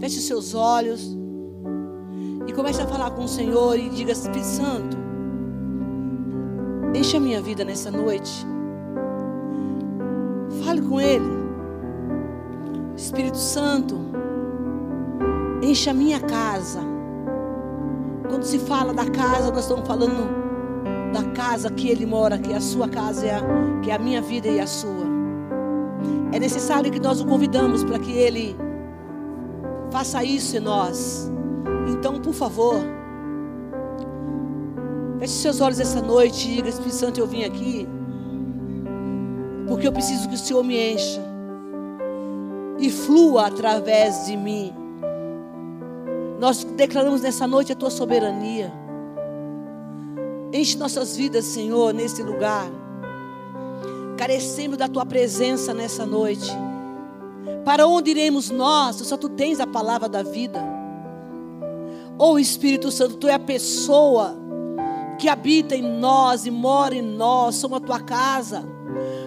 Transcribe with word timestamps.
Feche 0.00 0.18
os 0.18 0.24
seus 0.24 0.54
olhos. 0.54 1.16
E 2.46 2.52
comece 2.52 2.80
a 2.80 2.86
falar 2.86 3.10
com 3.10 3.24
o 3.24 3.28
Senhor 3.28 3.78
e 3.78 3.90
diga: 3.90 4.12
Espírito 4.12 4.46
Santo, 4.46 4.96
enche 6.94 7.16
a 7.16 7.20
minha 7.20 7.40
vida 7.42 7.64
nessa 7.64 7.90
noite. 7.90 8.46
Fale 10.64 10.80
com 10.80 11.00
Ele. 11.00 11.40
Espírito 12.96 13.36
Santo, 13.36 13.98
enche 15.62 15.90
a 15.90 15.94
minha 15.94 16.18
casa. 16.20 16.80
Quando 18.28 18.44
se 18.44 18.58
fala 18.58 18.94
da 18.94 19.08
casa, 19.10 19.50
nós 19.50 19.60
estamos 19.60 19.86
falando 19.86 20.40
da 21.12 21.24
casa 21.32 21.70
que 21.70 21.88
Ele 21.88 22.06
mora, 22.06 22.38
que 22.38 22.52
é 22.52 22.56
a 22.56 22.60
sua 22.60 22.88
casa, 22.88 23.26
é 23.26 23.34
a, 23.34 23.42
que 23.82 23.90
é 23.90 23.94
a 23.94 23.98
minha 23.98 24.22
vida 24.22 24.48
e 24.48 24.60
a 24.60 24.66
sua. 24.66 25.10
É 26.32 26.38
necessário 26.38 26.90
que 26.90 27.00
nós 27.00 27.20
o 27.20 27.26
convidamos 27.26 27.84
para 27.84 27.98
que 27.98 28.12
Ele 28.12 28.56
faça 29.90 30.22
isso 30.24 30.56
em 30.56 30.60
nós. 30.60 31.30
Então, 31.88 32.20
por 32.20 32.34
favor, 32.34 32.76
feche 35.18 35.34
seus 35.34 35.60
olhos 35.60 35.80
essa 35.80 36.00
noite 36.00 36.48
e 36.48 36.56
diga: 36.56 36.68
Espírito 36.68 36.94
Santo, 36.94 37.20
eu 37.20 37.26
vim 37.26 37.44
aqui 37.44 37.88
porque 39.70 39.86
eu 39.86 39.92
preciso 39.92 40.28
que 40.28 40.34
o 40.34 40.38
Senhor 40.38 40.64
me 40.64 40.94
encha 40.94 41.22
e 42.80 42.90
flua 42.90 43.46
através 43.46 44.26
de 44.26 44.36
mim. 44.36 44.74
Nós 46.40 46.64
declaramos 46.64 47.20
nessa 47.20 47.46
noite 47.46 47.70
a 47.70 47.76
tua 47.76 47.88
soberania. 47.88 48.72
Enche 50.52 50.76
nossas 50.76 51.16
vidas, 51.16 51.44
Senhor, 51.44 51.94
nesse 51.94 52.20
lugar. 52.20 52.66
Carecemos 54.16 54.76
da 54.76 54.88
tua 54.88 55.06
presença 55.06 55.72
nessa 55.72 56.04
noite. 56.04 56.50
Para 57.64 57.86
onde 57.86 58.10
iremos 58.10 58.50
nós? 58.50 58.96
Só 58.96 59.16
tu 59.16 59.28
tens 59.28 59.60
a 59.60 59.66
palavra 59.66 60.08
da 60.08 60.22
vida. 60.22 60.60
Oh 62.18 62.38
Espírito 62.38 62.90
Santo, 62.90 63.16
tu 63.16 63.28
é 63.28 63.34
a 63.34 63.38
pessoa 63.38 64.36
que 65.18 65.28
habita 65.28 65.76
em 65.76 65.82
nós 65.82 66.46
e 66.46 66.50
mora 66.50 66.94
em 66.94 67.02
nós, 67.02 67.56
somos 67.56 67.76
a 67.76 67.80
tua 67.80 68.00
casa. 68.00 68.64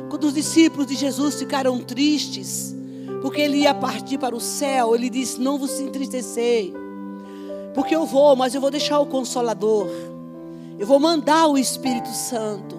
Quando 0.10 0.26
os 0.26 0.34
discípulos 0.34 0.88
de 0.88 0.96
Jesus 0.96 1.36
ficaram 1.36 1.80
tristes, 1.80 2.76
porque 3.22 3.42
ele 3.42 3.60
ia 3.60 3.74
partir 3.74 4.18
para 4.18 4.36
o 4.36 4.40
céu, 4.40 4.96
ele 4.96 5.10
disse: 5.10 5.40
Não 5.40 5.58
vos 5.58 5.80
entristecei, 5.80 6.74
porque 7.74 7.96
eu 7.96 8.06
vou, 8.06 8.36
mas 8.36 8.54
eu 8.54 8.62
vou 8.62 8.70
deixar 8.72 9.00
o 9.00 9.06
Consolador, 9.06 9.88
eu 10.78 10.86
vou 10.86 11.00
mandar 11.00 11.48
o 11.48 11.58
Espírito 11.58 12.10
Santo, 12.10 12.76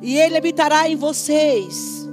e 0.00 0.16
ele 0.16 0.36
habitará 0.36 0.88
em 0.88 0.96
vocês, 0.96 2.05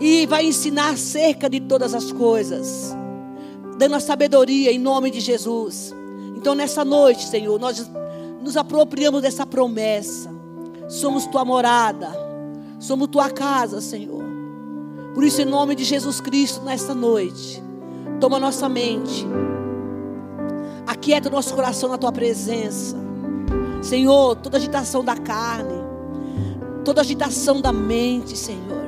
e 0.00 0.26
vai 0.26 0.46
ensinar 0.46 0.90
acerca 0.90 1.48
de 1.48 1.60
todas 1.60 1.94
as 1.94 2.12
coisas, 2.12 2.94
dando 3.78 3.94
a 3.94 4.00
sabedoria 4.00 4.72
em 4.72 4.78
nome 4.78 5.10
de 5.10 5.20
Jesus. 5.20 5.94
Então, 6.36 6.54
nessa 6.54 6.84
noite, 6.84 7.24
Senhor, 7.24 7.58
nós 7.58 7.90
nos 8.42 8.56
apropriamos 8.56 9.22
dessa 9.22 9.46
promessa, 9.46 10.30
somos 10.88 11.26
tua 11.26 11.44
morada, 11.44 12.10
somos 12.78 13.08
tua 13.08 13.30
casa, 13.30 13.80
Senhor. 13.80 14.22
Por 15.14 15.24
isso, 15.24 15.40
em 15.40 15.46
nome 15.46 15.74
de 15.74 15.82
Jesus 15.82 16.20
Cristo, 16.20 16.62
nesta 16.62 16.94
noite, 16.94 17.62
toma 18.20 18.38
nossa 18.38 18.68
mente, 18.68 19.26
aquieta 20.86 21.28
o 21.28 21.32
nosso 21.32 21.54
coração 21.54 21.88
na 21.88 21.98
tua 21.98 22.12
presença. 22.12 22.96
Senhor, 23.82 24.36
toda 24.36 24.58
agitação 24.58 25.04
da 25.04 25.16
carne, 25.16 25.82
toda 26.84 27.00
agitação 27.00 27.60
da 27.60 27.72
mente, 27.72 28.36
Senhor, 28.36 28.85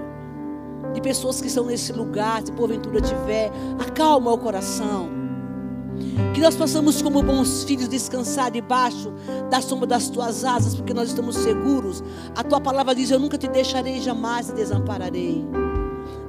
de 0.98 1.00
pessoas 1.00 1.40
que 1.40 1.46
estão 1.46 1.64
nesse 1.64 1.92
lugar, 1.92 2.42
se 2.44 2.52
porventura 2.52 3.00
tiver, 3.00 3.50
acalma 3.78 4.32
o 4.32 4.38
coração. 4.38 5.08
Que 6.34 6.40
nós 6.40 6.56
possamos, 6.56 7.00
como 7.00 7.22
bons 7.22 7.64
filhos, 7.64 7.88
descansar 7.88 8.50
debaixo 8.50 9.12
da 9.48 9.60
sombra 9.60 9.86
das 9.86 10.08
tuas 10.08 10.44
asas, 10.44 10.74
porque 10.74 10.92
nós 10.92 11.08
estamos 11.08 11.36
seguros. 11.36 12.02
A 12.36 12.44
tua 12.44 12.60
palavra 12.60 12.94
diz: 12.94 13.10
Eu 13.10 13.18
nunca 13.18 13.38
te 13.38 13.48
deixarei, 13.48 14.00
jamais 14.00 14.46
te 14.46 14.52
desampararei 14.52 15.44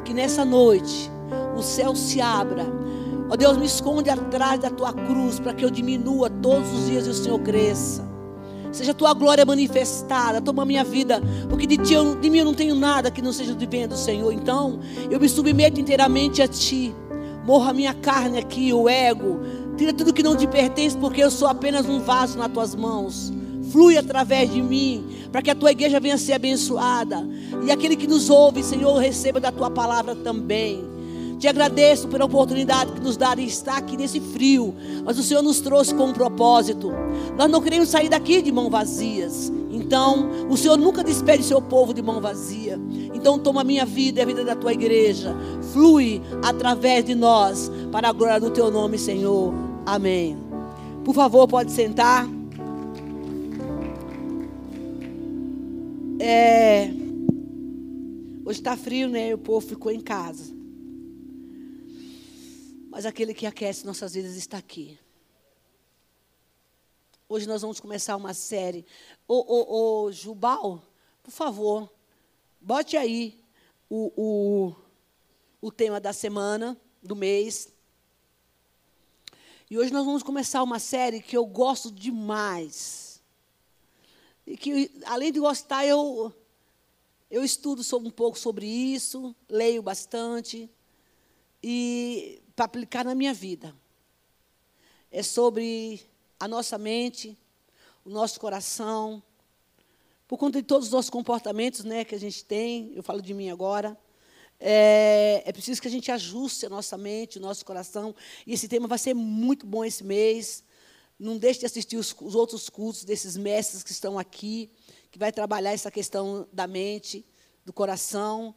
que 0.06 0.14
nessa 0.14 0.46
noite 0.46 1.12
o 1.56 1.62
céu 1.62 1.96
se 1.96 2.22
abra. 2.22 2.66
Ó 3.30 3.36
Deus, 3.36 3.58
me 3.58 3.66
esconde 3.66 4.10
atrás 4.10 4.60
da 4.60 4.72
tua 4.72 4.92
cruz 4.92 5.40
para 5.40 5.54
que 5.54 5.64
eu 5.64 5.70
diminua 5.70 6.30
todos 6.30 6.72
os 6.74 6.86
dias 6.88 7.06
e 7.06 7.10
o 7.10 7.14
Senhor 7.14 7.40
cresça. 7.40 8.09
Seja 8.72 8.92
a 8.92 8.94
tua 8.94 9.14
glória 9.14 9.46
manifestada, 9.46 10.42
toma 10.42 10.64
a 10.64 10.66
minha 10.66 10.84
vida, 10.84 11.22
porque 11.50 11.66
de, 11.66 11.78
ti 11.78 11.94
eu, 11.94 12.16
de 12.16 12.30
mim 12.30 12.40
eu 12.40 12.46
não 12.46 12.54
tenho 12.54 12.76
nada 12.76 13.10
que 13.10 13.22
não 13.22 13.34
seja 13.34 13.54
do 13.54 13.68
bem 13.68 13.88
do 13.88 13.98
Senhor. 13.98 14.32
Então, 14.32 14.80
eu 15.10 15.20
me 15.20 15.28
submeto 15.28 15.80
inteiramente 15.80 16.42
a 16.42 16.48
ti. 16.48 16.94
Morra 17.46 17.72
a 17.72 17.74
minha 17.74 17.94
carne 17.94 18.38
aqui, 18.38 18.72
o 18.72 18.88
ego. 18.88 19.40
Tira 19.76 19.94
tudo 19.94 20.14
que 20.14 20.22
não 20.22 20.36
te 20.36 20.46
pertence, 20.46 20.98
porque 20.98 21.24
eu 21.24 21.32
sou 21.32 21.48
apenas 21.48 21.88
um 21.88 22.00
vaso 22.00 22.38
nas 22.38 22.52
tuas 22.52 22.76
mãos 22.76 23.34
flui 23.70 23.98
através 23.98 24.52
de 24.52 24.62
mim, 24.62 25.06
para 25.32 25.42
que 25.42 25.50
a 25.50 25.56
tua 25.56 25.72
igreja 25.72 26.00
venha 26.00 26.16
a 26.16 26.18
ser 26.18 26.34
abençoada. 26.34 27.28
E 27.66 27.72
aquele 27.72 27.96
que 27.96 28.08
nos 28.08 28.30
ouve, 28.30 28.64
Senhor, 28.64 28.98
receba 28.98 29.40
da 29.40 29.52
tua 29.52 29.70
palavra 29.70 30.16
também. 30.16 30.84
Te 31.40 31.48
agradeço 31.48 32.10
pela 32.10 32.26
oportunidade 32.26 32.92
que 32.92 33.00
nos 33.00 33.16
dá 33.16 33.34
de 33.34 33.44
estar 33.44 33.78
aqui 33.78 33.96
nesse 33.96 34.20
frio, 34.20 34.76
mas 35.06 35.18
o 35.18 35.24
Senhor 35.24 35.42
nos 35.42 35.62
trouxe 35.62 35.96
com 35.96 36.08
um 36.08 36.14
propósito. 36.14 36.92
Nós 37.38 37.50
não 37.50 37.62
queremos 37.62 37.88
sair 37.88 38.10
daqui 38.10 38.42
de 38.42 38.52
mãos 38.52 38.70
vazias. 38.70 39.50
Então, 39.72 40.30
o 40.50 40.58
Senhor 40.58 40.78
nunca 40.78 41.02
despede 41.02 41.44
seu 41.44 41.62
povo 41.62 41.94
de 41.94 42.02
mão 42.02 42.20
vazia. 42.20 42.78
Então, 43.14 43.40
toma 43.40 43.62
a 43.62 43.64
minha 43.64 43.86
vida 43.86 44.20
e 44.20 44.24
a 44.24 44.26
vida 44.26 44.44
da 44.44 44.54
tua 44.54 44.74
igreja. 44.74 45.34
Flui 45.72 46.22
através 46.44 47.06
de 47.06 47.16
nós, 47.16 47.72
para 47.90 48.10
a 48.10 48.12
glória 48.12 48.42
do 48.42 48.52
teu 48.52 48.70
nome, 48.70 48.98
Senhor. 48.98 49.54
Amém. 49.86 50.38
Por 51.06 51.16
favor, 51.16 51.48
pode 51.48 51.72
sentar. 51.72 52.28
É, 56.20 56.92
hoje 58.44 58.60
está 58.60 58.76
frio, 58.76 59.08
né? 59.08 59.34
O 59.34 59.38
povo 59.38 59.66
ficou 59.66 59.90
em 59.90 60.02
casa. 60.02 60.59
Mas 63.00 63.06
aquele 63.06 63.34
que 63.34 63.46
aquece 63.46 63.86
nossas 63.86 64.14
vidas 64.14 64.36
está 64.36 64.58
aqui. 64.58 65.00
Hoje 67.30 67.48
nós 67.48 67.62
vamos 67.62 67.80
começar 67.80 68.18
uma 68.18 68.34
série. 68.34 68.86
Ô, 69.26 69.36
ô, 69.36 70.04
ô 70.04 70.12
Jubal, 70.12 70.84
por 71.24 71.32
favor, 71.32 71.90
bote 72.60 72.98
aí 72.98 73.42
o, 73.90 74.12
o, 74.18 74.76
o 75.62 75.72
tema 75.72 76.02
da 76.02 76.12
semana, 76.12 76.78
do 77.02 77.16
mês. 77.16 77.70
E 79.70 79.78
hoje 79.78 79.94
nós 79.94 80.06
vamos 80.06 80.22
começar 80.22 80.62
uma 80.62 80.78
série 80.78 81.22
que 81.22 81.38
eu 81.38 81.46
gosto 81.46 81.90
demais 81.90 83.22
e 84.46 84.58
que 84.58 84.92
além 85.06 85.32
de 85.32 85.40
gostar, 85.40 85.86
eu, 85.86 86.34
eu 87.32 87.46
estudo 87.46 87.82
sobre, 87.82 88.10
um 88.10 88.12
pouco 88.12 88.38
sobre 88.38 88.66
isso, 88.66 89.34
leio 89.48 89.82
bastante, 89.82 90.70
e 91.64 92.42
para 92.60 92.66
aplicar 92.66 93.06
na 93.06 93.16
minha 93.16 93.34
vida. 93.34 93.74
É 95.10 95.24
sobre 95.24 96.02
a 96.38 96.46
nossa 96.46 96.78
mente, 96.78 97.38
o 98.04 98.10
nosso 98.10 98.38
coração, 98.38 99.24
por 100.28 100.38
conta 100.38 100.62
de 100.62 100.68
todos 100.68 100.88
os 100.88 100.92
nossos 100.92 101.10
comportamentos 101.10 101.86
né, 101.86 102.04
que 102.04 102.14
a 102.14 102.20
gente 102.20 102.44
tem, 102.44 102.92
eu 102.94 103.02
falo 103.02 103.22
de 103.22 103.34
mim 103.34 103.50
agora. 103.50 103.98
É, 104.60 105.42
é, 105.46 105.54
preciso 105.54 105.82
que 105.82 105.88
a 105.88 105.92
gente 105.92 106.12
ajuste 106.12 106.66
a 106.66 106.70
nossa 106.70 106.98
mente, 106.98 107.38
o 107.38 107.42
nosso 107.42 107.64
coração. 107.64 108.14
E 108.46 108.52
esse 108.52 108.68
tema 108.68 108.90
vai 108.90 108.98
ser 108.98 109.14
muito 109.14 109.66
bom 109.66 109.86
esse 109.86 110.04
mês. 110.04 110.62
Não 111.18 111.38
deixe 111.38 111.62
de 111.62 111.66
assistir 111.66 111.96
os, 111.96 112.14
os, 112.20 112.36
outros 112.36 112.68
cultos 112.68 113.06
desses 113.06 113.38
mestres 113.38 113.84
que 113.84 113.94
estão 113.94 114.20
aqui, 114.20 114.70
que 115.10 115.18
vai 115.18 115.32
trabalhar 115.32 115.72
essa 115.72 115.90
questão 115.90 116.46
da 116.52 116.68
mente, 116.68 117.26
do 117.64 117.72
coração. 117.72 118.54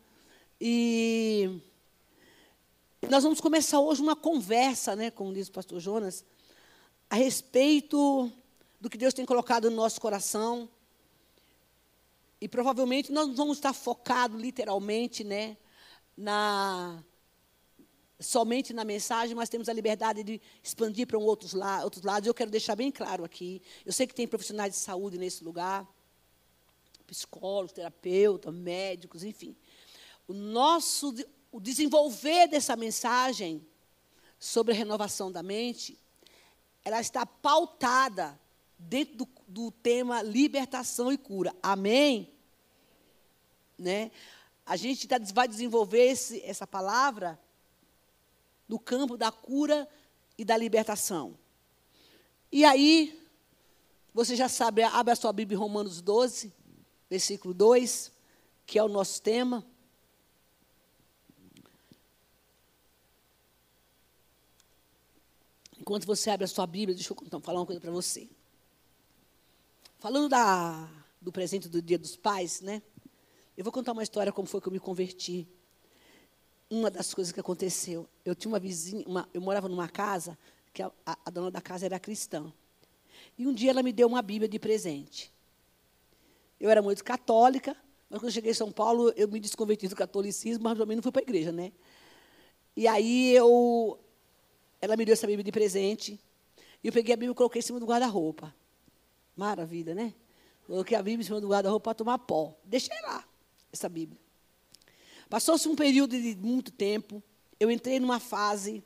E 0.60 1.62
nós 3.08 3.24
vamos 3.24 3.40
começar 3.40 3.80
hoje 3.80 4.00
uma 4.00 4.14
conversa, 4.14 4.94
né, 4.94 5.10
como 5.10 5.32
diz 5.32 5.48
o 5.48 5.52
pastor 5.52 5.80
Jonas, 5.80 6.24
a 7.10 7.16
respeito 7.16 8.30
do 8.80 8.88
que 8.88 8.96
Deus 8.96 9.12
tem 9.12 9.26
colocado 9.26 9.68
no 9.70 9.76
nosso 9.76 10.00
coração. 10.00 10.68
E 12.40 12.48
provavelmente 12.48 13.12
nós 13.12 13.34
vamos 13.36 13.58
estar 13.58 13.72
focados 13.72 14.40
literalmente, 14.40 15.24
né, 15.24 15.56
na 16.16 17.02
somente 18.20 18.72
na 18.72 18.84
mensagem, 18.84 19.34
mas 19.34 19.48
temos 19.48 19.68
a 19.68 19.72
liberdade 19.72 20.22
de 20.22 20.40
expandir 20.62 21.08
para 21.08 21.18
um 21.18 21.22
outros, 21.22 21.54
la 21.54 21.82
outros 21.82 22.04
lados. 22.04 22.26
Eu 22.26 22.34
quero 22.34 22.52
deixar 22.52 22.76
bem 22.76 22.90
claro 22.90 23.24
aqui. 23.24 23.60
Eu 23.84 23.92
sei 23.92 24.06
que 24.06 24.14
tem 24.14 24.28
profissionais 24.28 24.72
de 24.72 24.78
saúde 24.78 25.18
nesse 25.18 25.42
lugar, 25.42 25.84
psicólogos, 27.04 27.72
terapeutas, 27.72 28.54
médicos, 28.54 29.24
enfim. 29.24 29.56
O 30.28 30.32
nosso 30.32 31.12
o 31.52 31.60
desenvolver 31.60 32.48
dessa 32.48 32.74
mensagem 32.74 33.64
sobre 34.40 34.72
a 34.72 34.76
renovação 34.76 35.30
da 35.30 35.42
mente, 35.42 35.98
ela 36.82 37.00
está 37.00 37.26
pautada 37.26 38.40
dentro 38.78 39.16
do, 39.18 39.28
do 39.46 39.70
tema 39.70 40.22
libertação 40.22 41.12
e 41.12 41.18
cura. 41.18 41.54
Amém? 41.62 42.32
Né? 43.78 44.10
A 44.64 44.76
gente 44.76 45.06
tá, 45.06 45.18
vai 45.32 45.46
desenvolver 45.46 46.10
esse, 46.10 46.40
essa 46.42 46.66
palavra 46.66 47.38
no 48.66 48.78
campo 48.78 49.18
da 49.18 49.30
cura 49.30 49.86
e 50.38 50.44
da 50.44 50.56
libertação. 50.56 51.38
E 52.50 52.64
aí, 52.64 53.22
você 54.14 54.34
já 54.34 54.48
sabe, 54.48 54.82
abre 54.82 55.12
a 55.12 55.16
sua 55.16 55.32
Bíblia 55.32 55.56
em 55.56 55.60
Romanos 55.60 56.00
12, 56.00 56.52
versículo 57.10 57.52
2, 57.52 58.10
que 58.66 58.78
é 58.78 58.82
o 58.82 58.88
nosso 58.88 59.20
tema. 59.20 59.64
Enquanto 65.82 66.06
você 66.06 66.30
abre 66.30 66.44
a 66.44 66.46
sua 66.46 66.64
Bíblia, 66.64 66.94
deixa 66.94 67.12
eu 67.12 67.40
falar 67.40 67.58
uma 67.58 67.66
coisa 67.66 67.80
para 67.80 67.90
você. 67.90 68.28
Falando 69.98 70.28
da, 70.28 70.88
do 71.20 71.32
presente 71.32 71.68
do 71.68 71.82
Dia 71.82 71.98
dos 71.98 72.14
Pais, 72.14 72.60
né? 72.60 72.80
Eu 73.56 73.64
vou 73.64 73.72
contar 73.72 73.90
uma 73.90 74.04
história 74.04 74.30
como 74.30 74.46
foi 74.46 74.60
que 74.60 74.68
eu 74.68 74.72
me 74.72 74.78
converti. 74.78 75.44
Uma 76.70 76.88
das 76.88 77.12
coisas 77.12 77.32
que 77.32 77.40
aconteceu, 77.40 78.08
eu 78.24 78.32
tinha 78.32 78.48
uma 78.48 78.60
vizinha, 78.60 79.04
uma, 79.08 79.28
eu 79.34 79.40
morava 79.40 79.68
numa 79.68 79.88
casa 79.88 80.38
que 80.72 80.84
a, 80.84 80.92
a, 81.04 81.18
a 81.24 81.30
dona 81.30 81.50
da 81.50 81.60
casa 81.60 81.84
era 81.84 81.98
cristã. 81.98 82.52
E 83.36 83.44
um 83.44 83.52
dia 83.52 83.70
ela 83.70 83.82
me 83.82 83.92
deu 83.92 84.06
uma 84.06 84.22
Bíblia 84.22 84.48
de 84.48 84.60
presente. 84.60 85.32
Eu 86.60 86.70
era 86.70 86.80
muito 86.80 87.02
católica, 87.02 87.76
mas 88.08 88.20
quando 88.20 88.28
eu 88.28 88.34
cheguei 88.34 88.52
em 88.52 88.54
São 88.54 88.70
Paulo, 88.70 89.12
eu 89.16 89.26
me 89.26 89.40
desconverti 89.40 89.88
do 89.88 89.96
catolicismo, 89.96 90.62
mas 90.62 90.78
também 90.78 90.94
não 90.94 91.02
fui 91.02 91.10
para 91.10 91.22
a 91.22 91.24
igreja, 91.24 91.50
né? 91.50 91.72
E 92.76 92.86
aí 92.86 93.34
eu, 93.34 93.98
ela 94.82 94.96
me 94.96 95.04
deu 95.04 95.12
essa 95.12 95.28
Bíblia 95.28 95.44
de 95.44 95.52
presente, 95.52 96.20
e 96.82 96.88
eu 96.88 96.92
peguei 96.92 97.14
a 97.14 97.16
Bíblia 97.16 97.30
e 97.30 97.34
coloquei 97.36 97.60
em 97.60 97.62
cima 97.62 97.78
do 97.78 97.86
guarda-roupa. 97.86 98.52
Maravilha, 99.36 99.94
né? 99.94 100.12
Coloquei 100.66 100.96
a 100.96 101.02
Bíblia 101.02 101.22
em 101.22 101.26
cima 101.26 101.40
do 101.40 101.48
guarda-roupa 101.48 101.84
para 101.84 101.94
tomar 101.94 102.18
pó. 102.18 102.52
Deixei 102.64 103.00
lá, 103.02 103.24
essa 103.72 103.88
Bíblia. 103.88 104.20
Passou-se 105.30 105.68
um 105.68 105.76
período 105.76 106.20
de 106.20 106.36
muito 106.36 106.72
tempo, 106.72 107.22
eu 107.60 107.70
entrei 107.70 108.00
numa 108.00 108.18
fase 108.18 108.82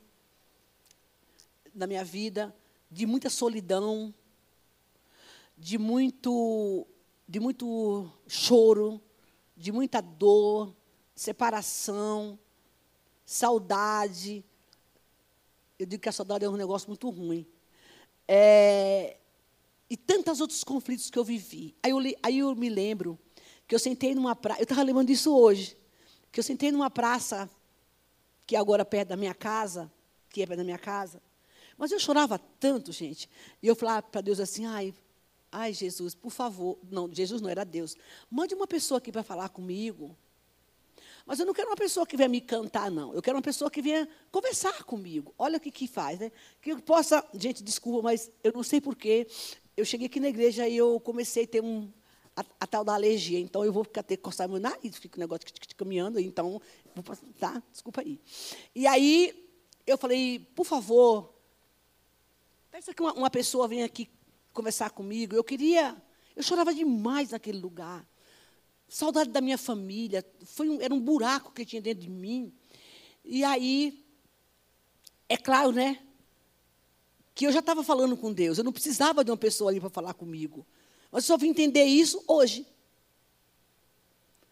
da 1.73 1.87
minha 1.87 2.03
vida 2.03 2.55
de 2.91 3.05
muita 3.05 3.29
solidão, 3.29 4.13
de 5.57 5.79
muito 5.79 6.87
de 7.27 7.39
muito 7.39 8.09
choro, 8.27 9.01
de 9.55 9.71
muita 9.71 9.99
dor, 9.99 10.73
separação, 11.13 12.39
saudade. 13.25 14.45
Eu 15.79 15.85
digo 15.85 16.01
que 16.01 16.09
a 16.09 16.11
saudade 16.11 16.45
é 16.45 16.49
um 16.49 16.55
negócio 16.55 16.87
muito 16.87 17.09
ruim. 17.09 17.45
É, 18.27 19.17
e 19.89 19.95
tantos 19.95 20.41
outros 20.41 20.63
conflitos 20.63 21.09
que 21.09 21.17
eu 21.17 21.23
vivi. 21.23 21.75
Aí 21.81 21.91
eu, 21.91 21.99
aí 22.23 22.39
eu 22.39 22.55
me 22.55 22.69
lembro 22.69 23.17
que 23.67 23.75
eu 23.75 23.79
sentei 23.79 24.15
numa 24.15 24.35
praça, 24.35 24.61
eu 24.61 24.63
estava 24.63 24.83
lembrando 24.83 25.07
disso 25.07 25.35
hoje, 25.35 25.77
que 26.31 26.39
eu 26.39 26.43
sentei 26.43 26.71
numa 26.71 26.89
praça, 26.89 27.49
que 28.45 28.55
é 28.55 28.59
agora 28.59 28.83
perto 28.83 29.09
da 29.09 29.17
minha 29.17 29.33
casa, 29.33 29.91
que 30.29 30.41
é 30.41 30.45
perto 30.45 30.59
da 30.59 30.63
minha 30.63 30.77
casa, 30.77 31.21
mas 31.77 31.91
eu 31.91 31.99
chorava 31.99 32.39
tanto, 32.59 32.91
gente, 32.91 33.29
e 33.61 33.67
eu 33.67 33.75
falava 33.75 34.01
para 34.01 34.21
Deus 34.21 34.39
assim, 34.39 34.65
ai, 34.65 34.93
Ai, 35.51 35.73
Jesus, 35.73 36.13
por 36.13 36.31
favor. 36.31 36.77
Não, 36.89 37.11
Jesus 37.11 37.41
não 37.41 37.49
era 37.49 37.63
Deus. 37.63 37.95
Mande 38.29 38.53
uma 38.53 38.67
pessoa 38.67 38.97
aqui 38.97 39.11
para 39.11 39.23
falar 39.23 39.49
comigo. 39.49 40.15
Mas 41.27 41.41
eu 41.41 41.45
não 41.45 41.53
quero 41.53 41.67
uma 41.67 41.75
pessoa 41.75 42.07
que 42.07 42.15
venha 42.15 42.29
me 42.29 42.39
cantar, 42.39 42.89
não. 42.89 43.13
Eu 43.13 43.21
quero 43.21 43.35
uma 43.35 43.41
pessoa 43.41 43.69
que 43.69 43.81
venha 43.81 44.07
conversar 44.31 44.85
comigo. 44.85 45.35
Olha 45.37 45.57
o 45.57 45.59
que, 45.59 45.69
que 45.69 45.85
faz, 45.85 46.17
né? 46.17 46.31
Que 46.61 46.71
eu 46.71 46.81
possa. 46.81 47.21
Gente, 47.33 47.61
desculpa, 47.61 48.01
mas 48.01 48.31
eu 48.41 48.53
não 48.53 48.63
sei 48.63 48.79
porquê. 48.79 49.27
Eu 49.75 49.83
cheguei 49.83 50.07
aqui 50.07 50.21
na 50.21 50.29
igreja 50.29 50.65
e 50.69 50.77
eu 50.77 50.97
comecei 51.01 51.43
a 51.43 51.47
ter 51.47 51.61
um, 51.61 51.91
a, 52.33 52.45
a, 52.61 52.65
tal 52.65 52.85
da 52.85 52.93
alergia. 52.93 53.37
Então 53.41 53.65
eu 53.65 53.73
vou 53.73 53.83
ficar, 53.83 54.03
ter 54.03 54.15
que 54.15 54.23
coçar 54.23 54.47
meu 54.47 54.57
nariz, 54.57 54.95
fica 54.95 55.17
o 55.17 55.19
um 55.19 55.23
negócio 55.23 55.45
caminhando. 55.75 56.17
Então, 56.17 56.61
vou, 56.95 57.17
tá? 57.37 57.61
Desculpa 57.73 57.99
aí. 57.99 58.21
E 58.73 58.87
aí 58.87 59.49
eu 59.85 59.97
falei, 59.97 60.39
por 60.55 60.65
favor, 60.65 61.33
peça 62.71 62.93
que 62.93 63.01
uma, 63.01 63.11
uma 63.11 63.29
pessoa 63.29 63.67
venha 63.67 63.85
aqui 63.85 64.09
conversar 64.53 64.91
comigo. 64.91 65.35
Eu 65.35 65.43
queria, 65.43 66.01
eu 66.37 66.41
chorava 66.41 66.73
demais 66.73 67.31
naquele 67.31 67.59
lugar. 67.59 68.07
Saudade 68.87 69.29
da 69.29 69.41
minha 69.41 69.57
família. 69.57 70.25
Foi 70.45 70.69
um, 70.69 70.81
era 70.81 70.93
um 70.93 70.99
buraco 70.99 71.51
que 71.51 71.65
tinha 71.65 71.81
dentro 71.81 72.03
de 72.03 72.09
mim. 72.09 72.53
E 73.23 73.43
aí, 73.43 74.05
é 75.27 75.35
claro, 75.35 75.71
né? 75.71 75.99
Que 77.35 77.45
eu 77.45 77.51
já 77.51 77.59
estava 77.59 77.83
falando 77.83 78.15
com 78.15 78.31
Deus. 78.31 78.57
Eu 78.57 78.63
não 78.63 78.71
precisava 78.71 79.23
de 79.23 79.31
uma 79.31 79.37
pessoa 79.37 79.69
ali 79.69 79.79
para 79.79 79.89
falar 79.89 80.13
comigo. 80.13 80.65
Mas 81.11 81.23
eu 81.23 81.27
só 81.27 81.37
vim 81.37 81.49
entender 81.49 81.83
isso 81.83 82.23
hoje. 82.27 82.65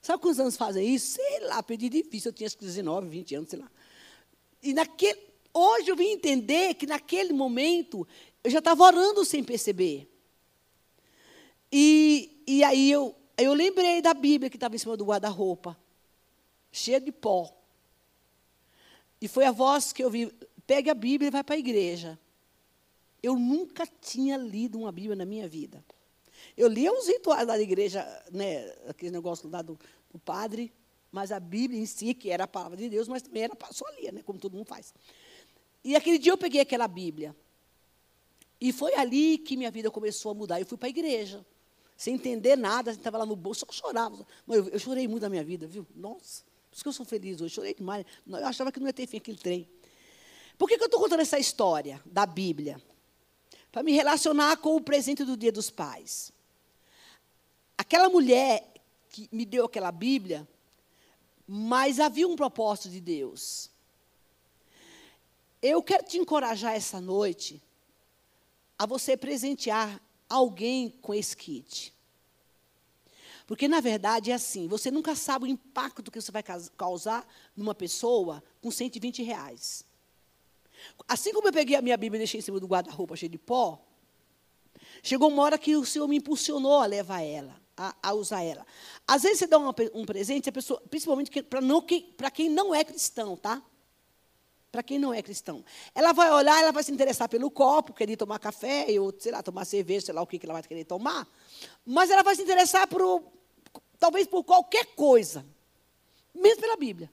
Sabe 0.02 0.22
quantos 0.22 0.40
anos 0.40 0.56
fazem 0.56 0.94
isso? 0.94 1.16
Sei 1.16 1.40
lá, 1.48 1.64
perdi 1.64 1.90
difícil. 1.90 2.30
Eu 2.30 2.34
tinha 2.34 2.50
19, 2.50 3.08
20 3.08 3.36
anos, 3.36 3.50
sei 3.50 3.60
lá. 3.60 3.72
E 4.62 4.74
naquele, 4.74 5.20
hoje 5.54 5.90
eu 5.90 5.96
vim 5.96 6.10
entender 6.10 6.76
que 6.76 6.86
naquele 6.86 7.34
momento 7.34 8.08
eu 8.44 8.52
já 8.52 8.60
estava 8.60 8.84
orando 8.84 9.26
sem 9.26 9.44
perceber. 9.44 10.08
E, 11.72 12.44
e 12.46 12.64
aí 12.64 12.92
eu, 12.92 13.16
eu 13.38 13.54
lembrei 13.54 14.02
da 14.02 14.14
Bíblia 14.14 14.50
que 14.50 14.58
estava 14.58 14.76
em 14.76 14.80
cima 14.80 14.96
do 14.96 15.06
guarda-roupa, 15.06 15.78
cheia 16.72 17.00
de 17.00 17.12
pó. 17.12 17.56
E 19.20 19.28
foi 19.28 19.46
a 19.46 19.52
voz 19.52 19.92
que 19.92 20.04
eu 20.04 20.10
vi: 20.10 20.32
pegue 20.66 20.90
a 20.90 20.94
Bíblia 20.94 21.28
e 21.28 21.32
vai 21.32 21.44
para 21.44 21.56
a 21.56 21.60
igreja. 21.60 22.20
Eu 23.22 23.36
nunca 23.36 23.88
tinha 23.88 24.38
lido 24.38 24.78
uma 24.80 24.92
Bíblia 24.92 25.16
na 25.16 25.26
minha 25.26 25.48
vida. 25.48 25.84
Eu 26.56 26.68
lia 26.68 26.92
os 26.92 27.08
rituais 27.08 27.48
da 27.48 27.60
igreja, 27.60 28.06
né, 28.32 28.72
aquele 28.88 29.12
negócio 29.12 29.50
lá 29.50 29.62
do, 29.62 29.80
do 30.12 30.20
padre, 30.20 30.72
mas 31.12 31.32
a 31.32 31.40
Bíblia 31.40 31.80
em 31.80 31.86
si, 31.86 32.14
que 32.14 32.30
era 32.30 32.44
a 32.44 32.48
palavra 32.48 32.78
de 32.78 32.88
Deus, 32.88 33.08
mas 33.08 33.22
também 33.22 33.44
era 33.44 33.58
só 33.72 33.86
lia, 34.00 34.12
né, 34.12 34.22
como 34.22 34.40
todo 34.40 34.54
mundo 34.56 34.68
faz. 34.68 34.94
E 35.84 35.96
aquele 35.96 36.18
dia 36.18 36.32
eu 36.32 36.38
peguei 36.38 36.62
aquela 36.62 36.88
Bíblia. 36.88 37.36
E 38.60 38.72
foi 38.72 38.94
ali 38.96 39.38
que 39.38 39.58
minha 39.58 39.72
vida 39.72 39.92
começou 39.92 40.32
a 40.32 40.34
mudar. 40.34 40.60
Eu 40.60 40.66
fui 40.66 40.78
para 40.78 40.88
a 40.88 40.90
igreja, 40.90 41.46
sem 41.96 42.16
entender 42.16 42.58
nada, 42.58 42.92
estava 42.92 43.18
lá 43.18 43.26
no 43.26 43.36
bolso, 43.36 43.66
só 43.66 43.72
chorava. 43.72 44.26
Eu, 44.48 44.70
eu, 44.70 44.80
chorei 44.80 45.08
muito 45.08 45.24
na 45.24 45.30
minha 45.30 45.44
vida, 45.44 45.66
viu? 45.66 45.88
Nossa, 45.96 46.44
por 46.70 46.76
isso 46.76 46.84
que 46.84 46.90
eu 46.90 46.94
sou 46.94 47.06
feliz 47.06 47.40
hoje, 47.40 47.54
chorei 47.54 47.74
demais. 47.74 48.06
Eu 48.28 48.46
achava 48.46 48.72
que 48.72 48.80
não 48.80 48.88
ia 48.88 48.94
ter 48.94 49.08
fim 49.08 49.18
aquele 49.18 49.38
trem. 49.38 49.70
Por 50.58 50.68
que, 50.68 50.78
que 50.78 50.84
eu 50.84 50.88
estou 50.88 51.00
contando 51.00 51.22
essa 51.22 51.40
história 51.40 52.02
da 52.06 52.26
Bíblia? 52.26 52.82
Para 53.72 53.84
me 53.84 53.92
relacionar 53.92 54.58
com 54.58 54.76
o 54.76 54.82
presente 54.82 55.24
do 55.24 55.36
Dia 55.36 55.52
dos 55.52 55.70
Pais. 55.70 56.32
Aquela 57.78 58.10
mulher 58.10 58.74
que 59.10 59.30
me 59.32 59.46
deu 59.46 59.66
aquela 59.66 59.92
Bíblia, 59.92 60.48
mas 61.48 62.00
havia 62.00 62.28
um 62.28 62.36
propósito 62.36 62.90
de 62.90 63.00
Deus. 63.00 63.70
Eu 65.62 65.82
quero 65.82 66.06
te 66.06 66.18
encorajar 66.18 66.74
essa 66.74 67.00
noite 67.00 67.62
a 68.78 68.86
você 68.86 69.16
presentear 69.16 70.02
alguém 70.30 70.90
com 71.02 71.14
esse 71.14 71.36
kit. 71.36 71.94
Porque, 73.48 73.68
na 73.68 73.80
verdade, 73.80 74.32
é 74.32 74.34
assim: 74.34 74.68
você 74.68 74.90
nunca 74.90 75.16
sabe 75.16 75.46
o 75.46 75.48
impacto 75.48 76.12
que 76.12 76.20
você 76.20 76.32
vai 76.32 76.44
causar 76.78 77.28
numa 77.56 77.76
pessoa 77.76 78.44
com 78.62 78.72
120 78.72 79.24
reais. 79.24 79.86
Assim 81.08 81.34
como 81.34 81.48
eu 81.48 81.54
peguei 81.54 81.76
a 81.76 81.82
minha 81.82 81.98
Bíblia 81.98 82.18
e 82.18 82.22
deixei 82.22 82.40
em 82.40 82.44
cima 82.44 82.60
do 82.60 82.68
guarda-roupa 82.68 83.16
cheio 83.16 83.32
de 83.32 83.38
pó, 83.38 83.82
chegou 85.02 85.30
uma 85.30 85.44
hora 85.44 85.58
que 85.58 85.76
o 85.76 85.86
Senhor 85.86 86.08
me 86.08 86.18
impulsionou 86.18 86.80
a 86.80 86.86
levar 86.86 87.22
ela, 87.22 87.56
a, 87.78 87.96
a 88.02 88.14
usar 88.14 88.44
ela. 88.44 88.66
Às 89.08 89.24
vezes 89.24 89.40
você 89.40 89.48
dá 89.48 89.58
uma, 89.58 89.74
um 89.94 90.06
presente, 90.06 90.50
a 90.50 90.52
pessoa, 90.52 90.82
principalmente 90.90 91.32
para 92.18 92.32
quem 92.32 92.50
não 92.50 92.74
é 92.74 92.84
cristão, 92.84 93.38
tá? 93.38 93.62
Para 94.76 94.84
quem 94.84 95.00
não 95.00 95.14
é 95.14 95.22
cristão. 95.22 95.64
Ela 95.94 96.12
vai 96.12 96.30
olhar, 96.30 96.62
ela 96.62 96.74
vai 96.74 96.84
se 96.84 96.92
interessar 96.92 97.30
pelo 97.30 97.50
copo, 97.50 97.94
querer 97.94 98.18
tomar 98.18 98.40
café, 98.40 98.88
ou, 99.00 99.14
sei 99.18 99.32
lá, 99.32 99.42
tomar 99.42 99.64
cerveja, 99.64 100.08
sei 100.08 100.14
lá 100.14 100.22
o 100.22 100.28
que, 100.28 100.38
que 100.38 100.46
ela 100.46 100.52
vai 100.52 100.64
querer 100.64 100.84
tomar. 100.84 101.26
Mas 101.86 102.10
ela 102.10 102.22
vai 102.22 102.36
se 102.36 102.42
interessar 102.42 102.86
por, 102.86 103.24
talvez 103.98 104.28
por 104.28 104.44
qualquer 104.44 104.88
coisa, 104.88 105.46
mesmo 106.34 106.60
pela 106.60 106.76
Bíblia. 106.76 107.10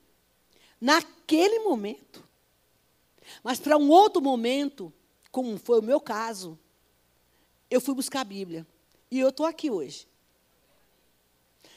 Naquele 0.81 1.61
momento. 1.61 2.25
Mas 3.45 3.61
para 3.61 3.77
um 3.77 3.89
outro 3.89 4.21
momento, 4.21 4.93
como 5.31 5.57
foi 5.57 5.79
o 5.79 5.83
meu 5.85 6.01
caso, 6.01 6.59
eu 7.71 7.81
fui 7.81 7.95
buscar 7.95 8.23
a 8.23 8.25
Bíblia. 8.25 8.67
E 9.09 9.21
eu 9.21 9.29
estou 9.29 9.47
aqui 9.47 9.71
hoje. 9.71 10.09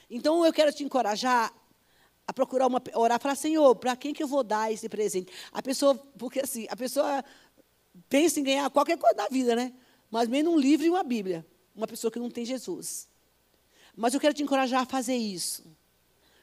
Então 0.09 0.43
eu 0.43 0.51
quero 0.51 0.73
te 0.73 0.83
encorajar 0.83 1.53
a 2.27 2.33
procurar 2.33 2.67
uma, 2.67 2.81
orar, 2.93 3.19
falar, 3.19 3.35
Senhor, 3.35 3.75
para 3.75 3.95
quem 3.95 4.13
que 4.13 4.23
eu 4.23 4.27
vou 4.27 4.43
dar 4.43 4.71
esse 4.71 4.89
presente? 4.89 5.31
A 5.51 5.61
pessoa, 5.61 5.95
porque 6.17 6.39
assim, 6.39 6.65
a 6.69 6.75
pessoa 6.75 7.23
pensa 8.09 8.39
em 8.39 8.43
ganhar 8.43 8.69
qualquer 8.69 8.97
coisa 8.97 9.15
da 9.15 9.27
vida, 9.27 9.55
né? 9.55 9.73
Mas 10.09 10.27
menos 10.27 10.53
um 10.53 10.57
livro 10.57 10.85
e 10.85 10.89
uma 10.89 11.03
Bíblia. 11.03 11.45
Uma 11.75 11.87
pessoa 11.87 12.09
que 12.09 12.19
não 12.19 12.29
tem 12.29 12.45
Jesus. 12.45 13.07
Mas 13.95 14.13
eu 14.13 14.19
quero 14.19 14.33
te 14.33 14.43
encorajar 14.43 14.81
a 14.81 14.85
fazer 14.85 15.15
isso. 15.15 15.63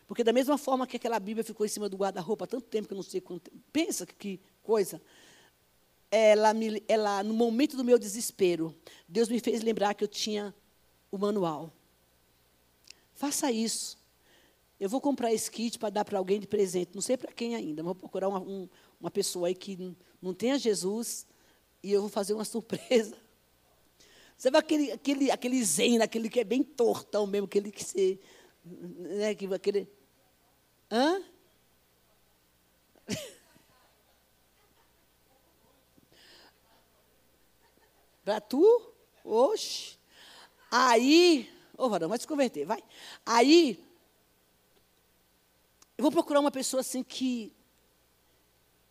Porque 0.06 0.22
da 0.22 0.32
mesma 0.32 0.58
forma 0.58 0.86
que 0.86 0.96
aquela 0.96 1.18
Bíblia 1.18 1.42
ficou 1.44 1.64
em 1.64 1.68
cima 1.68 1.88
do 1.88 1.96
guarda-roupa 1.96 2.46
tanto 2.46 2.66
tempo 2.66 2.86
que 2.86 2.94
eu 2.94 2.96
não 2.96 3.02
sei 3.02 3.20
quanto 3.20 3.50
tempo. 3.50 3.62
Pensa 3.72 4.04
que, 4.06 4.14
que 4.14 4.40
coisa. 4.62 5.00
Ela, 6.10 6.52
me, 6.52 6.82
ela, 6.86 7.22
no 7.22 7.32
momento 7.32 7.76
do 7.76 7.84
meu 7.84 7.98
desespero, 7.98 8.74
Deus 9.08 9.28
me 9.28 9.40
fez 9.40 9.62
lembrar 9.62 9.94
que 9.94 10.04
eu 10.04 10.08
tinha 10.08 10.54
o 11.10 11.16
manual. 11.16 11.72
Faça 13.14 13.50
isso. 13.50 14.01
Eu 14.82 14.88
vou 14.88 15.00
comprar 15.00 15.32
esse 15.32 15.48
kit 15.48 15.78
para 15.78 15.90
dar 15.90 16.04
para 16.04 16.18
alguém 16.18 16.40
de 16.40 16.46
presente. 16.48 16.90
Não 16.92 17.00
sei 17.00 17.16
para 17.16 17.30
quem 17.30 17.54
ainda, 17.54 17.84
vou 17.84 17.94
procurar 17.94 18.28
uma, 18.28 18.40
um, 18.40 18.68
uma 19.00 19.12
pessoa 19.12 19.46
aí 19.46 19.54
que 19.54 19.94
não 20.20 20.34
tenha 20.34 20.58
Jesus 20.58 21.24
e 21.80 21.92
eu 21.92 22.00
vou 22.00 22.10
fazer 22.10 22.34
uma 22.34 22.42
surpresa. 22.44 23.16
Vai 24.50 24.60
aquele, 24.60 24.90
aquele, 24.90 25.30
aquele 25.30 25.62
zen, 25.64 26.02
aquele 26.02 26.28
que 26.28 26.40
é 26.40 26.44
bem 26.44 26.64
tortão 26.64 27.28
mesmo, 27.28 27.44
aquele 27.44 27.70
que 27.70 27.84
se. 27.84 28.18
Né, 28.64 29.36
que, 29.36 29.46
aquele, 29.54 29.88
hã? 30.90 31.22
Para 38.24 38.40
tu? 38.40 38.92
Oxe. 39.24 39.96
Aí, 40.68 41.48
ô 41.78 41.84
oh, 41.84 41.88
varão, 41.88 42.08
vai 42.08 42.18
se 42.18 42.26
converter, 42.26 42.64
vai. 42.64 42.82
Aí, 43.24 43.91
eu 46.02 46.11
vou 46.11 46.11
procurar 46.11 46.40
uma 46.40 46.50
pessoa 46.50 46.80
assim 46.80 47.00
que. 47.00 47.52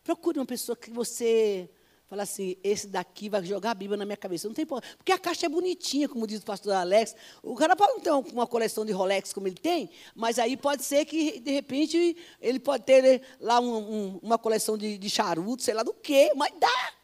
Procure 0.02 0.38
uma 0.38 0.46
pessoa 0.46 0.74
que 0.74 0.90
você 0.90 1.68
fala 2.08 2.22
assim: 2.22 2.56
esse 2.64 2.86
daqui 2.86 3.28
vai 3.28 3.44
jogar 3.44 3.72
a 3.72 3.74
Bíblia 3.74 3.98
na 3.98 4.06
minha 4.06 4.16
cabeça. 4.16 4.48
Não 4.48 4.54
tem 4.54 4.64
problema. 4.64 4.96
Porque 4.96 5.12
a 5.12 5.18
caixa 5.18 5.44
é 5.44 5.48
bonitinha, 5.50 6.08
como 6.08 6.26
diz 6.26 6.40
o 6.40 6.44
pastor 6.44 6.72
Alex. 6.72 7.14
O 7.42 7.54
cara 7.54 7.76
pode 7.76 7.92
não 7.92 8.00
ter 8.00 8.32
uma 8.32 8.46
coleção 8.46 8.86
de 8.86 8.92
Rolex 8.92 9.30
como 9.30 9.46
ele 9.46 9.56
tem, 9.56 9.90
mas 10.14 10.38
aí 10.38 10.56
pode 10.56 10.84
ser 10.84 11.04
que, 11.04 11.38
de 11.38 11.50
repente, 11.50 12.16
ele 12.40 12.58
pode 12.58 12.82
ter 12.84 13.20
lá 13.38 13.60
um, 13.60 13.76
um, 13.76 14.20
uma 14.22 14.38
coleção 14.38 14.78
de, 14.78 14.96
de 14.96 15.10
charuto, 15.10 15.62
sei 15.62 15.74
lá 15.74 15.82
do 15.82 15.92
quê, 15.92 16.32
mas 16.34 16.50
dá. 16.58 16.94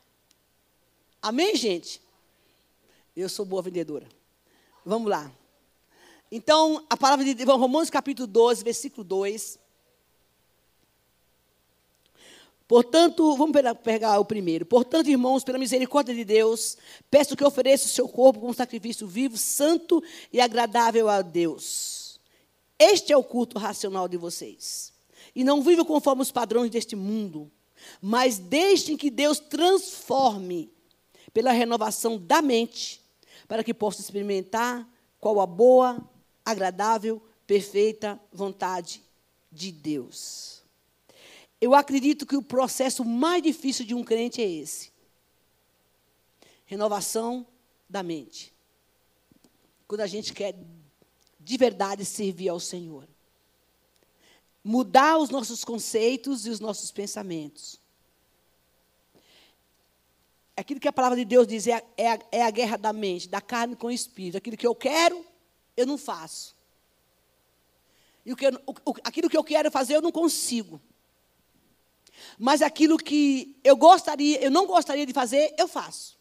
Amém, 1.21 1.55
gente? 1.55 2.00
Eu 3.15 3.29
sou 3.29 3.45
boa 3.45 3.61
vendedora. 3.61 4.09
Vamos 4.87 5.11
lá. 5.11 5.31
Então, 6.33 6.83
a 6.88 6.97
palavra 6.97 7.27
de 7.27 7.35
Deus, 7.35 7.61
Romanos 7.61 7.91
capítulo 7.91 8.27
12, 8.27 8.65
versículo 8.65 9.05
2. 9.05 9.68
Portanto, 12.69 13.35
vamos 13.35 13.57
pegar 13.83 14.21
o 14.21 14.27
primeiro. 14.27 14.67
Portanto, 14.67 15.09
irmãos, 15.09 15.43
pela 15.43 15.57
misericórdia 15.57 16.15
de 16.15 16.23
Deus, 16.23 16.77
peço 17.11 17.35
que 17.35 17.43
ofereça 17.43 17.87
o 17.87 17.89
seu 17.89 18.07
corpo 18.07 18.41
como 18.41 18.53
sacrifício 18.53 19.07
vivo, 19.07 19.39
santo 19.39 20.05
e 20.31 20.39
agradável 20.39 21.09
a 21.09 21.23
Deus. 21.23 22.21
Este 22.79 23.11
é 23.11 23.17
o 23.17 23.25
culto 23.25 23.59
racional 23.59 24.07
de 24.07 24.19
vocês. 24.19 24.93
E 25.35 25.43
não 25.43 25.63
vivam 25.63 25.85
conforme 25.85 26.21
os 26.21 26.31
padrões 26.31 26.71
deste 26.71 26.95
mundo, 26.95 27.51
mas 28.03 28.37
deixem 28.37 28.99
que 28.99 29.11
Deus 29.11 29.39
transforme 29.39 30.71
pela 31.33 31.53
renovação 31.53 32.19
da 32.19 32.43
mente, 32.43 33.01
para 33.47 33.65
que 33.65 33.73
possam 33.73 34.03
experimentar 34.03 34.87
qual 35.19 35.41
a 35.41 35.47
boa, 35.47 35.99
agradável, 36.45 37.23
perfeita 37.47 38.21
vontade 38.31 39.03
de 39.51 39.73
Deus. 39.73 40.58
Eu 41.61 41.75
acredito 41.75 42.27
que 42.27 42.37
o 42.37 42.43
processo 42.43 43.05
mais 43.05 43.43
difícil 43.43 43.85
de 43.85 43.95
um 43.95 44.05
crente 44.05 44.41
é 44.41 44.49
esse: 44.49 44.93
renovação 46.67 47.47
da 47.88 48.03
mente. 48.03 48.55
Quando 49.87 50.03
a 50.03 50.07
gente 50.07 50.33
quer 50.33 50.55
de 51.49 51.57
verdade 51.57 52.05
servir 52.05 52.50
ao 52.50 52.61
Senhor. 52.61 53.09
Mudar 54.62 55.17
os 55.17 55.31
nossos 55.31 55.65
conceitos 55.65 56.45
e 56.45 56.50
os 56.50 56.61
nossos 56.61 56.91
pensamentos. 56.91 57.81
Aquilo 60.55 60.79
que 60.79 60.88
a 60.88 60.93
palavra 60.93 61.17
de 61.17 61.25
Deus 61.25 61.47
diz 61.47 61.67
é 61.67 61.83
é 61.97 62.12
a, 62.12 62.19
é 62.33 62.43
a 62.43 62.50
guerra 62.50 62.77
da 62.77 62.93
mente, 62.93 63.29
da 63.29 63.41
carne 63.41 63.75
com 63.75 63.87
o 63.87 63.91
espírito. 63.91 64.37
Aquilo 64.37 64.57
que 64.59 64.67
eu 64.67 64.75
quero, 64.75 65.25
eu 65.75 65.87
não 65.87 65.97
faço. 65.97 66.55
E 68.27 68.33
o 68.33 68.37
que 68.37 68.47
eu, 68.47 68.61
o, 68.67 68.95
aquilo 69.03 69.31
que 69.31 69.37
eu 69.37 69.45
quero 69.45 69.71
fazer, 69.71 69.95
eu 69.95 70.03
não 70.03 70.12
consigo. 70.12 70.79
Mas 72.38 72.62
aquilo 72.62 72.97
que 72.97 73.57
eu 73.64 73.76
gostaria, 73.76 74.40
eu 74.40 74.50
não 74.50 74.66
gostaria 74.66 75.04
de 75.04 75.12
fazer, 75.12 75.54
eu 75.59 75.66
faço. 75.66 76.16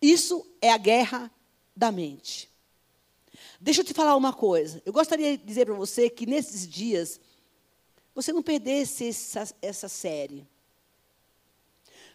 Isso 0.00 0.46
é 0.60 0.70
a 0.70 0.76
guerra 0.76 1.30
da 1.74 1.90
mente. 1.90 2.48
Deixa 3.60 3.80
eu 3.80 3.84
te 3.84 3.94
falar 3.94 4.14
uma 4.14 4.32
coisa. 4.32 4.82
Eu 4.84 4.92
gostaria 4.92 5.36
de 5.36 5.44
dizer 5.44 5.66
para 5.66 5.74
você 5.74 6.10
que 6.10 6.26
nesses 6.26 6.68
dias 6.68 7.20
você 8.14 8.32
não 8.32 8.42
perdesse 8.42 9.08
essa, 9.08 9.54
essa 9.62 9.88
série. 9.88 10.46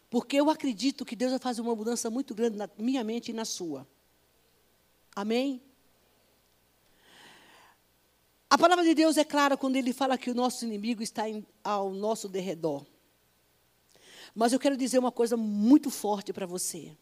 Porque 0.10 0.36
eu 0.36 0.50
acredito 0.50 1.03
que 1.03 1.15
Deus 1.15 1.31
vai 1.31 1.39
fazer 1.39 1.62
uma 1.62 1.75
mudança 1.75 2.10
muito 2.10 2.36
grande 2.36 2.55
na 2.55 2.69
minha 2.77 3.03
mente 3.03 3.29
e 3.29 3.33
na 3.33 3.45
sua. 3.45 3.88
Amém? 5.15 5.62
A 8.53 8.57
palavra 8.57 8.83
de 8.83 8.93
Deus 8.93 9.17
é 9.17 9.24
clara 9.24 9.57
quando 9.57 9.77
ele 9.77 9.91
fala 9.91 10.15
que 10.15 10.29
o 10.29 10.36
nosso 10.36 10.63
inimigo 10.63 11.01
está 11.01 11.27
em, 11.27 11.43
ao 11.63 11.91
nosso 11.91 12.29
derredor. 12.29 12.86
Mas 14.36 14.53
eu 14.53 14.60
quero 14.60 14.77
dizer 14.77 15.00
uma 15.00 15.12
coisa 15.12 15.36
muito 15.36 15.89
forte 15.89 16.31
para 16.31 16.45
você. 16.45 16.95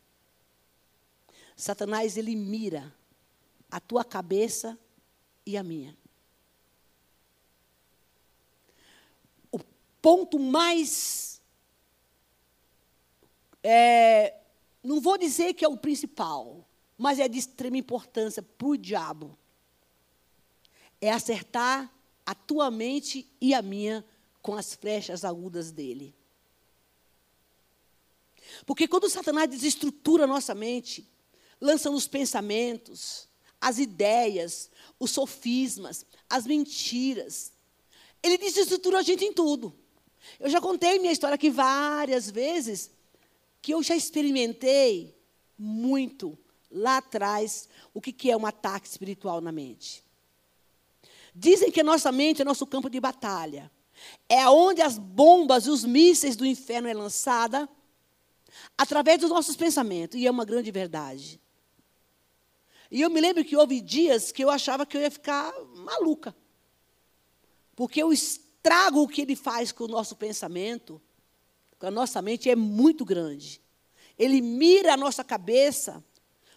Satanás, 1.54 2.16
ele 2.16 2.38
mira 2.38 2.96
a 3.70 3.82
tua 3.82 4.06
cabeça 4.06 4.80
e 5.46 5.58
a 5.58 5.62
minha. 5.62 5.94
O 9.52 9.60
ponto 10.02 10.40
mais. 10.40 11.42
É, 13.62 14.38
não 14.82 15.02
vou 15.02 15.18
dizer 15.18 15.54
que 15.54 15.66
é 15.66 15.68
o 15.68 15.76
principal, 15.76 16.66
mas 16.98 17.20
é 17.20 17.28
de 17.28 17.40
extrema 17.40 17.76
importância 17.76 18.42
para 18.42 18.68
o 18.70 18.78
diabo 18.78 19.38
é 21.02 21.12
acertar 21.12 21.92
a 22.26 22.36
tua 22.36 22.70
mente 22.70 23.28
e 23.42 23.54
a 23.54 23.62
minha 23.62 24.06
com 24.42 24.56
as 24.56 24.76
flechas 24.76 25.26
agudas 25.26 25.72
dele. 25.72 26.16
Porque 28.66 28.88
quando 28.88 29.10
Satanás 29.10 29.50
desestrutura 29.50 30.26
a 30.26 30.28
nossa 30.28 30.54
mente, 30.54 31.10
lança 31.60 31.90
os 31.90 32.08
pensamentos, 32.08 33.28
as 33.60 33.80
ideias, 33.80 34.70
os 35.00 35.12
sofismas, 35.12 36.06
as 36.30 36.46
mentiras, 36.46 37.52
ele 38.22 38.38
desestrutura 38.38 39.00
a 39.00 39.04
gente 39.04 39.26
em 39.26 39.34
tudo. 39.34 39.76
Eu 40.40 40.50
já 40.50 40.62
contei 40.62 41.00
minha 41.00 41.12
história 41.14 41.36
aqui 41.36 41.50
várias 41.50 42.30
vezes, 42.30 42.92
que 43.62 43.74
eu 43.74 43.82
já 43.82 43.96
experimentei 43.96 45.16
muito 45.58 46.38
lá 46.72 46.98
atrás 46.98 47.68
o 47.94 48.02
que 48.02 48.30
é 48.30 48.38
um 48.38 48.46
ataque 48.46 48.88
espiritual 48.88 49.42
na 49.42 49.52
mente. 49.52 50.04
Dizem 51.34 51.72
que 51.72 51.82
a 51.82 51.84
nossa 51.84 52.12
mente 52.12 52.42
é 52.42 52.46
nosso 52.46 52.66
campo 52.66 52.90
de 52.90 53.00
batalha. 53.00 53.72
É 54.28 54.48
onde 54.50 54.82
as 54.82 54.98
bombas 54.98 55.66
e 55.66 55.70
os 55.70 55.84
mísseis 55.84 56.36
do 56.36 56.46
inferno 56.46 56.88
é 56.88 56.94
lançada 56.94 57.70
através 58.78 59.20
dos 59.20 59.30
nossos 59.30 59.56
pensamentos. 59.56 60.20
E 60.20 60.28
é 60.28 60.32
uma 60.32 60.46
grande 60.46 60.72
verdade. 60.72 61.40
E 62.92 63.00
eu 63.00 63.10
me 63.10 63.22
lembro 63.22 63.46
que 63.46 63.56
houve 63.56 63.80
dias 63.80 64.32
que 64.32 64.44
eu 64.44 64.50
achava 64.50 64.86
que 64.86 64.98
eu 64.98 65.02
ia 65.02 65.10
ficar 65.10 65.54
maluca. 65.76 66.36
Porque 67.74 68.04
o 68.04 68.12
estrago 68.12 69.08
que 69.08 69.22
ele 69.22 69.36
faz 69.36 69.72
com 69.72 69.86
o 69.86 69.88
nosso 69.88 70.16
pensamento, 70.16 71.02
com 71.80 71.88
a 71.88 71.92
nossa 71.92 72.22
mente, 72.22 72.50
é 72.50 72.56
muito 72.56 73.06
grande. 73.06 73.62
Ele 74.20 74.42
mira 74.42 74.94
a 74.94 74.98
nossa 74.98 75.24
cabeça, 75.24 76.04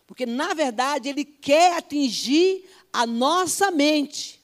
porque, 0.06 0.26
na 0.26 0.52
verdade, 0.52 1.08
ele 1.08 1.24
quer 1.24 1.78
atingir 1.78 2.68
a 2.92 3.06
nossa 3.06 3.70
mente. 3.70 4.43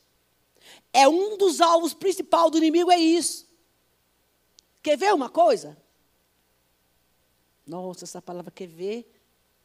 É 0.93 1.09
um 1.09 1.37
dos 1.37 1.61
alvos 1.61 1.95
principais 1.95 2.51
do 2.51 2.59
inimigo, 2.59 2.91
é 2.91 2.99
isso. 2.99 3.49
Quer 4.83 4.97
ver 4.97 5.15
uma 5.15 5.29
coisa? 5.29 5.77
Nossa, 7.67 8.05
essa 8.05 8.21
palavra 8.21 8.51
quer 8.51 8.67
ver 8.67 9.11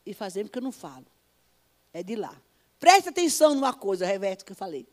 e 0.06 0.14
fazer 0.14 0.44
porque 0.44 0.60
eu 0.60 0.64
não 0.64 0.72
falo. 0.72 1.06
É 1.94 2.04
de 2.04 2.16
lá. 2.16 2.40
Preste 2.80 3.10
atenção 3.10 3.56
numa 3.56 3.74
coisa, 3.74 4.06
Reverto, 4.06 4.46
que 4.46 4.52
eu 4.52 4.56
falei. 4.56 4.88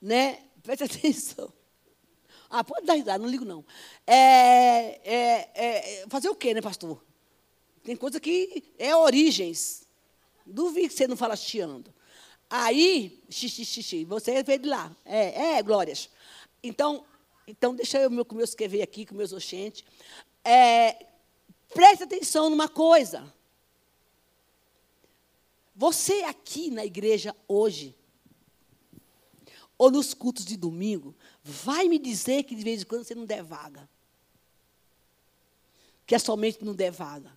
Né? 0.00 0.44
Preste 0.62 0.84
atenção. 0.98 1.52
Ah, 2.48 2.62
pode 2.62 2.86
dar 2.86 2.94
risada, 2.94 3.18
não 3.18 3.28
ligo 3.28 3.44
não. 3.44 3.64
É, 4.06 5.00
é, 5.04 5.50
é, 5.54 6.06
fazer 6.08 6.28
o 6.28 6.34
quê, 6.34 6.54
né, 6.54 6.60
pastor? 6.60 7.02
Tem 7.82 7.96
coisa 7.96 8.20
que 8.20 8.72
é 8.78 8.94
origens. 8.94 9.86
Duvido 10.46 10.88
que 10.88 10.94
você 10.94 11.06
não 11.06 11.16
fala 11.16 11.34
chiando. 11.34 11.92
Aí, 12.54 13.18
xixi, 13.30 13.64
xixi, 13.64 14.04
você 14.04 14.42
veio 14.42 14.58
de 14.58 14.68
lá. 14.68 14.94
É, 15.06 15.56
é, 15.56 15.62
glórias. 15.62 16.10
Então, 16.62 17.02
então 17.46 17.74
deixa 17.74 17.98
eu 17.98 18.10
meu, 18.10 18.26
meu 18.30 18.44
escrever 18.44 18.82
aqui 18.82 19.06
com 19.06 19.14
meus 19.14 19.32
oxentes. 19.32 19.82
É, 20.44 21.06
preste 21.72 22.02
atenção 22.02 22.50
numa 22.50 22.68
coisa. 22.68 23.32
Você 25.74 26.24
aqui 26.24 26.70
na 26.70 26.84
igreja 26.84 27.34
hoje, 27.48 27.96
ou 29.78 29.90
nos 29.90 30.12
cultos 30.12 30.44
de 30.44 30.58
domingo, 30.58 31.14
vai 31.42 31.88
me 31.88 31.98
dizer 31.98 32.42
que 32.42 32.54
de 32.54 32.62
vez 32.62 32.82
em 32.82 32.84
quando 32.84 33.04
você 33.04 33.14
não 33.14 33.24
der 33.24 33.42
vaga. 33.42 33.88
Que 36.06 36.14
é 36.14 36.18
somente 36.18 36.62
não 36.62 36.74
der 36.74 36.90
vaga. 36.90 37.32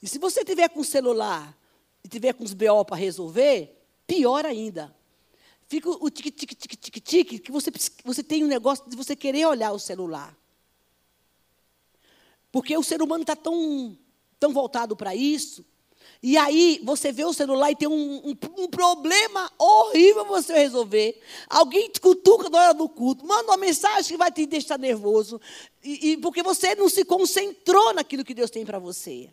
E 0.00 0.06
se 0.06 0.20
você 0.20 0.44
tiver 0.44 0.68
com 0.68 0.78
o 0.78 0.84
celular 0.84 1.58
e 2.04 2.08
tiver 2.08 2.32
com 2.32 2.44
os 2.44 2.54
BO 2.54 2.84
para 2.84 2.94
resolver, 2.94 3.76
Pior 4.10 4.44
ainda. 4.44 4.92
Fica 5.68 5.88
o 5.88 6.10
tique-tique-tique-tique-tique, 6.10 7.38
que 7.38 7.52
você, 7.52 7.70
você 8.04 8.24
tem 8.24 8.42
um 8.42 8.48
negócio 8.48 8.90
de 8.90 8.96
você 8.96 9.14
querer 9.14 9.46
olhar 9.46 9.70
o 9.70 9.78
celular. 9.78 10.36
Porque 12.50 12.76
o 12.76 12.82
ser 12.82 13.00
humano 13.00 13.22
está 13.22 13.36
tão, 13.36 13.96
tão 14.40 14.52
voltado 14.52 14.96
para 14.96 15.14
isso. 15.14 15.64
E 16.20 16.36
aí 16.36 16.80
você 16.82 17.12
vê 17.12 17.24
o 17.24 17.32
celular 17.32 17.70
e 17.70 17.76
tem 17.76 17.86
um, 17.86 18.30
um, 18.30 18.36
um 18.64 18.68
problema 18.68 19.48
horrível 19.56 20.24
você 20.24 20.54
resolver. 20.54 21.22
Alguém 21.48 21.88
te 21.88 22.00
cutuca 22.00 22.50
na 22.50 22.58
hora 22.58 22.74
do 22.74 22.88
culto, 22.88 23.24
manda 23.24 23.44
uma 23.44 23.56
mensagem 23.56 24.10
que 24.10 24.16
vai 24.16 24.32
te 24.32 24.44
deixar 24.44 24.76
nervoso. 24.76 25.40
E, 25.84 26.10
e 26.10 26.16
porque 26.16 26.42
você 26.42 26.74
não 26.74 26.88
se 26.88 27.04
concentrou 27.04 27.94
naquilo 27.94 28.24
que 28.24 28.34
Deus 28.34 28.50
tem 28.50 28.66
para 28.66 28.80
você. 28.80 29.30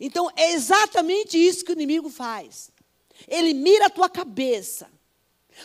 Então 0.00 0.30
é 0.34 0.52
exatamente 0.52 1.36
isso 1.36 1.62
que 1.62 1.72
o 1.72 1.74
inimigo 1.74 2.08
faz. 2.08 2.70
Ele 3.26 3.54
mira 3.54 3.86
a 3.86 3.90
tua 3.90 4.08
cabeça. 4.08 4.90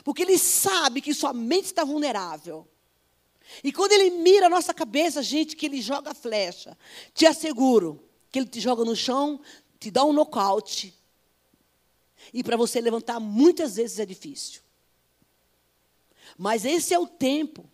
Porque 0.03 0.23
ele 0.23 0.37
sabe 0.37 1.01
que 1.01 1.13
sua 1.13 1.33
mente 1.33 1.65
está 1.65 1.83
vulnerável. 1.83 2.67
E 3.63 3.71
quando 3.71 3.91
ele 3.91 4.09
mira 4.11 4.47
a 4.47 4.49
nossa 4.49 4.73
cabeça, 4.73 5.21
gente, 5.21 5.55
que 5.55 5.65
ele 5.65 5.81
joga 5.81 6.11
a 6.11 6.15
flecha, 6.15 6.77
te 7.13 7.25
asseguro 7.25 8.03
que 8.31 8.39
ele 8.39 8.49
te 8.49 8.59
joga 8.59 8.83
no 8.83 8.95
chão, 8.95 9.39
te 9.79 9.89
dá 9.89 10.03
um 10.03 10.11
nocaute. 10.11 10.93
E 12.33 12.43
para 12.43 12.57
você 12.57 12.81
levantar 12.81 13.19
muitas 13.19 13.75
vezes 13.77 13.99
é 13.99 14.05
difícil. 14.05 14.61
Mas 16.37 16.65
esse 16.65 16.93
é 16.93 16.99
o 16.99 17.07
tempo 17.07 17.69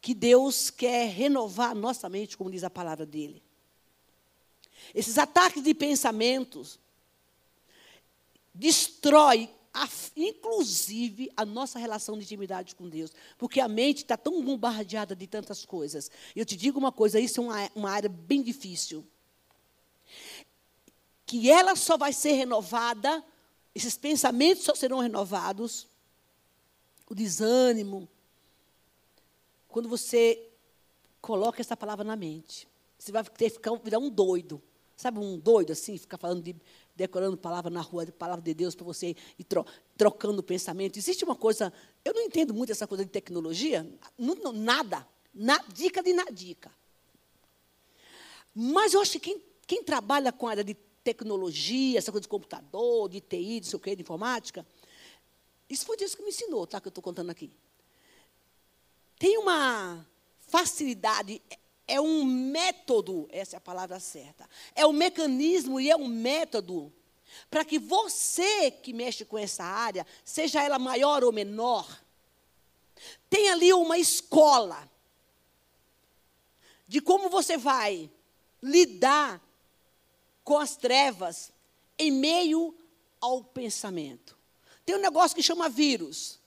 que 0.00 0.14
Deus 0.14 0.70
quer 0.70 1.08
renovar 1.10 1.72
a 1.72 1.74
nossa 1.74 2.08
mente, 2.08 2.36
como 2.36 2.50
diz 2.50 2.64
a 2.64 2.70
palavra 2.70 3.04
dele. 3.04 3.42
Esses 4.94 5.18
ataques 5.18 5.62
de 5.62 5.74
pensamentos 5.74 6.78
destrói 8.56 9.50
a, 9.72 9.88
inclusive 10.16 11.30
a 11.36 11.44
nossa 11.44 11.78
relação 11.78 12.16
de 12.16 12.24
intimidade 12.24 12.74
com 12.74 12.88
Deus. 12.88 13.12
Porque 13.36 13.60
a 13.60 13.68
mente 13.68 13.98
está 13.98 14.16
tão 14.16 14.42
bombardeada 14.42 15.14
de 15.14 15.26
tantas 15.26 15.64
coisas. 15.64 16.10
E 16.34 16.38
eu 16.38 16.46
te 16.46 16.56
digo 16.56 16.78
uma 16.78 16.90
coisa: 16.90 17.20
isso 17.20 17.40
é 17.40 17.44
uma, 17.44 17.70
uma 17.74 17.90
área 17.90 18.08
bem 18.08 18.42
difícil. 18.42 19.06
Que 21.26 21.50
ela 21.50 21.76
só 21.76 21.96
vai 21.96 22.12
ser 22.12 22.32
renovada, 22.32 23.22
esses 23.74 23.96
pensamentos 23.98 24.64
só 24.64 24.74
serão 24.74 25.00
renovados, 25.00 25.86
o 27.08 27.14
desânimo, 27.14 28.08
quando 29.68 29.88
você 29.88 30.48
coloca 31.20 31.60
essa 31.60 31.76
palavra 31.76 32.04
na 32.04 32.16
mente. 32.16 32.68
Você 32.98 33.12
vai 33.12 33.22
ter, 33.24 33.50
ficar, 33.50 33.74
virar 33.76 33.98
um 33.98 34.08
doido. 34.08 34.62
Sabe 34.96 35.18
um 35.18 35.38
doido 35.38 35.72
assim, 35.72 35.98
ficar 35.98 36.16
falando 36.16 36.42
de 36.42 36.56
decorando 36.96 37.36
palavra 37.36 37.70
na 37.70 37.80
rua, 37.80 38.06
palavra 38.06 38.42
de 38.42 38.54
Deus 38.54 38.74
para 38.74 38.84
você 38.84 39.14
ir 39.38 39.44
tro, 39.44 39.64
trocando 39.96 40.42
pensamento. 40.42 40.98
Existe 40.98 41.24
uma 41.24 41.36
coisa, 41.36 41.72
eu 42.04 42.14
não 42.14 42.22
entendo 42.22 42.54
muito 42.54 42.72
essa 42.72 42.86
coisa 42.86 43.04
de 43.04 43.10
tecnologia, 43.10 43.86
não, 44.18 44.34
não, 44.34 44.52
nada, 44.52 45.06
na, 45.34 45.58
dica 45.72 46.02
de 46.02 46.12
nadica. 46.12 46.72
Mas 48.54 48.94
eu 48.94 49.00
acho 49.02 49.12
que 49.12 49.20
quem, 49.20 49.42
quem 49.66 49.84
trabalha 49.84 50.32
com 50.32 50.48
a 50.48 50.50
área 50.50 50.64
de 50.64 50.74
tecnologia, 51.04 51.98
essa 51.98 52.10
coisa 52.10 52.22
de 52.22 52.28
computador, 52.28 53.08
de 53.08 53.20
TI, 53.20 53.60
de 53.60 53.66
sei 53.66 53.78
quê, 53.78 53.94
de 53.94 54.02
informática, 54.02 54.66
isso 55.68 55.84
foi 55.84 55.96
Deus 55.96 56.14
que 56.14 56.22
me 56.22 56.30
ensinou, 56.30 56.66
tá? 56.66 56.80
Que 56.80 56.88
eu 56.88 56.90
estou 56.90 57.02
contando 57.02 57.30
aqui. 57.30 57.52
Tem 59.18 59.36
uma 59.38 60.06
facilidade 60.40 61.42
é 61.88 62.00
um 62.00 62.24
método, 62.24 63.28
essa 63.30 63.56
é 63.56 63.58
a 63.58 63.60
palavra 63.60 64.00
certa. 64.00 64.48
É 64.74 64.86
um 64.86 64.92
mecanismo 64.92 65.78
e 65.78 65.90
é 65.90 65.96
um 65.96 66.08
método 66.08 66.92
para 67.50 67.64
que 67.64 67.78
você 67.78 68.70
que 68.70 68.92
mexe 68.92 69.24
com 69.24 69.38
essa 69.38 69.64
área, 69.64 70.06
seja 70.24 70.62
ela 70.62 70.78
maior 70.78 71.22
ou 71.22 71.32
menor, 71.32 72.02
tenha 73.28 73.52
ali 73.52 73.72
uma 73.72 73.98
escola 73.98 74.90
de 76.88 77.00
como 77.00 77.28
você 77.28 77.56
vai 77.56 78.10
lidar 78.62 79.40
com 80.42 80.58
as 80.58 80.76
trevas 80.76 81.52
em 81.98 82.10
meio 82.10 82.74
ao 83.20 83.42
pensamento. 83.42 84.36
Tem 84.84 84.94
um 84.94 85.00
negócio 85.00 85.36
que 85.36 85.42
chama 85.42 85.68
vírus. 85.68 86.38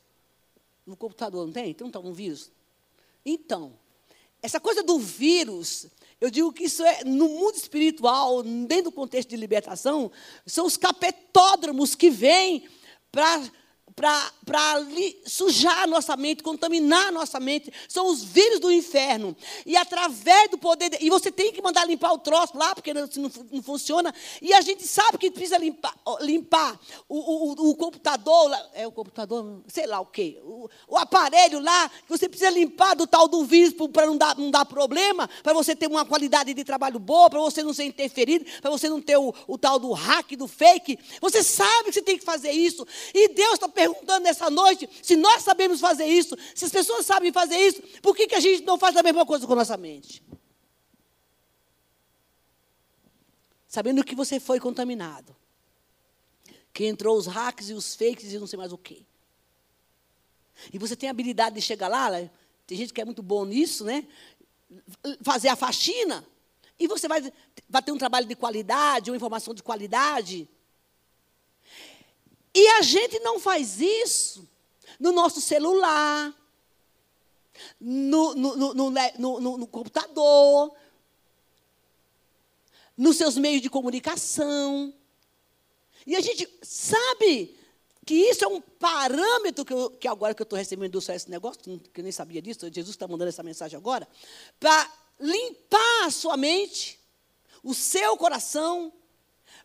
No 0.86 0.96
computador 0.96 1.46
não 1.46 1.54
tem? 1.54 1.74
Tem 1.74 1.86
um 1.86 2.14
vírus? 2.14 2.52
Então, 3.26 3.78
essa 4.42 4.60
coisa 4.60 4.82
do 4.84 4.98
vírus, 4.98 5.88
eu 6.22 6.30
digo 6.30 6.52
que 6.52 6.66
isso 6.66 6.84
é, 6.84 7.04
no 7.04 7.28
mundo 7.30 7.56
espiritual, 7.56 8.44
dentro 8.44 8.86
do 8.86 8.92
contexto 8.92 9.30
de 9.30 9.38
libertação, 9.38 10.12
são 10.46 10.66
os 10.66 10.78
capetódromos 10.78 11.96
que 11.96 12.10
vêm 12.10 12.68
para 13.12 13.50
para 13.96 14.32
sujar 15.26 15.84
a 15.84 15.88
nossa 15.88 16.16
mente, 16.16 16.42
contaminar 16.44 17.08
a 17.08 17.12
nossa 17.12 17.40
mente. 17.40 17.72
São 17.88 18.08
os 18.08 18.24
vírus 18.24 18.60
do 18.60 18.72
inferno. 18.72 19.36
E 19.66 19.76
através 19.76 20.50
do 20.50 20.58
poder. 20.58 20.90
De, 20.90 20.98
e 21.02 21.10
você 21.10 21.32
tem 21.32 21.52
que 21.52 21.62
mandar 21.62 21.86
limpar 21.86 22.14
o 22.14 22.18
troço 22.18 22.58
lá, 22.58 22.74
porque 22.74 22.94
não, 22.94 23.08
não, 23.16 23.32
não 23.52 23.64
funciona. 23.64 24.14
E 24.42 24.54
a 24.54 24.62
gente 24.62 24.86
sabe 24.88 25.18
que 25.18 25.32
precisa 25.32 25.58
limpar, 25.58 25.94
limpar 26.22 26.80
o, 27.08 27.18
o, 27.18 27.70
o, 27.70 27.76
computador. 27.76 28.52
É 28.74 28.88
o 28.88 28.92
computador, 28.92 29.62
sei 29.68 29.86
lá 29.86 30.00
o 30.00 30.06
quê. 30.06 30.40
O, 30.44 30.70
o 30.88 30.98
aparelho 30.98 31.60
lá, 31.60 31.90
que 31.90 32.10
você 32.10 32.28
precisa 32.28 32.50
limpar 32.50 32.96
do 32.96 33.06
tal 33.06 33.28
do 33.28 33.44
vírus 33.44 33.74
para 33.92 34.06
não 34.06 34.18
dar, 34.18 34.38
não 34.38 34.52
dar 34.52 34.66
problema, 34.66 35.30
para 35.44 35.54
você 35.54 35.76
ter 35.76 35.88
uma 35.88 36.06
qualidade 36.06 36.54
de 36.54 36.64
trabalho 36.64 37.00
boa, 37.00 37.30
para 37.30 37.40
você 37.40 37.64
não 37.64 37.74
ser 37.74 37.84
interferido, 37.84 38.46
para 38.62 38.70
você 38.70 38.88
não 38.90 39.02
ter 39.02 39.18
o, 39.18 39.34
o 39.48 39.58
tal 39.58 39.80
do 39.80 39.92
hack, 39.92 40.32
do 40.36 40.48
fake. 40.48 40.98
Você 41.22 41.44
sabe 41.44 41.86
que 41.86 41.94
você 41.94 42.02
tem 42.02 42.18
que 42.18 42.26
fazer 42.26 42.52
isso. 42.52 42.86
E 43.14 43.30
Deus 43.30 43.54
está 43.54 43.68
perguntando 43.80 44.24
nessa 44.24 44.50
noite 44.50 44.90
se 45.02 45.16
nós 45.16 45.44
sabemos 45.44 45.80
fazer 45.80 46.06
isso, 46.06 46.36
se 46.54 46.66
as 46.66 46.72
pessoas 46.72 47.06
sabem 47.06 47.32
fazer 47.32 47.56
isso, 47.58 47.82
por 48.02 48.16
que, 48.16 48.28
que 48.28 48.36
a 48.36 48.40
gente 48.40 48.64
não 48.64 48.78
faz 48.78 48.96
a 48.98 49.04
mesma 49.04 49.26
coisa 49.26 49.48
com 49.48 49.54
a 49.54 49.58
nossa 49.58 49.78
mente? 49.78 50.22
Sabendo 53.68 54.04
que 54.04 54.16
você 54.16 54.40
foi 54.40 54.60
contaminado. 54.60 55.36
Que 56.74 56.86
entrou 56.86 57.18
os 57.18 57.28
hacks 57.28 57.70
e 57.70 57.74
os 57.74 57.96
fakes 57.96 58.34
e 58.34 58.40
não 58.40 58.48
sei 58.48 58.58
mais 58.58 58.74
o 58.74 58.78
quê. 58.78 59.04
E 60.74 60.78
você 60.78 60.96
tem 60.96 61.08
a 61.08 61.12
habilidade 61.12 61.56
de 61.56 61.62
chegar 61.62 61.88
lá, 61.88 62.10
né? 62.10 62.30
tem 62.68 62.78
gente 62.78 62.94
que 62.94 63.02
é 63.02 63.06
muito 63.06 63.24
bom 63.24 63.46
nisso, 63.46 63.84
né? 63.84 64.06
Fazer 65.24 65.48
a 65.48 65.56
faxina. 65.56 66.26
E 66.78 66.88
você 66.88 67.08
vai, 67.08 67.34
vai 67.68 67.82
ter 67.82 67.92
um 67.92 67.98
trabalho 67.98 68.28
de 68.28 68.36
qualidade, 68.36 69.10
uma 69.10 69.18
informação 69.18 69.54
de 69.54 69.64
qualidade. 69.64 70.48
E 72.54 72.68
a 72.68 72.82
gente 72.82 73.20
não 73.20 73.40
faz 73.40 73.80
isso 73.80 74.48
no 75.00 75.12
nosso 75.12 75.40
celular, 75.40 76.34
no, 77.80 78.34
no, 78.36 78.74
no, 78.74 79.58
no, 79.58 79.68
computador, 79.68 80.74
nos 82.98 83.18
seus 83.18 83.38
meios 83.38 83.62
de 83.62 83.70
comunicação. 83.70 84.94
E 86.06 86.16
a 86.16 86.22
gente 86.22 86.50
sabe 86.62 87.56
que 88.06 88.16
isso 88.16 88.44
é 88.44 88.48
um 88.48 88.60
parâmetro 88.60 89.64
que, 89.64 89.74
eu, 89.74 89.92
que 89.92 90.08
agora 90.08 90.34
que 90.34 90.42
eu 90.42 90.46
estou 90.46 90.58
recebendo 90.58 91.00
só 91.00 91.14
esse 91.14 91.30
negócio, 91.30 91.62
que 91.94 92.02
eu 92.02 92.04
nem 92.04 92.12
sabia 92.12 92.42
disso, 92.42 92.62
Jesus 92.74 92.96
está 92.96 93.08
mandando 93.08 93.30
essa 93.30 93.44
mensagem 93.44 93.78
agora, 93.78 94.08
para 94.60 94.92
limpar 95.20 96.06
a 96.06 96.12
sua 96.12 96.36
mente, 96.36 97.00
o 97.64 97.74
seu 97.74 98.18
coração, 98.18 98.92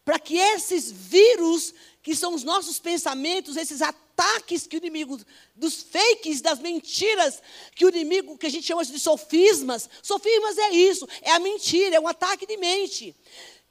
para 0.05 0.19
que 0.19 0.37
esses 0.37 0.91
vírus 0.91 1.75
que 2.03 2.15
são 2.15 2.35
os 2.35 2.45
nossos 2.45 2.79
pensamentos, 2.79 3.57
esses 3.57 3.81
ataques 3.81 4.67
que 4.67 4.77
o 4.77 4.79
inimigo, 4.79 5.19
dos 5.57 5.83
fakes, 5.83 6.43
das 6.43 6.59
mentiras, 6.59 7.43
que 7.75 7.87
o 7.87 7.89
inimigo, 7.89 8.37
que 8.37 8.47
a 8.47 8.51
gente 8.51 8.67
chama 8.67 8.85
de 8.85 9.01
sofismas. 9.01 9.89
Sofismas 10.03 10.59
é 10.59 10.71
isso, 10.73 11.09
é 11.23 11.31
a 11.31 11.39
mentira, 11.39 11.97
é 11.97 12.01
um 12.01 12.07
ataque 12.07 12.47
de 12.47 12.59
mente. 12.59 13.17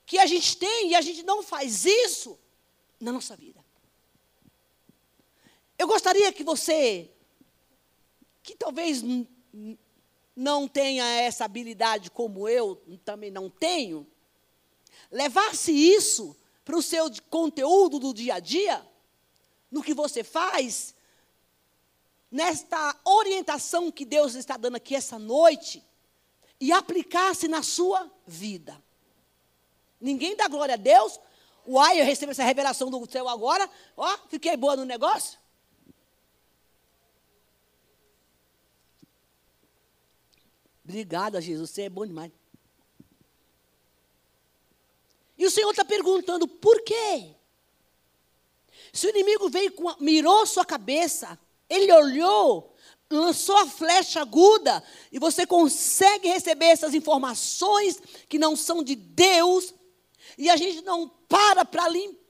Que 0.03 0.17
a 0.17 0.25
gente 0.25 0.57
tem 0.57 0.89
e 0.89 0.95
a 0.95 1.01
gente 1.01 1.21
não 1.21 1.43
faz 1.43 1.85
isso 1.85 2.39
na 2.99 3.11
nossa 3.11 3.35
vida. 3.35 3.63
Eu 5.77 5.85
gostaria 5.85 6.33
que 6.33 6.43
você, 6.43 7.11
que 8.41 8.55
talvez 8.55 9.03
não 10.35 10.67
tenha 10.67 11.05
essa 11.05 11.45
habilidade 11.45 12.09
como 12.09 12.49
eu, 12.49 12.81
também 13.05 13.29
não 13.29 13.47
tenho, 13.47 14.07
levasse 15.13 15.71
isso 15.71 16.36
para 16.65 16.76
o 16.76 16.82
seu 16.82 17.10
conteúdo 17.30 17.99
do 17.99 18.13
dia 18.13 18.36
a 18.36 18.39
dia, 18.39 18.86
no 19.69 19.84
que 19.84 19.93
você 19.93 20.23
faz, 20.23 20.95
nesta 22.32 22.99
orientação 23.06 23.91
que 23.91 24.06
Deus 24.06 24.34
está 24.34 24.58
dando 24.58 24.76
aqui 24.76 24.95
essa 24.95 25.19
noite, 25.19 25.86
e 26.60 26.71
aplicasse 26.71 27.47
na 27.47 27.62
sua 27.62 28.10
vida. 28.26 28.82
Ninguém 30.02 30.36
dá 30.36 30.47
glória 30.47 30.73
a 30.73 30.78
Deus. 30.78 31.19
Uai, 31.67 31.99
eu 31.99 32.06
recebo 32.06 32.32
essa 32.32 32.43
revelação 32.43 32.89
do 32.89 33.10
céu 33.10 33.28
agora. 33.28 33.69
Ó, 33.95 34.17
fiquei 34.30 34.56
boa 34.58 34.76
no 34.76 34.86
negócio. 34.86 35.38
Obrigada, 40.84 41.41
Jesus. 41.41 41.69
Você 41.69 41.84
é 41.84 41.89
bom 41.89 42.06
demais. 42.06 42.32
E 45.43 45.45
o 45.45 45.51
Senhor 45.51 45.71
está 45.71 45.84
perguntando, 45.84 46.47
por 46.47 46.82
quê? 46.84 47.36
Se 48.93 49.08
o 49.08 49.10
inimigo 49.10 49.49
veio 49.49 49.73
com, 49.73 49.93
mirou 49.99 50.45
sua 50.45 50.63
cabeça, 50.63 51.38
ele 51.69 51.91
olhou 51.91 52.73
lançou 53.12 53.58
a 53.58 53.67
flecha 53.67 54.21
aguda 54.21 54.82
e 55.12 55.19
você 55.19 55.45
consegue 55.45 56.29
receber 56.29 56.67
essas 56.67 56.93
informações 56.93 58.01
que 58.29 58.39
não 58.39 58.56
são 58.56 58.82
de 58.82 58.95
Deus 58.95 59.73
e 60.38 60.49
a 60.49 60.56
gente 60.56 60.82
não 60.82 61.10
para 61.27 61.65
para 61.65 61.89
limpar. 61.89 62.22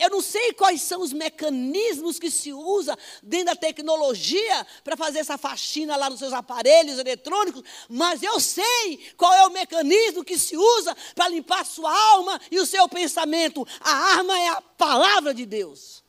Eu 0.00 0.10
não 0.10 0.22
sei 0.22 0.52
quais 0.54 0.80
são 0.80 1.02
os 1.02 1.12
mecanismos 1.12 2.18
que 2.18 2.30
se 2.30 2.52
usa 2.52 2.96
dentro 3.22 3.46
da 3.46 3.56
tecnologia 3.56 4.66
para 4.82 4.96
fazer 4.96 5.18
essa 5.18 5.36
faxina 5.36 5.96
lá 5.96 6.08
nos 6.08 6.18
seus 6.18 6.32
aparelhos 6.32 6.98
eletrônicos, 6.98 7.62
mas 7.88 8.22
eu 8.22 8.40
sei 8.40 9.12
qual 9.16 9.32
é 9.34 9.46
o 9.46 9.50
mecanismo 9.50 10.24
que 10.24 10.38
se 10.38 10.56
usa 10.56 10.96
para 11.14 11.28
limpar 11.28 11.60
a 11.60 11.64
sua 11.64 11.92
alma 12.12 12.40
e 12.50 12.58
o 12.58 12.66
seu 12.66 12.88
pensamento. 12.88 13.66
A 13.80 13.90
arma 13.90 14.38
é 14.38 14.48
a 14.48 14.62
palavra 14.62 15.34
de 15.34 15.44
Deus. 15.44 16.02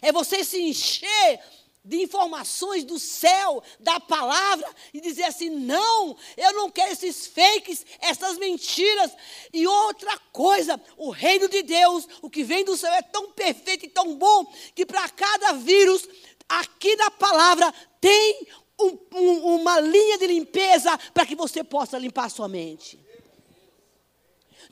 É 0.00 0.12
você 0.12 0.44
se 0.44 0.60
encher 0.60 1.40
de 1.86 2.02
informações 2.02 2.82
do 2.82 2.98
céu, 2.98 3.62
da 3.78 4.00
palavra, 4.00 4.68
e 4.92 5.00
dizer 5.00 5.22
assim: 5.22 5.48
não, 5.48 6.16
eu 6.36 6.52
não 6.52 6.68
quero 6.68 6.92
esses 6.92 7.28
fakes, 7.28 7.86
essas 8.00 8.36
mentiras. 8.38 9.12
E 9.52 9.66
outra 9.66 10.18
coisa, 10.32 10.80
o 10.96 11.10
reino 11.10 11.48
de 11.48 11.62
Deus, 11.62 12.08
o 12.20 12.28
que 12.28 12.42
vem 12.42 12.64
do 12.64 12.76
céu 12.76 12.92
é 12.92 13.02
tão 13.02 13.30
perfeito 13.30 13.86
e 13.86 13.88
tão 13.88 14.16
bom, 14.16 14.52
que 14.74 14.84
para 14.84 15.08
cada 15.08 15.52
vírus, 15.52 16.08
aqui 16.48 16.96
na 16.96 17.10
palavra, 17.10 17.72
tem 18.00 18.48
um, 18.80 18.98
um, 19.14 19.54
uma 19.54 19.78
linha 19.78 20.18
de 20.18 20.26
limpeza 20.26 20.98
para 21.14 21.24
que 21.24 21.36
você 21.36 21.62
possa 21.62 21.96
limpar 21.98 22.24
a 22.24 22.30
sua 22.30 22.48
mente. 22.48 22.98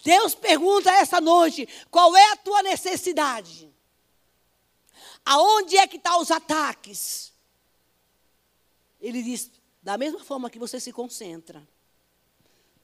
Deus 0.05 0.35
pergunta 0.35 0.91
essa 0.91 1.21
noite: 1.21 1.69
qual 1.93 2.17
é 2.17 2.33
a 2.33 2.37
tua 2.37 2.61
necessidade? 2.65 3.73
Aonde 5.25 5.77
é 5.77 5.87
que 5.87 5.97
estão 5.97 6.13
tá 6.15 6.19
os 6.21 6.31
ataques? 6.31 7.33
Ele 9.01 9.23
diz, 9.23 9.51
da 9.83 9.97
mesma 9.97 10.23
forma 10.23 10.51
que 10.51 10.59
você 10.59 10.79
se 10.79 10.93
concentra. 10.93 11.67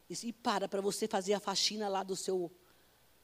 E 0.08 0.32
para 0.32 0.68
para 0.68 0.80
você 0.80 1.06
fazer 1.06 1.34
a 1.34 1.40
faxina 1.40 1.88
lá 1.88 2.02
do 2.02 2.16
seu 2.16 2.50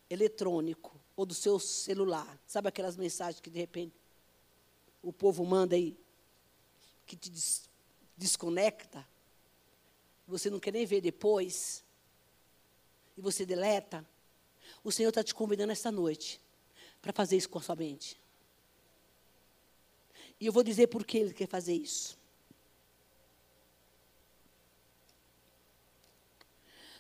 eletrônico 0.09 1.01
ou 1.17 1.27
do 1.27 1.35
seu 1.35 1.59
celular. 1.59 2.39
Sabe 2.47 2.69
aquelas 2.69 2.97
mensagens 2.97 3.41
que 3.41 3.51
de 3.51 3.59
repente 3.59 3.95
o 5.03 5.13
povo 5.13 5.45
manda 5.45 5.75
aí 5.75 5.97
que 7.07 7.17
te 7.17 7.31
des 7.31 7.69
desconecta? 8.17 9.07
Você 10.29 10.49
não 10.49 10.61
quer 10.61 10.73
nem 10.73 10.87
ver 10.87 11.01
depois. 11.01 11.85
E 13.17 13.21
você 13.21 13.45
deleta. 13.45 14.07
O 14.85 14.93
Senhor 14.93 15.09
está 15.09 15.23
te 15.25 15.35
convidando 15.35 15.73
esta 15.73 15.91
noite 15.91 16.41
para 17.01 17.13
fazer 17.13 17.37
isso 17.37 17.49
com 17.49 17.59
a 17.59 17.63
sua 17.63 17.77
mente. 17.77 18.19
E 20.40 20.46
eu 20.46 20.53
vou 20.53 20.62
dizer 20.62 20.88
por 20.88 21.05
que 21.05 21.18
ele 21.18 21.33
quer 21.33 21.49
fazer 21.49 21.75
isso. 21.75 22.18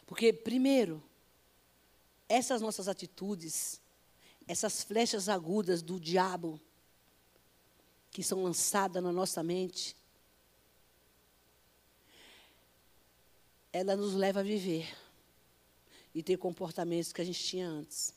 Porque, 0.06 0.32
primeiro, 0.32 1.02
essas 2.28 2.60
nossas 2.60 2.88
atitudes, 2.88 3.80
essas 4.46 4.82
flechas 4.82 5.28
agudas 5.28 5.82
do 5.82 5.98
diabo, 6.00 6.60
que 8.10 8.22
são 8.22 8.42
lançadas 8.42 9.02
na 9.02 9.12
nossa 9.12 9.42
mente, 9.42 9.94
ela 13.72 13.94
nos 13.94 14.14
leva 14.14 14.40
a 14.40 14.42
viver 14.42 14.96
e 16.14 16.22
ter 16.22 16.38
comportamentos 16.38 17.12
que 17.12 17.20
a 17.20 17.24
gente 17.24 17.44
tinha 17.44 17.68
antes. 17.68 18.14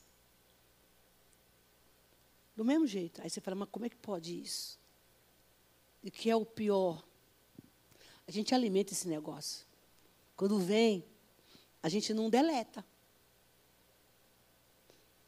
Do 2.55 2.63
mesmo 2.63 2.87
jeito. 2.87 3.21
Aí 3.21 3.29
você 3.29 3.41
fala, 3.41 3.55
mas 3.55 3.69
como 3.69 3.85
é 3.85 3.89
que 3.89 3.97
pode 3.97 4.41
isso? 4.41 4.78
E 6.03 6.09
que 6.09 6.29
é 6.29 6.35
o 6.35 6.45
pior? 6.45 7.03
A 8.27 8.31
gente 8.31 8.53
alimenta 8.53 8.93
esse 8.93 9.07
negócio. 9.07 9.65
Quando 10.35 10.59
vem, 10.59 11.03
a 11.81 11.89
gente 11.89 12.13
não 12.13 12.29
deleta. 12.29 12.85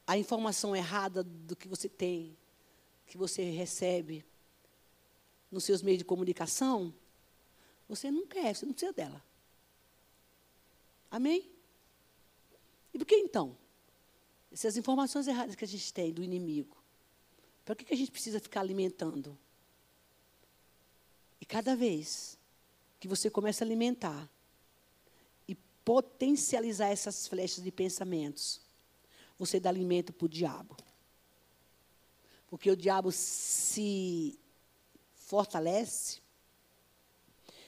A 0.05 0.17
informação 0.17 0.75
errada 0.75 1.23
do 1.23 1.55
que 1.55 1.67
você 1.67 1.89
tem, 1.89 2.37
que 3.07 3.17
você 3.17 3.43
recebe 3.49 4.25
nos 5.51 5.63
seus 5.63 5.81
meios 5.81 5.99
de 5.99 6.05
comunicação, 6.05 6.93
você 7.87 8.09
não 8.09 8.25
quer, 8.25 8.55
você 8.55 8.65
não 8.65 8.73
precisa 8.73 8.93
dela. 8.93 9.21
Amém? 11.09 11.51
E 12.93 12.97
por 12.97 13.05
que 13.05 13.15
então? 13.15 13.57
Essas 14.51 14.77
informações 14.77 15.27
erradas 15.27 15.55
que 15.55 15.65
a 15.65 15.67
gente 15.67 15.93
tem 15.93 16.13
do 16.13 16.23
inimigo, 16.23 16.77
para 17.65 17.75
que, 17.75 17.83
que 17.83 17.93
a 17.93 17.97
gente 17.97 18.11
precisa 18.11 18.39
ficar 18.39 18.61
alimentando? 18.61 19.37
Cada 21.51 21.75
vez 21.75 22.39
que 22.97 23.09
você 23.09 23.29
começa 23.29 23.61
a 23.61 23.67
alimentar 23.67 24.29
e 25.45 25.53
potencializar 25.83 26.87
essas 26.87 27.27
flechas 27.27 27.61
de 27.61 27.69
pensamentos, 27.69 28.61
você 29.37 29.59
dá 29.59 29.67
alimento 29.67 30.13
para 30.13 30.27
o 30.27 30.29
diabo. 30.29 30.77
Porque 32.47 32.71
o 32.71 32.77
diabo 32.77 33.11
se 33.11 34.39
fortalece 35.13 36.21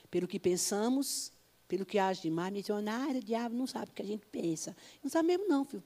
pelo 0.10 0.30
que 0.30 0.39
pensamos, 0.39 1.34
pelo 1.67 1.86
que 1.86 2.00
age 2.00 2.22
de 2.22 2.30
mais 2.30 2.54
missionário, 2.54 3.19
o 3.19 3.24
diabo 3.24 3.54
não 3.54 3.67
sabe 3.67 3.91
o 3.91 3.93
que 3.93 4.02
a 4.02 4.06
gente 4.06 4.26
pensa. 4.28 4.74
Não 5.04 5.12
sabe 5.12 5.28
mesmo 5.28 5.46
não, 5.50 5.65
filho. 5.65 5.84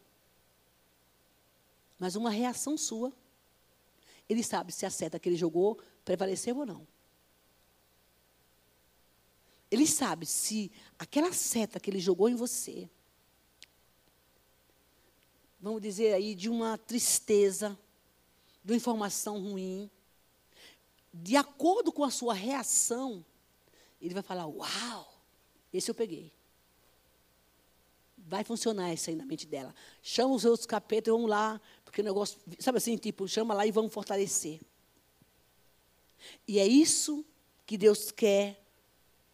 Mas 1.98 2.16
uma 2.16 2.30
reação 2.30 2.78
sua. 2.78 3.12
Ele 4.30 4.44
sabe 4.44 4.72
se 4.72 4.86
a 4.86 4.92
seta 4.92 5.18
que 5.18 5.28
ele 5.28 5.36
jogou 5.36 5.82
prevaleceu 6.06 6.60
ou 6.60 6.66
não. 6.68 6.97
Ele 9.70 9.86
sabe 9.86 10.26
se 10.26 10.72
aquela 10.98 11.34
seta 11.34 11.80
que 11.80 11.90
ele 11.90 12.00
jogou 12.00 12.30
em 12.30 12.36
você, 12.36 12.90
vamos 15.60 15.82
dizer 15.82 16.14
aí, 16.14 16.34
de 16.34 16.50
uma 16.50 16.78
tristeza, 16.78 17.78
de 18.64 18.72
uma 18.72 18.78
informação 18.78 19.42
ruim, 19.42 19.90
de 21.14 21.36
acordo 21.36 21.92
com 21.92 22.04
a 22.04 22.12
sua 22.12 22.34
reação, 22.34 23.26
ele 24.00 24.14
vai 24.14 24.24
falar: 24.24 24.46
Uau, 24.46 25.22
esse 25.74 25.90
eu 25.90 25.96
peguei. 25.96 26.32
Vai 28.18 28.44
funcionar 28.44 28.94
isso 28.94 29.10
aí 29.10 29.16
na 29.16 29.26
mente 29.26 29.48
dela. 29.48 29.74
Chama 30.02 30.34
os 30.34 30.44
outros 30.44 30.66
capetas, 30.66 31.12
vamos 31.12 31.30
lá, 31.30 31.62
porque 31.84 32.02
o 32.02 32.04
negócio, 32.04 32.40
sabe 32.60 32.78
assim, 32.78 32.98
tipo, 32.98 33.28
chama 33.28 33.54
lá 33.54 33.66
e 33.66 33.72
vamos 33.72 33.94
fortalecer. 33.94 34.60
E 36.48 36.60
é 36.60 36.68
isso 36.68 37.26
que 37.66 37.78
Deus 37.78 38.12
quer 38.12 38.67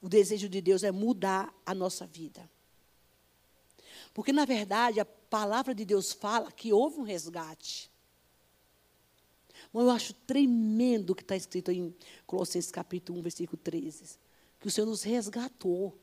o 0.03 0.09
desejo 0.09 0.49
de 0.49 0.59
Deus 0.59 0.83
é 0.83 0.91
mudar 0.91 1.55
a 1.65 1.73
nossa 1.73 2.05
vida. 2.05 2.47
Porque, 4.13 4.33
na 4.33 4.43
verdade, 4.43 4.99
a 4.99 5.05
palavra 5.05 5.73
de 5.73 5.85
Deus 5.85 6.11
fala 6.11 6.51
que 6.51 6.73
houve 6.73 6.99
um 6.99 7.03
resgate. 7.03 7.89
Eu 9.73 9.89
acho 9.89 10.13
tremendo 10.13 11.11
o 11.11 11.15
que 11.15 11.21
está 11.21 11.37
escrito 11.37 11.71
em 11.71 11.95
Colossenses 12.27 12.69
capítulo 12.69 13.17
1, 13.19 13.21
versículo 13.21 13.57
13. 13.63 14.19
Que 14.59 14.67
o 14.67 14.71
Senhor 14.71 14.85
nos 14.85 15.03
resgatou 15.03 15.97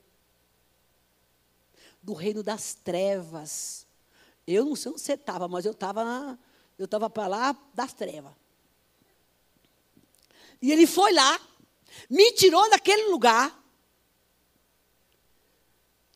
do 2.03 2.15
reino 2.15 2.43
das 2.43 2.73
trevas. 2.73 3.87
Eu 4.47 4.65
não 4.65 4.77
sei 4.77 4.93
onde 4.93 5.03
você 5.03 5.13
estava, 5.13 5.47
mas 5.47 5.67
eu 5.67 5.73
estava 5.73 6.39
eu 6.79 6.87
estava 6.87 7.11
para 7.11 7.27
lá 7.27 7.57
das 7.75 7.93
trevas. 7.93 8.33
E 10.63 10.73
ele 10.73 10.87
foi 10.87 11.13
lá, 11.13 11.39
me 12.09 12.33
tirou 12.33 12.69
daquele 12.71 13.11
lugar 13.11 13.60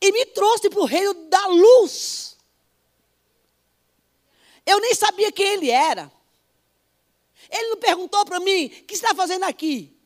e 0.05 0.13
me 0.13 0.27
trouxe 0.27 0.69
para 0.69 0.81
o 0.81 0.85
reino 0.85 1.15
da 1.31 1.47
luz. 1.47 2.37
Eu 4.67 4.79
nem 4.79 4.95
sabia 4.95 5.33
quem 5.33 5.55
ele 5.55 5.71
era. 5.71 6.13
Ele 7.51 7.71
não 7.71 7.79
perguntou 7.79 8.23
para 8.27 8.39
mim: 8.39 8.67
o 8.67 8.69
que 8.85 8.93
está 8.93 9.15
fazendo 9.15 9.45
aqui? 9.45 9.97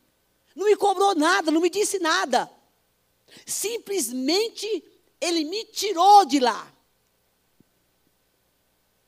Não 0.54 0.66
me 0.66 0.76
cobrou 0.76 1.16
nada, 1.16 1.50
não 1.50 1.61
me 1.61 1.68
disse 1.68 1.98
nada. 1.98 2.48
Simplesmente 3.44 4.84
ele 5.20 5.44
me 5.44 5.64
tirou 5.64 6.24
de 6.24 6.38
lá. 6.38 6.72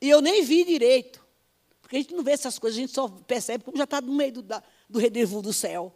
E 0.01 0.09
eu 0.09 0.19
nem 0.19 0.43
vi 0.43 0.65
direito. 0.65 1.25
Porque 1.81 1.95
a 1.95 1.99
gente 1.99 2.13
não 2.13 2.23
vê 2.23 2.31
essas 2.31 2.59
coisas, 2.59 2.77
a 2.77 2.81
gente 2.81 2.93
só 2.93 3.07
percebe 3.07 3.63
como 3.63 3.77
já 3.77 3.85
está 3.85 4.01
no 4.01 4.13
meio 4.13 4.33
do, 4.33 4.41
da, 4.41 4.61
do 4.89 5.53
céu. 5.53 5.95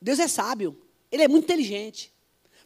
Deus 0.00 0.18
é 0.18 0.26
sábio, 0.26 0.80
ele 1.10 1.22
é 1.22 1.28
muito 1.28 1.44
inteligente. 1.44 2.11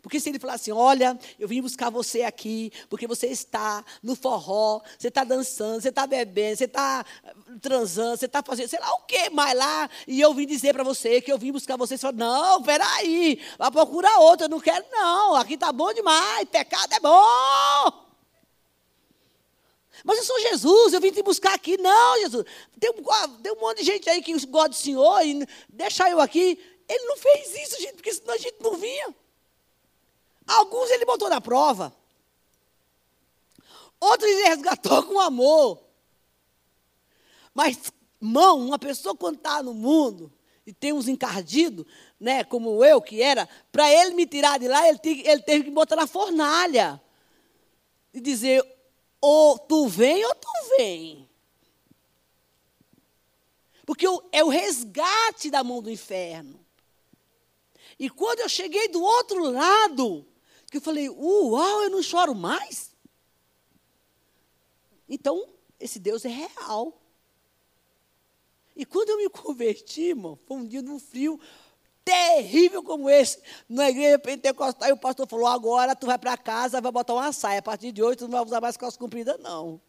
Porque 0.06 0.20
se 0.20 0.28
ele 0.28 0.38
falar 0.38 0.54
assim, 0.54 0.70
olha, 0.70 1.18
eu 1.36 1.48
vim 1.48 1.60
buscar 1.60 1.90
você 1.90 2.22
aqui, 2.22 2.72
porque 2.88 3.08
você 3.08 3.26
está 3.26 3.84
no 4.00 4.14
forró, 4.14 4.80
você 4.96 5.08
está 5.08 5.24
dançando, 5.24 5.82
você 5.82 5.88
está 5.88 6.06
bebendo, 6.06 6.58
você 6.58 6.66
está 6.66 7.04
transando, 7.60 8.16
você 8.16 8.26
está 8.26 8.40
fazendo, 8.40 8.68
sei 8.68 8.78
lá 8.78 8.88
o 8.92 9.00
que 9.00 9.30
mais 9.30 9.58
lá, 9.58 9.90
e 10.06 10.20
eu 10.20 10.32
vim 10.32 10.46
dizer 10.46 10.72
para 10.74 10.84
você 10.84 11.20
que 11.20 11.32
eu 11.32 11.36
vim 11.36 11.50
buscar 11.50 11.76
você, 11.76 11.98
você 11.98 12.02
fala, 12.02 12.18
não, 12.18 12.62
peraí, 12.62 13.40
vai 13.58 13.68
procurar 13.68 14.16
outra, 14.20 14.44
eu 14.44 14.48
não 14.48 14.60
quero 14.60 14.86
não, 14.92 15.34
aqui 15.34 15.54
está 15.54 15.72
bom 15.72 15.92
demais, 15.92 16.46
pecado 16.52 16.92
é 16.92 17.00
bom. 17.00 18.06
Mas 20.04 20.18
eu 20.18 20.24
sou 20.24 20.38
Jesus, 20.38 20.92
eu 20.92 21.00
vim 21.00 21.10
te 21.10 21.20
buscar 21.20 21.54
aqui. 21.54 21.76
Não, 21.78 22.20
Jesus. 22.20 22.44
Tem, 22.78 22.92
tem 23.42 23.52
um 23.52 23.60
monte 23.60 23.78
de 23.78 23.84
gente 23.84 24.08
aí 24.08 24.22
que 24.22 24.32
gosta 24.46 24.68
do 24.68 24.76
Senhor 24.76 25.26
e 25.26 25.44
deixa 25.68 26.08
eu 26.08 26.20
aqui. 26.20 26.56
Ele 26.88 27.04
não 27.06 27.16
fez 27.16 27.56
isso, 27.56 27.80
gente, 27.80 27.94
porque 27.94 28.14
senão 28.14 28.34
a 28.34 28.38
gente 28.38 28.56
não 28.60 28.76
vinha. 28.76 29.12
Alguns 30.46 30.90
ele 30.90 31.04
botou 31.04 31.28
na 31.28 31.40
prova. 31.40 31.94
Outros 33.98 34.30
ele 34.30 34.48
resgatou 34.48 35.02
com 35.04 35.18
amor. 35.18 35.82
Mas, 37.52 37.92
mão, 38.20 38.66
uma 38.66 38.78
pessoa 38.78 39.16
quando 39.16 39.36
está 39.36 39.62
no 39.62 39.74
mundo 39.74 40.32
e 40.66 40.72
tem 40.72 40.92
uns 40.92 41.08
encardidos, 41.08 41.86
né, 42.18 42.44
como 42.44 42.84
eu 42.84 43.00
que 43.00 43.22
era, 43.22 43.48
para 43.70 43.90
ele 43.90 44.14
me 44.14 44.26
tirar 44.26 44.58
de 44.58 44.68
lá, 44.68 44.86
ele, 44.88 44.98
ele 45.04 45.42
teve 45.42 45.64
que 45.64 45.70
botar 45.70 45.96
na 45.96 46.06
fornalha. 46.06 47.00
E 48.12 48.20
dizer, 48.20 48.64
ou 49.20 49.58
tu 49.58 49.86
vem 49.88 50.24
ou 50.24 50.34
tu 50.34 50.48
vem. 50.76 51.28
Porque 53.84 54.06
é 54.32 54.42
o 54.42 54.48
resgate 54.48 55.50
da 55.50 55.62
mão 55.62 55.80
do 55.80 55.90
inferno. 55.90 56.58
E 57.98 58.10
quando 58.10 58.40
eu 58.40 58.48
cheguei 58.48 58.88
do 58.88 59.00
outro 59.00 59.50
lado, 59.50 60.26
eu 60.76 60.80
falei, 60.80 61.08
uau, 61.08 61.82
eu 61.82 61.90
não 61.90 62.02
choro 62.02 62.34
mais. 62.34 62.90
Então, 65.08 65.48
esse 65.78 65.98
Deus 65.98 66.24
é 66.24 66.28
real. 66.28 67.00
E 68.74 68.84
quando 68.84 69.10
eu 69.10 69.18
me 69.18 69.28
converti, 69.30 70.08
irmão, 70.08 70.38
foi 70.46 70.56
um 70.58 70.66
dia 70.66 70.82
de 70.82 70.90
um 70.90 70.98
frio 70.98 71.40
terrível 72.04 72.84
como 72.84 73.10
esse, 73.10 73.40
na 73.68 73.90
igreja 73.90 74.16
pentecostal, 74.18 74.88
e 74.88 74.92
o 74.92 74.96
pastor 74.96 75.26
falou, 75.26 75.46
agora 75.48 75.96
tu 75.96 76.06
vai 76.06 76.16
para 76.16 76.36
casa, 76.36 76.80
vai 76.80 76.92
botar 76.92 77.14
uma 77.14 77.32
saia, 77.32 77.58
a 77.58 77.62
partir 77.62 77.90
de 77.90 78.00
hoje 78.00 78.18
tu 78.18 78.24
não 78.24 78.30
vai 78.30 78.44
usar 78.44 78.60
mais 78.60 78.76
calça 78.76 78.96
comprida, 78.96 79.36
não. 79.38 79.80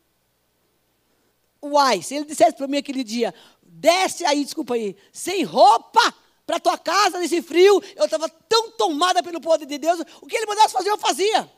Uai, 1.61 2.01
se 2.01 2.15
ele 2.15 2.25
dissesse 2.25 2.55
para 2.55 2.67
mim 2.67 2.77
aquele 2.77 3.03
dia, 3.03 3.33
desce 3.61 4.25
aí, 4.25 4.43
desculpa 4.43 4.73
aí, 4.73 4.95
sem 5.11 5.43
roupa, 5.43 6.15
para 6.47 6.61
tua 6.61 6.77
casa 6.77 7.19
nesse 7.19 7.41
frio, 7.41 7.83
eu 7.97 8.05
estava 8.05 8.29
tão 8.29 8.71
tomada 8.71 9.21
pelo 9.21 9.41
poder 9.41 9.65
de 9.65 9.77
Deus, 9.77 9.99
o 10.21 10.25
que 10.25 10.37
ele 10.37 10.45
mandasse 10.45 10.73
fazer, 10.73 10.89
eu 10.89 10.97
fazia. 10.97 11.51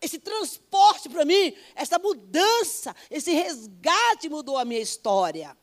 Esse 0.00 0.18
transporte 0.18 1.10
para 1.10 1.22
mim, 1.22 1.54
essa 1.74 1.98
mudança, 1.98 2.96
esse 3.10 3.30
resgate 3.30 4.30
mudou 4.30 4.56
a 4.56 4.64
minha 4.64 4.80
história. 4.80 5.54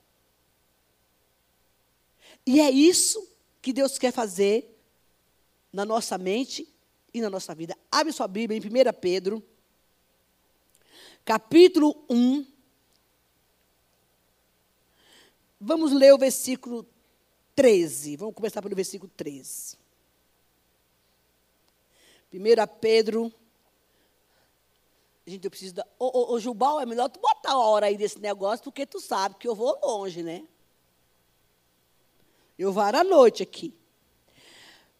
E 2.45 2.61
é 2.61 2.69
isso 2.69 3.27
que 3.63 3.73
Deus 3.73 3.97
quer 3.97 4.13
fazer 4.13 4.79
na 5.73 5.83
nossa 5.83 6.19
mente 6.19 6.71
e 7.11 7.19
na 7.19 7.31
nossa 7.31 7.55
vida. 7.55 7.75
Abre 7.91 8.13
sua 8.13 8.27
Bíblia 8.27 8.59
em 8.59 8.61
1 8.61 8.93
Pedro, 9.01 9.43
capítulo 11.25 12.05
1. 12.07 12.45
Vamos 15.59 15.91
ler 15.91 16.13
o 16.13 16.17
versículo 16.17 16.87
13. 17.59 18.15
Vamos 18.15 18.35
começar 18.35 18.61
pelo 18.61 18.73
versículo 18.73 19.11
13. 19.17 19.77
1 22.33 22.39
Pedro. 22.79 23.33
Gente, 25.27 25.43
eu 25.43 25.49
preciso 25.49 25.73
da. 25.73 25.85
Ô, 25.99 26.05
ô, 26.05 26.33
ô, 26.35 26.39
Jubal, 26.39 26.79
é 26.79 26.85
melhor 26.85 27.09
tu 27.09 27.19
botar 27.19 27.51
a 27.51 27.57
hora 27.57 27.87
aí 27.87 27.97
desse 27.97 28.17
negócio, 28.17 28.63
porque 28.63 28.85
tu 28.85 29.01
sabe 29.01 29.35
que 29.35 29.45
eu 29.45 29.53
vou 29.53 29.77
longe, 29.83 30.23
né? 30.23 30.47
Eu 32.57 32.71
vou 32.71 32.81
à 32.81 33.03
noite 33.03 33.43
aqui. 33.43 33.73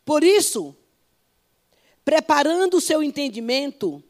Por 0.04 0.22
isso, 0.22 0.76
preparando 2.04 2.76
o 2.76 2.82
seu 2.82 3.02
entendimento, 3.02 4.04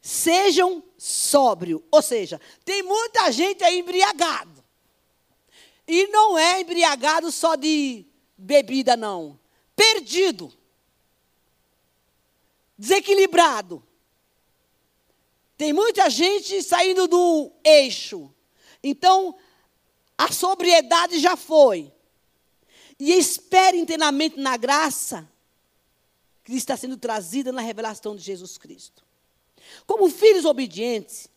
sejam 0.00 0.84
sóbrio. 0.96 1.82
Ou 1.90 2.00
seja, 2.00 2.40
tem 2.64 2.84
muita 2.84 3.32
gente 3.32 3.64
aí 3.64 3.80
embriagado. 3.80 4.53
E 5.86 6.06
não 6.08 6.38
é 6.38 6.60
embriagado 6.60 7.30
só 7.30 7.56
de 7.56 8.06
bebida, 8.36 8.96
não. 8.96 9.38
Perdido. 9.76 10.52
Desequilibrado. 12.76 13.82
Tem 15.56 15.72
muita 15.72 16.08
gente 16.10 16.62
saindo 16.62 17.06
do 17.06 17.52
eixo. 17.62 18.32
Então, 18.82 19.36
a 20.16 20.32
sobriedade 20.32 21.18
já 21.18 21.36
foi. 21.36 21.92
E 22.98 23.12
espere 23.12 23.78
inteiramente 23.78 24.38
na 24.38 24.56
graça 24.56 25.28
que 26.44 26.54
está 26.54 26.76
sendo 26.76 26.96
trazida 26.96 27.50
na 27.52 27.60
revelação 27.60 28.14
de 28.14 28.22
Jesus 28.22 28.58
Cristo. 28.58 29.04
Como 29.86 30.10
filhos 30.10 30.44
obedientes, 30.44 31.28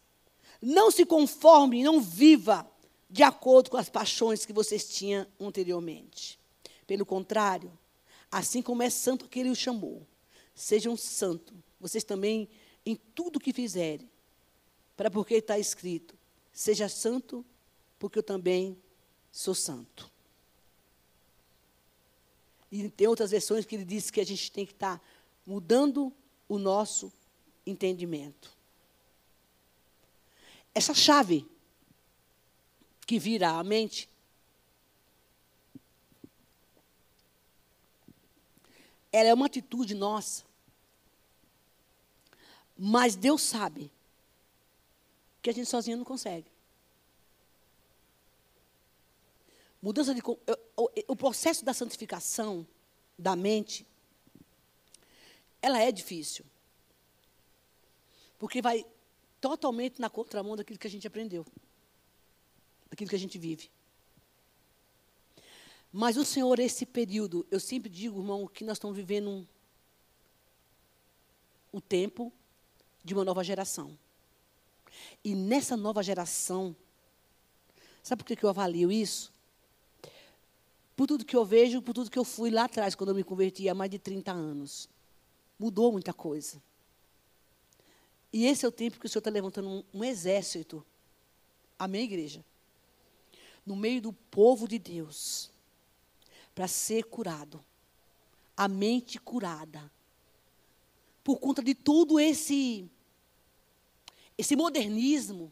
não 0.62 0.92
se 0.92 1.06
conforme, 1.06 1.84
não 1.84 2.02
viva 2.02 2.70
de 3.10 3.24
acordo 3.24 3.70
com 3.70 3.78
as 3.78 3.89
paixões 3.89 4.46
que 4.46 4.54
vocês 4.54 4.88
tinham 4.88 5.26
anteriormente. 5.39 6.39
Pelo 6.86 7.06
contrário, 7.06 7.72
assim 8.32 8.62
como 8.62 8.84
é 8.84 8.89
santo 8.89 9.26
aquele 9.26 9.50
o 9.50 9.56
chamou, 9.56 10.06
sejam 10.54 10.98
santos, 10.98 11.56
vocês 11.80 12.04
também 12.04 12.50
em 12.86 12.96
tudo 12.96 13.39
que 13.39 13.54
fizerem. 13.54 14.10
Para 14.96 15.12
porque 15.12 15.36
está 15.36 15.60
escrito: 15.60 16.17
seja 16.52 16.89
santo, 16.89 17.46
porque 18.00 18.20
eu 18.20 18.24
também 18.24 18.78
sou 19.32 19.54
santo. 19.54 20.10
E 22.72 22.89
tem 22.89 23.08
outras 23.08 23.32
versões 23.32 23.65
que 23.65 23.76
ele 23.76 23.86
diz 23.86 24.10
que 24.10 24.20
a 24.20 24.26
gente 24.26 24.52
tem 24.52 24.65
que 24.65 24.74
estar 24.74 24.98
tá 24.98 25.06
mudando 25.46 26.12
o 26.50 26.58
nosso 26.58 27.12
entendimento. 27.65 28.52
Essa 30.74 30.93
chave 30.93 31.46
que 33.08 33.17
vira 33.17 33.52
a 33.52 33.63
mente. 33.63 34.10
Ela 39.10 39.30
é 39.30 39.34
uma 39.34 39.46
atitude 39.46 39.96
nossa. 39.96 40.43
Mas 42.78 43.15
Deus 43.15 43.41
sabe 43.41 43.89
que 45.41 45.50
a 45.50 45.54
gente 45.54 45.70
sozinho 45.70 45.96
não 45.96 46.04
consegue. 46.04 46.52
Mudança 49.82 50.13
de 50.13 50.22
o 51.08 51.15
processo 51.15 51.63
da 51.63 51.74
santificação 51.74 52.67
da 53.17 53.36
mente 53.36 53.86
ela 55.62 55.80
é 55.82 55.91
difícil. 55.91 56.46
Porque 58.38 58.62
vai 58.62 58.86
totalmente 59.39 60.00
na 60.02 60.10
contramão 60.10 60.58
daquilo 60.58 60.78
que 60.78 60.88
a 60.88 60.89
gente 60.89 61.08
aprendeu 61.08 61.46
daquilo 62.89 63.10
que 63.10 63.15
a 63.15 63.19
gente 63.19 63.38
vive. 63.38 63.69
Mas 65.91 66.17
o 66.17 66.26
Senhor, 66.26 66.60
esse 66.60 66.86
período, 66.86 67.45
eu 67.50 67.60
sempre 67.60 67.89
digo, 67.89 68.19
irmão, 68.19 68.47
que 68.47 68.63
nós 68.63 68.78
estamos 68.78 68.95
vivendo 68.95 69.30
um, 69.30 69.47
o 71.71 71.82
tempo 71.82 72.32
de 73.04 73.13
uma 73.13 73.23
nova 73.23 73.43
geração. 73.43 73.97
E 75.23 75.34
nessa 75.34 75.78
nova 75.78 76.04
geração, 76.04 76.76
sabe 78.04 78.23
por 78.23 78.36
que 78.36 78.43
eu 78.43 78.50
avalio 78.50 78.91
isso? 78.91 79.32
Por 80.95 81.08
tudo 81.08 81.26
que 81.26 81.36
eu 81.36 81.45
vejo, 81.45 81.82
por 81.82 81.93
tudo 81.93 82.10
que 82.10 82.19
eu 82.19 82.23
fui 82.23 82.50
lá 82.50 82.65
atrás, 82.65 82.95
quando 82.95 83.10
eu 83.10 83.15
me 83.15 83.23
converti 83.23 83.69
há 83.69 83.76
mais 83.76 83.89
de 83.89 84.00
30 84.00 84.32
anos. 84.32 84.89
Mudou 85.58 85.91
muita 85.91 86.13
coisa. 86.13 86.62
E 88.34 88.45
esse 88.45 88.65
é 88.65 88.67
o 88.67 88.71
tempo 88.71 89.00
que 89.00 89.06
o 89.06 89.10
Senhor 89.10 89.19
está 89.19 89.30
levantando 89.30 89.69
um, 89.69 89.84
um 89.93 90.04
exército. 90.04 90.86
Amém, 91.80 92.04
igreja? 92.04 92.43
No 93.67 93.75
meio 93.75 94.01
do 94.01 94.13
povo 94.13 94.67
de 94.67 94.80
Deus 94.80 95.51
para 96.56 96.67
ser 96.67 97.03
curado. 97.03 97.63
A 98.56 98.67
mente 98.67 99.19
curada. 99.19 99.91
Por 101.23 101.39
conta 101.39 101.62
de 101.62 101.75
todo 101.75 102.19
esse 102.19 102.89
esse 104.38 104.56
modernismo, 104.56 105.51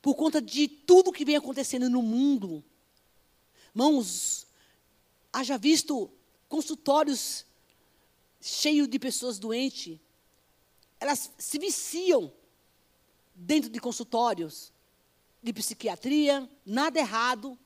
por 0.00 0.14
conta 0.14 0.40
de 0.40 0.66
tudo 0.66 1.12
que 1.12 1.24
vem 1.24 1.36
acontecendo 1.36 1.88
no 1.90 2.02
mundo. 2.02 2.64
Mãos, 3.74 4.46
haja 5.32 5.58
visto 5.58 6.10
consultórios 6.48 7.44
cheios 8.40 8.88
de 8.88 8.98
pessoas 8.98 9.38
doentes. 9.38 10.00
Elas 10.98 11.30
se 11.38 11.58
viciam 11.58 12.32
dentro 13.34 13.70
de 13.70 13.78
consultórios 13.78 14.72
de 15.42 15.52
psiquiatria, 15.52 16.48
nada 16.64 16.98
errado. 16.98 17.58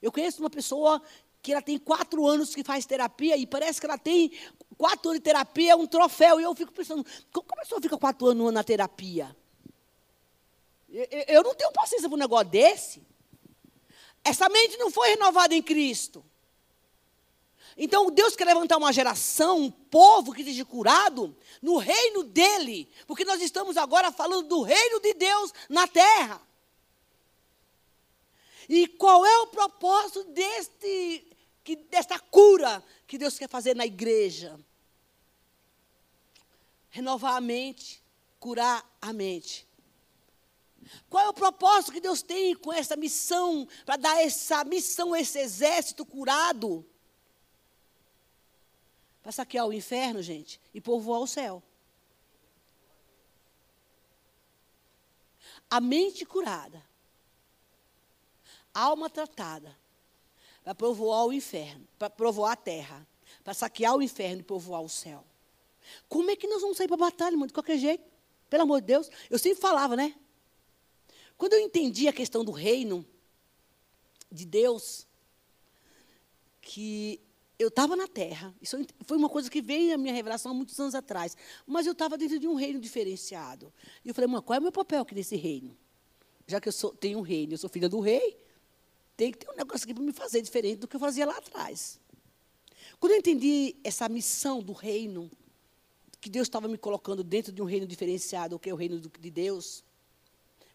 Eu 0.00 0.10
conheço 0.10 0.42
uma 0.42 0.50
pessoa 0.50 1.02
que 1.40 1.52
ela 1.52 1.62
tem 1.62 1.78
quatro 1.78 2.26
anos 2.26 2.54
que 2.54 2.62
faz 2.62 2.86
terapia 2.86 3.36
e 3.36 3.46
parece 3.46 3.80
que 3.80 3.86
ela 3.86 3.98
tem 3.98 4.32
quatro 4.76 5.10
anos 5.10 5.20
de 5.20 5.24
terapia, 5.24 5.72
é 5.72 5.76
um 5.76 5.86
troféu. 5.86 6.40
E 6.40 6.44
eu 6.44 6.54
fico 6.54 6.72
pensando, 6.72 7.04
como 7.32 7.46
a 7.52 7.62
pessoa 7.62 7.80
fica 7.80 7.98
quatro 7.98 8.28
anos 8.28 8.52
na 8.52 8.62
terapia? 8.62 9.36
Eu, 10.88 11.06
eu 11.28 11.42
não 11.42 11.54
tenho 11.54 11.72
paciência 11.72 12.08
para 12.08 12.16
um 12.16 12.20
negócio 12.20 12.48
desse. 12.48 13.02
Essa 14.24 14.48
mente 14.48 14.76
não 14.76 14.90
foi 14.90 15.10
renovada 15.10 15.54
em 15.54 15.62
Cristo. 15.62 16.24
Então 17.76 18.10
Deus 18.10 18.36
quer 18.36 18.44
levantar 18.44 18.76
uma 18.76 18.92
geração, 18.92 19.58
um 19.58 19.70
povo 19.70 20.32
que 20.32 20.44
seja 20.44 20.64
curado 20.64 21.34
no 21.60 21.78
reino 21.78 22.22
dele, 22.22 22.88
porque 23.06 23.24
nós 23.24 23.40
estamos 23.40 23.76
agora 23.76 24.12
falando 24.12 24.46
do 24.46 24.62
reino 24.62 25.00
de 25.00 25.14
Deus 25.14 25.52
na 25.68 25.86
terra. 25.88 26.40
E 28.68 28.86
qual 28.86 29.24
é 29.24 29.38
o 29.38 29.46
propósito 29.48 30.24
deste, 30.24 31.26
que, 31.64 31.76
desta 31.76 32.18
cura 32.18 32.82
que 33.06 33.18
Deus 33.18 33.38
quer 33.38 33.48
fazer 33.48 33.74
na 33.74 33.86
igreja? 33.86 34.58
Renovar 36.90 37.36
a 37.36 37.40
mente, 37.40 38.02
curar 38.38 38.84
a 39.00 39.12
mente. 39.12 39.66
Qual 41.08 41.24
é 41.24 41.28
o 41.28 41.34
propósito 41.34 41.92
que 41.92 42.00
Deus 42.00 42.22
tem 42.22 42.54
com 42.54 42.72
essa 42.72 42.96
missão, 42.96 43.68
para 43.84 43.96
dar 43.96 44.20
essa 44.20 44.64
missão, 44.64 45.14
esse 45.14 45.38
exército 45.38 46.04
curado? 46.04 46.84
Para 49.22 49.32
saquear 49.32 49.66
o 49.66 49.72
inferno, 49.72 50.20
gente, 50.20 50.60
e 50.74 50.80
povoar 50.80 51.20
o 51.20 51.26
céu. 51.26 51.62
A 55.70 55.80
mente 55.80 56.26
curada, 56.26 56.84
alma 58.74 59.10
tratada, 59.10 59.76
para 60.62 60.74
povoar 60.74 61.26
o 61.26 61.32
inferno, 61.32 61.86
para 61.98 62.08
povoar 62.08 62.52
a 62.52 62.56
terra, 62.56 63.06
para 63.42 63.54
saquear 63.54 63.96
o 63.96 64.02
inferno 64.02 64.40
e 64.40 64.44
povoar 64.44 64.82
o 64.82 64.88
céu. 64.88 65.24
Como 66.08 66.30
é 66.30 66.36
que 66.36 66.46
nós 66.46 66.62
vamos 66.62 66.76
sair 66.76 66.86
para 66.86 66.94
a 66.94 67.10
batalha, 67.10 67.34
irmão? 67.34 67.46
De 67.46 67.52
qualquer 67.52 67.78
jeito. 67.78 68.04
Pelo 68.48 68.62
amor 68.62 68.80
de 68.80 68.86
Deus. 68.86 69.10
Eu 69.28 69.38
sempre 69.38 69.60
falava, 69.60 69.96
né? 69.96 70.14
Quando 71.36 71.54
eu 71.54 71.60
entendi 71.60 72.06
a 72.06 72.12
questão 72.12 72.44
do 72.44 72.52
reino 72.52 73.04
de 74.30 74.44
Deus, 74.44 75.06
que 76.60 77.20
eu 77.58 77.68
estava 77.68 77.96
na 77.96 78.06
terra, 78.06 78.54
isso 78.60 78.76
foi 79.06 79.16
uma 79.16 79.28
coisa 79.28 79.50
que 79.50 79.60
veio 79.60 79.90
na 79.90 79.98
minha 79.98 80.14
revelação 80.14 80.52
há 80.52 80.54
muitos 80.54 80.78
anos 80.78 80.94
atrás, 80.94 81.36
mas 81.66 81.86
eu 81.86 81.92
estava 81.92 82.16
dentro 82.16 82.38
de 82.38 82.46
um 82.46 82.54
reino 82.54 82.78
diferenciado. 82.78 83.72
E 84.04 84.08
eu 84.08 84.14
falei, 84.14 84.28
mãe, 84.28 84.40
qual 84.40 84.56
é 84.56 84.60
o 84.60 84.62
meu 84.62 84.72
papel 84.72 85.02
aqui 85.02 85.14
nesse 85.14 85.36
reino? 85.36 85.76
Já 86.46 86.60
que 86.60 86.68
eu 86.68 86.72
sou, 86.72 86.94
tenho 86.94 87.18
um 87.18 87.22
reino, 87.22 87.54
eu 87.54 87.58
sou 87.58 87.70
filha 87.70 87.88
do 87.88 88.00
rei, 88.00 88.36
tem 89.16 89.32
que 89.32 89.38
ter 89.38 89.50
um 89.50 89.56
negócio 89.56 89.84
aqui 89.84 89.94
para 89.94 90.02
me 90.02 90.12
fazer 90.12 90.40
diferente 90.42 90.78
do 90.78 90.88
que 90.88 90.96
eu 90.96 91.00
fazia 91.00 91.26
lá 91.26 91.36
atrás. 91.36 92.00
Quando 92.98 93.12
eu 93.12 93.18
entendi 93.18 93.76
essa 93.82 94.08
missão 94.08 94.62
do 94.62 94.72
reino, 94.72 95.30
que 96.20 96.30
Deus 96.30 96.46
estava 96.46 96.68
me 96.68 96.78
colocando 96.78 97.24
dentro 97.24 97.52
de 97.52 97.60
um 97.60 97.64
reino 97.64 97.86
diferenciado, 97.86 98.58
que 98.58 98.70
é 98.70 98.72
o 98.72 98.76
reino 98.76 99.00
de 99.00 99.30
Deus, 99.30 99.84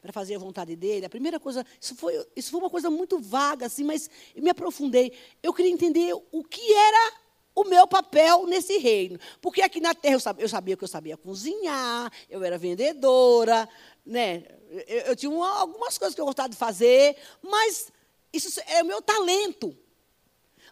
para 0.01 0.11
fazer 0.11 0.35
a 0.35 0.39
vontade 0.39 0.75
dele. 0.75 1.05
A 1.05 1.09
primeira 1.09 1.39
coisa, 1.39 1.65
isso 1.79 1.95
foi, 1.95 2.25
isso 2.35 2.51
foi 2.51 2.59
uma 2.59 2.69
coisa 2.69 2.89
muito 2.89 3.19
vaga, 3.19 3.65
assim, 3.65 3.83
mas 3.83 4.09
eu 4.35 4.43
me 4.43 4.49
aprofundei. 4.49 5.11
Eu 5.41 5.53
queria 5.53 5.71
entender 5.71 6.13
o 6.31 6.43
que 6.43 6.73
era 6.73 7.13
o 7.55 7.63
meu 7.63 7.87
papel 7.87 8.45
nesse 8.45 8.77
reino. 8.77 9.19
Porque 9.41 9.61
aqui 9.61 9.79
na 9.81 9.95
terra 9.95 10.15
eu 10.15 10.19
sabia, 10.19 10.45
eu 10.45 10.49
sabia 10.49 10.77
que 10.77 10.83
eu 10.83 10.87
sabia 10.87 11.17
cozinhar, 11.17 12.11
eu 12.29 12.43
era 12.43 12.57
vendedora, 12.57 13.67
né? 14.05 14.43
Eu, 14.87 14.99
eu 14.99 15.15
tinha 15.15 15.29
uma, 15.29 15.59
algumas 15.59 15.97
coisas 15.97 16.13
que 16.13 16.21
eu 16.21 16.25
gostava 16.25 16.49
de 16.49 16.55
fazer, 16.55 17.15
mas 17.41 17.91
isso 18.33 18.61
é 18.67 18.81
o 18.83 18.85
meu 18.85 19.01
talento. 19.01 19.77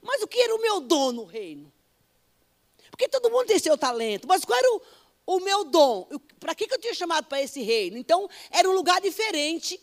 Mas 0.02 0.22
o 0.22 0.28
que 0.28 0.40
era 0.40 0.56
o 0.56 0.62
meu 0.62 0.82
dom 0.82 1.12
no 1.12 1.24
reino? 1.24 1.72
Porque 2.92 3.08
todo 3.10 3.30
mundo 3.30 3.48
tem 3.48 3.60
seu 3.60 3.78
talento, 3.78 4.28
mas 4.28 4.46
qual 4.46 4.58
era 4.58 4.72
o, 4.74 4.82
o 5.26 5.40
meu 5.40 5.66
dom. 5.66 6.08
Para 6.40 6.54
que, 6.54 6.68
que 6.68 6.74
eu 6.74 6.80
tinha 6.80 6.94
chamado 6.94 7.26
para 7.26 7.42
esse 7.42 7.62
reino? 7.62 7.98
Então, 7.98 8.30
era 8.52 8.70
um 8.70 8.74
lugar 8.74 9.02
diferente, 9.02 9.82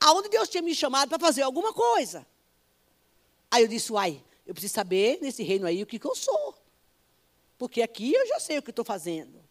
aonde 0.00 0.28
Deus 0.28 0.48
tinha 0.48 0.62
me 0.62 0.74
chamado 0.74 1.08
para 1.08 1.18
fazer 1.18 1.42
alguma 1.42 1.72
coisa. 1.72 2.26
Aí 3.50 3.64
eu 3.64 3.68
disse, 3.68 3.92
uai, 3.92 4.22
eu 4.46 4.54
preciso 4.54 4.74
saber 4.74 5.18
nesse 5.20 5.42
reino 5.42 5.66
aí 5.66 5.82
o 5.82 5.86
que, 5.86 5.98
que 5.98 6.06
eu 6.06 6.14
sou. 6.14 6.54
Porque 7.58 7.82
aqui 7.82 8.14
eu 8.14 8.26
já 8.26 8.40
sei 8.40 8.58
o 8.58 8.62
que 8.62 8.70
estou 8.70 8.84
fazendo. 8.84 9.41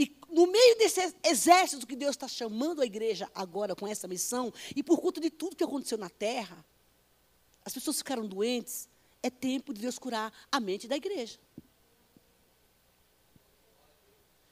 E 0.00 0.16
no 0.30 0.46
meio 0.46 0.78
desse 0.78 1.14
exército 1.22 1.86
que 1.86 1.94
Deus 1.94 2.12
está 2.12 2.26
chamando 2.26 2.80
a 2.80 2.86
igreja 2.86 3.30
agora 3.34 3.76
com 3.76 3.86
essa 3.86 4.08
missão, 4.08 4.50
e 4.74 4.82
por 4.82 4.98
conta 4.98 5.20
de 5.20 5.28
tudo 5.28 5.54
que 5.54 5.62
aconteceu 5.62 5.98
na 5.98 6.08
terra, 6.08 6.64
as 7.62 7.74
pessoas 7.74 7.98
ficaram 7.98 8.26
doentes, 8.26 8.88
é 9.22 9.28
tempo 9.28 9.74
de 9.74 9.82
Deus 9.82 9.98
curar 9.98 10.32
a 10.50 10.58
mente 10.58 10.88
da 10.88 10.96
igreja. 10.96 11.38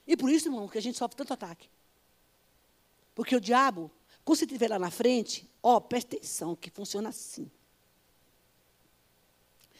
E 0.05 0.15
por 0.15 0.29
isso, 0.29 0.49
irmão, 0.49 0.67
que 0.67 0.77
a 0.77 0.81
gente 0.81 0.99
sofre 0.99 1.17
tanto 1.17 1.33
ataque. 1.33 1.67
Porque 3.15 3.35
o 3.35 3.41
diabo, 3.41 3.89
quando 4.23 4.37
você 4.37 4.45
estiver 4.45 4.69
lá 4.69 4.77
na 4.77 4.91
frente, 4.91 5.49
ó, 5.63 5.79
presta 5.79 6.15
atenção, 6.15 6.55
que 6.55 6.69
funciona 6.69 7.09
assim. 7.09 7.49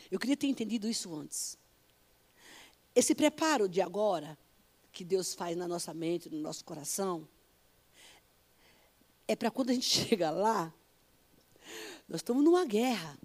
Eu 0.10 0.17
queria 0.17 0.36
ter 0.36 0.47
entendido 0.47 0.88
isso 0.88 1.15
antes. 1.15 1.60
Esse 2.95 3.13
preparo 3.13 3.69
de 3.69 3.82
agora, 3.82 4.36
que 4.91 5.04
Deus 5.04 5.34
faz 5.34 5.56
na 5.56 5.67
nossa 5.67 5.93
mente, 5.93 6.30
no 6.30 6.39
nosso 6.39 6.63
coração, 6.65 7.28
é 9.28 9.36
para 9.36 9.52
quando 9.52 9.69
a 9.69 9.73
gente 9.73 9.86
chega 10.08 10.32
lá, 10.32 10.73
nós 12.08 12.19
estamos 12.21 12.43
numa 12.43 12.65
guerra. 12.65 13.17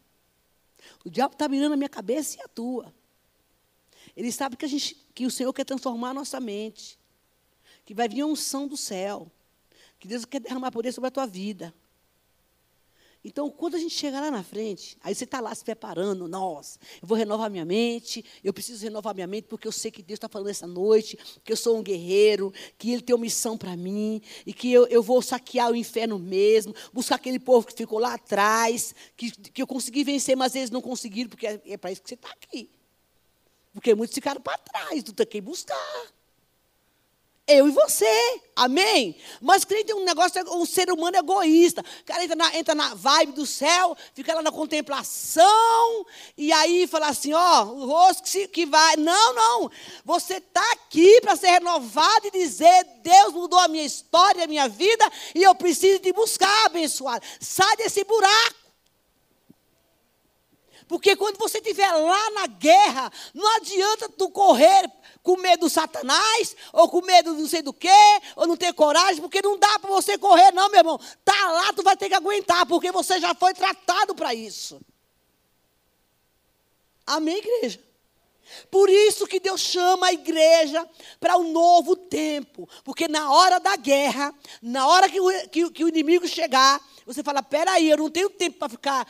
O 1.05 1.11
diabo 1.11 1.33
está 1.33 1.49
mirando 1.49 1.73
a 1.73 1.77
minha 1.77 1.89
cabeça 1.89 2.37
e 2.39 2.43
a 2.43 2.49
tua. 2.49 2.95
Ele 4.17 4.31
sabe 4.31 4.57
que, 4.57 4.65
a 4.65 4.69
gente, 4.69 4.95
que 5.15 5.27
o 5.27 5.31
Senhor 5.31 5.53
quer 5.53 5.65
transformar 5.65 6.11
a 6.11 6.15
nossa 6.15 6.39
mente. 6.39 6.99
Que 7.85 7.95
vai 7.95 8.09
vir 8.09 8.21
a 8.21 8.27
unção 8.27 8.69
do 8.69 8.77
céu. 8.77 9.31
Que 9.99 10.07
Deus 10.07 10.25
quer 10.25 10.41
derramar 10.41 10.71
poder 10.71 10.93
sobre 10.93 11.09
a 11.09 11.11
tua 11.11 11.27
vida. 11.27 11.75
Então, 13.25 13.51
quando 13.51 13.75
a 13.75 13.79
gente 13.79 13.95
chega 13.95 14.21
lá 14.21 14.31
na 14.31 14.43
frente, 14.43 14.99
aí 15.03 15.15
você 15.15 15.25
está 15.25 15.41
lá 15.41 15.55
se 15.55 15.65
preparando, 15.65 16.29
nossa, 16.29 16.79
eu 17.01 17.09
vou 17.09 17.17
renovar 17.17 17.51
minha 17.51 17.65
mente, 17.65 18.23
eu 18.45 18.53
preciso 18.53 18.85
renovar 18.85 19.15
minha 19.15 19.27
mente, 19.27 19.47
porque 19.49 19.67
eu 19.67 19.73
sei 19.73 19.91
que 19.91 20.03
Deus 20.03 20.19
está 20.19 20.29
falando 20.29 20.51
essa 20.51 20.67
noite, 20.67 21.19
que 21.43 21.51
eu 21.51 21.57
sou 21.57 21.79
um 21.79 21.83
guerreiro, 21.83 22.53
que 22.77 22.93
Ele 22.93 23.01
tem 23.01 23.17
uma 23.17 23.23
missão 23.23 23.57
para 23.57 23.75
mim, 23.79 24.21
e 24.45 24.53
que 24.53 24.71
eu, 24.71 24.87
eu 24.89 25.03
vou 25.03 25.23
saquear 25.23 25.71
o 25.71 25.75
inferno 25.75 26.19
mesmo, 26.19 26.75
buscar 26.93 27.15
aquele 27.15 27.39
povo 27.39 27.67
que 27.67 27.73
ficou 27.73 27.99
lá 27.99 28.13
atrás, 28.13 28.95
que, 29.17 29.31
que 29.31 29.63
eu 29.63 29.67
consegui 29.67 30.05
vencer, 30.05 30.37
mas 30.37 30.55
eles 30.55 30.71
não 30.71 30.83
conseguiram, 30.83 31.31
porque 31.31 31.47
é, 31.47 31.61
é 31.65 31.77
para 31.79 31.93
isso 31.93 32.03
que 32.03 32.11
você 32.11 32.17
está 32.17 32.29
aqui. 32.29 32.69
Porque 33.73 33.95
muitos 33.95 34.15
ficaram 34.15 34.41
para 34.41 34.59
trás, 34.59 35.03
tu 35.03 35.15
tem 35.15 35.27
que 35.27 35.41
buscar. 35.41 36.15
Eu 37.47 37.69
e 37.69 37.71
você, 37.73 38.41
amém? 38.57 39.15
Mas 39.39 39.67
crente 39.67 39.85
tem 39.85 39.95
um 39.95 40.05
negócio, 40.05 40.43
um 40.57 40.65
ser 40.65 40.91
humano 40.91 41.19
egoísta. 41.19 41.83
O 42.01 42.05
cara 42.05 42.25
entra 42.25 42.35
na, 42.35 42.57
entra 42.57 42.75
na 42.75 42.95
vibe 42.95 43.33
do 43.33 43.45
céu, 43.45 43.95
fica 44.15 44.35
lá 44.35 44.41
na 44.41 44.51
contemplação, 44.51 46.07
e 46.39 46.51
aí 46.55 46.87
fala 46.87 47.09
assim: 47.09 47.35
ó, 47.35 47.65
o 47.65 47.85
rosto 47.85 48.23
que, 48.23 48.49
que 48.49 48.65
vai. 48.65 48.97
Não, 48.97 49.35
não. 49.35 49.71
Você 50.07 50.39
está 50.39 50.73
aqui 50.73 51.21
para 51.21 51.37
ser 51.37 51.49
renovado 51.49 52.29
e 52.29 52.31
dizer: 52.31 52.87
Deus 53.03 53.35
mudou 53.35 53.59
a 53.59 53.69
minha 53.69 53.85
história, 53.85 54.45
a 54.45 54.49
minha 54.49 54.67
vida, 54.67 55.07
e 55.35 55.43
eu 55.43 55.55
preciso 55.55 55.99
te 55.99 56.15
buscar, 56.15 56.65
abençoado. 56.65 57.27
Sai 57.39 57.77
desse 57.77 58.05
buraco. 58.05 58.64
Porque 60.87 61.17
quando 61.17 61.39
você 61.39 61.59
estiver 61.59 61.91
lá 61.91 62.31
na 62.31 62.47
guerra, 62.47 63.13
não 63.33 63.57
adianta 63.57 64.09
tu 64.09 64.31
correr 64.31 64.91
com 65.23 65.39
medo 65.39 65.61
do 65.61 65.71
Satanás, 65.71 66.55
ou 66.73 66.89
com 66.89 67.01
medo 67.01 67.35
de 67.35 67.41
não 67.41 67.49
sei 67.49 67.63
do 67.63 67.73
quê, 67.73 67.89
ou 68.37 68.47
não 68.47 68.57
ter 68.57 68.75
coragem, 68.75 69.23
porque 69.23 69.41
não 69.41 69.59
dá 69.59 69.79
para 69.79 69.91
você 69.91 70.19
correr, 70.19 70.53
não, 70.53 70.69
meu 70.69 70.81
irmão. 70.81 71.01
Tá 71.25 71.51
lá, 71.51 71.73
tu 71.73 71.83
vai 71.83 71.97
ter 71.97 72.09
que 72.09 72.15
aguentar, 72.15 72.67
porque 72.67 72.93
você 72.93 73.19
já 73.19 73.35
foi 73.35 73.55
tratado 73.55 74.15
para 74.15 74.35
isso. 74.35 74.81
Amém, 77.07 77.39
igreja? 77.39 77.81
Por 78.71 78.91
isso 78.91 79.27
que 79.27 79.41
Deus 79.41 79.61
chama 79.61 80.09
a 80.09 80.13
igreja 80.13 80.87
para 81.19 81.37
um 81.39 81.51
novo 81.51 81.97
tempo. 81.97 82.69
Porque 82.85 83.09
na 83.09 83.33
hora 83.33 83.59
da 83.59 83.77
guerra, 83.77 84.35
na 84.61 84.87
hora 84.87 85.09
que 85.09 85.21
o, 85.21 85.49
que, 85.49 85.71
que 85.71 85.85
o 85.85 85.89
inimigo 85.89 86.29
chegar, 86.29 86.81
você 87.07 87.23
fala: 87.23 87.43
peraí, 87.43 87.91
eu 87.91 87.97
não 87.97 88.11
tenho 88.11 88.31
tempo 88.31 88.59
para 88.59 88.69
ficar 88.69 89.09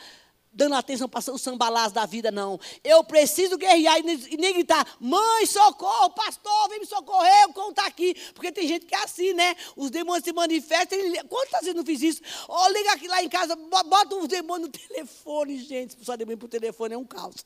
dando 0.55 0.73
atenção 0.73 1.09
para 1.09 1.19
o 1.31 1.37
sambalás 1.37 1.91
da 1.91 2.05
vida, 2.05 2.31
não. 2.31 2.57
Eu 2.81 3.03
preciso 3.03 3.57
guerrear 3.57 3.99
e 3.99 4.37
nem 4.37 4.53
gritar, 4.53 4.87
mãe, 5.01 5.45
socorro, 5.45 6.11
pastor, 6.11 6.69
vem 6.69 6.79
me 6.79 6.85
socorrer, 6.85 7.49
o 7.53 7.69
está 7.69 7.85
aqui. 7.85 8.15
Porque 8.33 8.51
tem 8.51 8.65
gente 8.65 8.85
que 8.85 8.95
é 8.95 9.03
assim, 9.03 9.33
né? 9.33 9.55
Os 9.75 9.91
demônios 9.91 10.23
se 10.23 10.31
manifestam. 10.31 10.97
Quantas 11.27 11.61
vezes 11.61 11.75
não 11.75 11.85
fiz 11.85 12.01
isso? 12.01 12.21
Oh, 12.47 12.69
liga 12.69 12.93
aqui 12.93 13.07
lá 13.07 13.21
em 13.21 13.27
casa, 13.27 13.55
bota 13.55 14.15
os 14.15 14.29
demônios 14.29 14.69
no 14.69 14.71
telefone, 14.87 15.59
gente. 15.59 15.89
Expulsar 15.89 16.17
demônio 16.17 16.37
por 16.37 16.47
telefone 16.47 16.95
é 16.95 16.97
um 16.97 17.05
caos. 17.05 17.45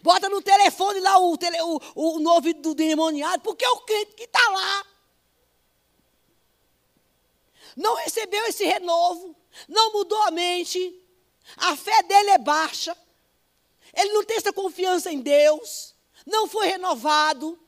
Bota 0.00 0.28
no 0.28 0.40
telefone 0.40 1.00
lá 1.00 1.18
o, 1.18 1.36
tele, 1.36 1.60
o, 1.62 1.80
o, 1.94 2.20
no 2.20 2.30
ouvido 2.30 2.60
do 2.60 2.74
demoniado, 2.74 3.40
porque 3.40 3.64
é 3.64 3.70
o 3.70 3.80
crente 3.80 4.14
que 4.14 4.24
está 4.24 4.50
lá. 4.50 4.86
Não 7.76 7.96
recebeu 7.96 8.46
esse 8.46 8.64
renovo 8.64 9.34
não 9.68 9.92
mudou 9.92 10.20
a 10.22 10.30
mente, 10.30 11.00
a 11.56 11.76
fé 11.76 12.02
dele 12.02 12.30
é 12.30 12.38
baixa, 12.38 12.96
ele 13.94 14.12
não 14.12 14.24
tem 14.24 14.36
essa 14.36 14.52
confiança 14.52 15.12
em 15.12 15.20
Deus, 15.20 15.94
não 16.26 16.48
foi 16.48 16.66
renovado, 16.66 17.58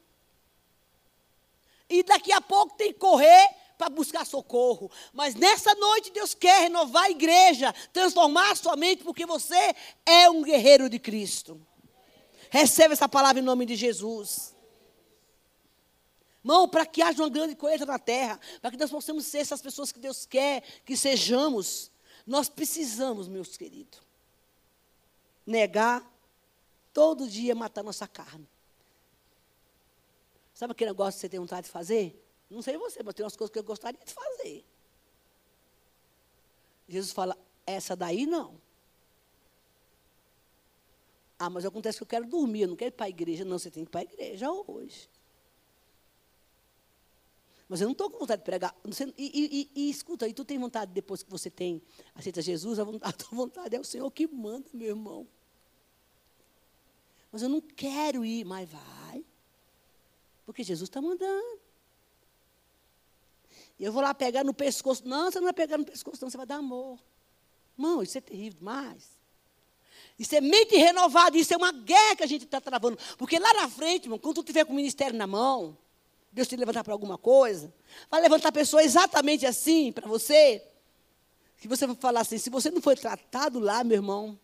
e 1.89 2.03
daqui 2.03 2.33
a 2.33 2.41
pouco 2.41 2.77
tem 2.77 2.93
que 2.93 2.99
correr 2.99 3.49
para 3.79 3.89
buscar 3.89 4.27
socorro. 4.27 4.91
Mas 5.13 5.35
nessa 5.35 5.75
noite 5.75 6.11
Deus 6.11 6.35
quer 6.35 6.63
renovar 6.63 7.05
a 7.05 7.11
igreja, 7.11 7.73
transformar 7.93 8.51
a 8.51 8.57
sua 8.57 8.77
mente, 8.77 9.05
porque 9.05 9.25
você 9.27 9.75
é 10.05 10.29
um 10.29 10.43
guerreiro 10.43 10.89
de 10.89 10.99
Cristo. 10.99 11.65
Receba 12.51 12.95
essa 12.95 13.09
palavra 13.09 13.41
em 13.41 13.45
nome 13.45 13.67
de 13.67 13.77
Jesus. 13.77 14.56
Irmão, 16.47 16.69
para 16.69 16.87
que 16.87 17.03
haja 17.03 17.21
uma 17.21 17.29
grande 17.29 17.57
colheita 17.57 17.85
na 17.85 17.99
terra, 17.99 18.39
para 18.63 18.71
que 18.71 18.77
nós 18.77 18.89
possamos 18.89 19.27
ser 19.27 19.39
essas 19.39 19.61
pessoas 19.61 19.91
que 19.91 19.99
Deus 19.99 20.25
quer 20.25 20.63
que 20.85 20.97
sejamos, 20.97 21.91
nós 22.25 22.49
precisamos, 22.49 23.27
meus 23.27 23.57
queridos, 23.57 24.01
negar 25.45 26.09
todo 26.95 27.29
dia 27.29 27.53
matar 27.53 27.83
nossa 27.83 28.07
carne. 28.07 28.49
Sabe 30.55 30.71
aquele 30.71 30.91
negócio 30.91 31.19
que 31.19 31.23
você 31.23 31.29
tem 31.29 31.41
vontade 31.41 31.67
de 31.67 31.73
fazer? 31.73 32.25
Não 32.49 32.63
sei 32.63 32.79
você, 32.79 33.03
mas 33.03 33.15
tem 33.15 33.25
umas 33.25 33.35
coisas 33.35 33.53
que 33.53 33.59
eu 33.59 33.65
gostaria 33.65 34.01
de 34.05 34.13
fazer. 34.13 34.65
Jesus 36.89 37.13
fala, 37.13 37.37
essa 37.67 37.97
daí 37.97 38.25
não. 38.25 38.55
Ah, 41.37 41.51
mas 41.51 41.67
acontece 41.67 41.99
que 41.99 42.05
eu 42.05 42.09
quero 42.09 42.25
dormir, 42.25 42.63
eu 42.63 42.69
não 42.69 42.77
quero 42.77 42.95
ir 42.95 42.97
para 42.97 43.07
a 43.07 43.11
igreja. 43.11 43.45
Não, 43.45 43.59
você 43.59 43.69
tem 43.69 43.85
que 43.85 43.89
ir 43.89 43.91
para 43.91 44.01
a 44.03 44.05
igreja 44.05 44.49
hoje. 44.49 45.09
Mas 47.69 47.81
eu 47.81 47.87
não 47.87 47.93
estou 47.93 48.09
com 48.09 48.19
vontade 48.19 48.43
de 48.43 48.45
pregar. 48.45 48.75
E, 49.17 49.71
e, 49.75 49.83
e, 49.83 49.91
escuta, 49.91 50.29
e 50.29 50.33
tu 50.33 50.45
tem 50.45 50.59
vontade, 50.59 50.93
depois 50.93 51.23
que 51.23 51.31
você 51.31 51.51
tem, 51.51 51.83
aceita 52.15 52.41
Jesus, 52.41 52.79
a, 52.79 52.85
vontade, 52.85 53.13
a 53.13 53.13
tua 53.13 53.37
vontade 53.37 53.75
é 53.75 53.81
o 53.81 53.85
Senhor 53.85 54.11
que 54.11 54.27
manda, 54.27 54.67
meu 54.73 54.89
irmão. 54.89 55.27
Mas 57.33 57.43
eu 57.43 57.49
não 57.49 57.61
quero 57.61 58.25
ir, 58.25 58.45
mas 58.45 58.69
vai. 58.69 59.25
Porque 60.45 60.63
Jesus 60.63 60.89
está 60.89 61.03
mandando. 61.03 61.61
E 63.79 63.85
eu 63.85 63.93
vou 63.93 64.01
lá 64.01 64.15
pegar 64.15 64.45
no 64.45 64.55
pescoço. 64.55 65.07
Não, 65.07 65.31
você 65.31 65.39
não 65.39 65.45
vai 65.47 65.53
pegar 65.53 65.77
no 65.77 65.85
pescoço, 65.85 66.23
não, 66.23 66.31
você 66.31 66.37
vai 66.37 66.47
dar 66.47 66.57
amor. 66.57 66.99
Irmão, 67.77 68.03
isso 68.03 68.17
é 68.17 68.21
terrível 68.21 68.59
demais. 68.59 69.17
Isso 70.19 70.35
é 70.35 70.41
mente 70.41 70.77
renovada, 70.77 71.37
isso 71.37 71.53
é 71.53 71.57
uma 71.57 71.73
guerra 71.73 72.17
que 72.17 72.23
a 72.23 72.27
gente 72.27 72.45
está 72.45 72.61
travando. 72.61 72.97
Porque 73.19 73.39
lá 73.39 73.53
na 73.55 73.69
frente, 73.69 74.05
irmão, 74.05 74.19
quando 74.19 74.37
tu 74.37 74.45
tiver 74.45 74.65
com 74.65 74.73
o 74.73 74.77
ministério 74.77 75.17
na 75.17 75.27
mão, 75.27 75.77
Deus 76.37 76.47
te 76.47 76.55
levantar 76.55 76.85
para 76.85 76.93
alguma 76.93 77.17
coisa, 77.17 77.73
vai 78.11 78.21
levantar 78.21 78.53
pessoa 78.53 78.83
exatamente 78.83 79.47
assim 79.47 79.91
para 79.91 80.07
você, 80.07 80.63
que 81.57 81.67
você 81.67 81.87
vai 81.87 81.97
falar 81.97 82.21
assim, 82.21 82.37
se 82.37 82.51
você 82.51 82.71
não 82.71 82.83
foi 82.83 82.95
tratado 82.95 83.59
lá, 83.59 83.83
meu 83.83 83.97
irmão, 83.97 84.39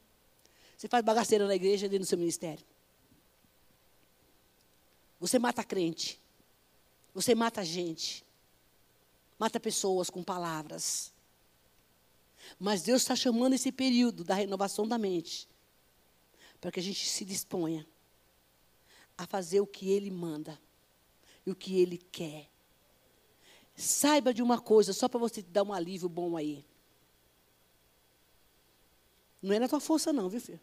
você 0.74 0.88
faz 0.88 1.04
bagaceira 1.04 1.46
na 1.46 1.54
igreja 1.54 1.90
dentro 1.90 2.06
do 2.06 2.08
seu 2.08 2.16
ministério. 2.16 2.64
Você 5.20 5.38
mata 5.38 5.62
crente. 5.62 6.18
Você 7.12 7.34
mata 7.34 7.62
gente. 7.62 8.24
Mata 9.38 9.60
pessoas 9.60 10.08
com 10.08 10.24
palavras. 10.24 11.12
Mas 12.58 12.80
Deus 12.80 13.02
está 13.02 13.14
chamando 13.14 13.52
esse 13.52 13.70
período 13.70 14.24
da 14.24 14.34
renovação 14.34 14.88
da 14.88 14.96
mente 14.96 15.46
para 16.58 16.72
que 16.72 16.80
a 16.80 16.82
gente 16.82 17.06
se 17.06 17.22
disponha 17.22 17.86
a 19.18 19.26
fazer 19.26 19.60
o 19.60 19.66
que 19.66 19.90
Ele 19.90 20.10
manda 20.10 20.58
e 21.46 21.50
o 21.50 21.54
que 21.54 21.80
Ele 21.80 21.98
quer. 21.98 22.48
Saiba 23.74 24.32
de 24.32 24.42
uma 24.42 24.60
coisa, 24.60 24.92
só 24.92 25.08
para 25.08 25.18
você 25.18 25.42
te 25.42 25.48
dar 25.48 25.62
um 25.62 25.72
alívio 25.72 26.08
bom 26.08 26.36
aí. 26.36 26.64
Não 29.42 29.54
é 29.54 29.58
na 29.58 29.68
tua 29.68 29.80
força, 29.80 30.12
não, 30.12 30.28
viu, 30.28 30.40
filho? 30.40 30.60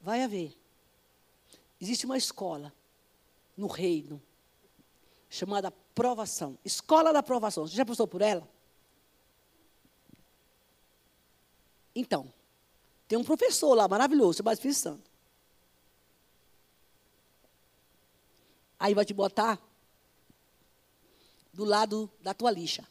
Vai 0.00 0.22
haver. 0.22 0.56
Existe 1.80 2.04
uma 2.06 2.16
escola 2.16 2.72
no 3.56 3.68
reino 3.68 4.20
chamada 5.30 5.70
provação. 5.70 6.58
Escola 6.64 7.12
da 7.12 7.22
provação. 7.22 7.66
Você 7.66 7.76
já 7.76 7.86
passou 7.86 8.08
por 8.08 8.20
ela? 8.20 8.48
Então, 11.94 12.32
tem 13.06 13.18
um 13.18 13.24
professor 13.24 13.74
lá 13.74 13.86
maravilhoso, 13.86 14.38
chamado 14.38 14.54
Espírito 14.54 14.78
Santo. 14.78 15.11
Aí 18.82 18.94
vai 18.94 19.04
te 19.04 19.14
botar 19.14 19.62
do 21.52 21.64
lado 21.64 22.10
da 22.20 22.34
tua 22.34 22.50
lixa. 22.50 22.84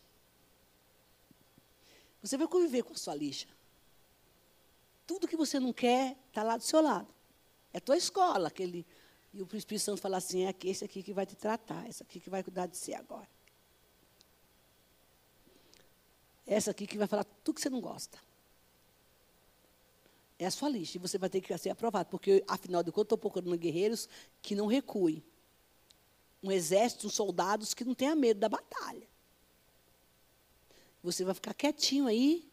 Você 2.24 2.38
vai 2.38 2.48
conviver 2.48 2.82
com 2.84 2.94
a 2.94 2.96
sua 2.96 3.14
lixa. 3.14 3.50
Tudo 5.06 5.28
que 5.28 5.36
você 5.36 5.60
não 5.60 5.74
quer 5.74 6.16
está 6.30 6.44
lá 6.44 6.56
do 6.56 6.64
seu 6.64 6.80
lado. 6.82 7.14
É 7.74 7.80
a 7.80 7.82
tua 7.82 7.98
escola. 7.98 8.48
Aquele, 8.48 8.88
e 9.34 9.42
o 9.42 9.44
Espírito 9.54 9.80
Santo 9.80 10.00
fala 10.00 10.16
assim: 10.16 10.46
é 10.46 10.56
esse 10.64 10.86
aqui 10.86 11.04
que 11.04 11.12
vai 11.12 11.26
te 11.26 11.36
tratar, 11.36 11.86
esse 11.90 12.02
aqui 12.02 12.22
que 12.22 12.30
vai 12.30 12.42
cuidar 12.42 12.68
de 12.68 12.78
você 12.78 12.94
agora. 12.94 13.28
Essa 16.48 16.72
aqui 16.72 16.88
que 16.88 16.98
vai 16.98 17.08
falar 17.08 17.26
tudo 17.44 17.56
que 17.56 17.62
você 17.62 17.70
não 17.70 17.82
gosta. 17.82 18.18
É 20.40 20.46
a 20.46 20.52
sua 20.52 20.70
lista. 20.70 20.98
E 20.98 21.02
você 21.02 21.18
vai 21.18 21.30
ter 21.30 21.42
que 21.42 21.58
ser 21.58 21.70
aprovado. 21.70 22.08
Porque, 22.10 22.46
afinal 22.48 22.82
de 22.82 22.94
contas, 22.94 23.08
estou 23.08 23.18
procurando 23.18 23.58
guerreiros 23.58 24.08
que 24.42 24.56
não 24.56 24.68
recuem 24.68 25.22
um 26.44 26.52
exército, 26.52 27.08
uns 27.08 27.14
soldados 27.14 27.74
que 27.74 27.84
não 27.84 27.94
tenham 27.94 28.16
medo 28.16 28.40
da 28.40 28.50
batalha. 28.50 29.08
Você 31.04 31.24
vai 31.24 31.34
ficar 31.34 31.54
quietinho 31.54 32.08
aí, 32.08 32.50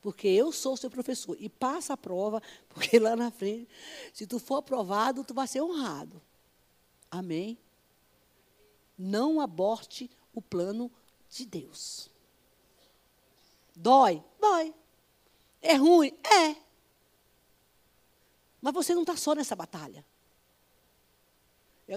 porque 0.00 0.28
eu 0.28 0.52
sou 0.52 0.76
seu 0.76 0.90
professor. 0.90 1.36
E 1.38 1.48
passa 1.48 1.94
a 1.94 1.96
prova, 1.96 2.42
porque 2.68 2.98
lá 2.98 3.16
na 3.16 3.30
frente, 3.30 3.68
se 4.12 4.26
tu 4.26 4.38
for 4.38 4.56
aprovado, 4.56 5.24
tu 5.24 5.34
vai 5.34 5.46
ser 5.46 5.62
honrado. 5.62 6.20
Amém? 7.10 7.58
Não 8.96 9.40
aborte 9.40 10.10
o 10.34 10.40
plano 10.40 10.90
de 11.28 11.44
Deus. 11.44 12.10
Dói? 13.74 14.22
Dói. 14.40 14.74
É 15.60 15.74
ruim? 15.74 16.12
É. 16.24 16.56
Mas 18.60 18.74
você 18.74 18.94
não 18.94 19.02
está 19.02 19.16
só 19.16 19.34
nessa 19.34 19.56
batalha. 19.56 20.04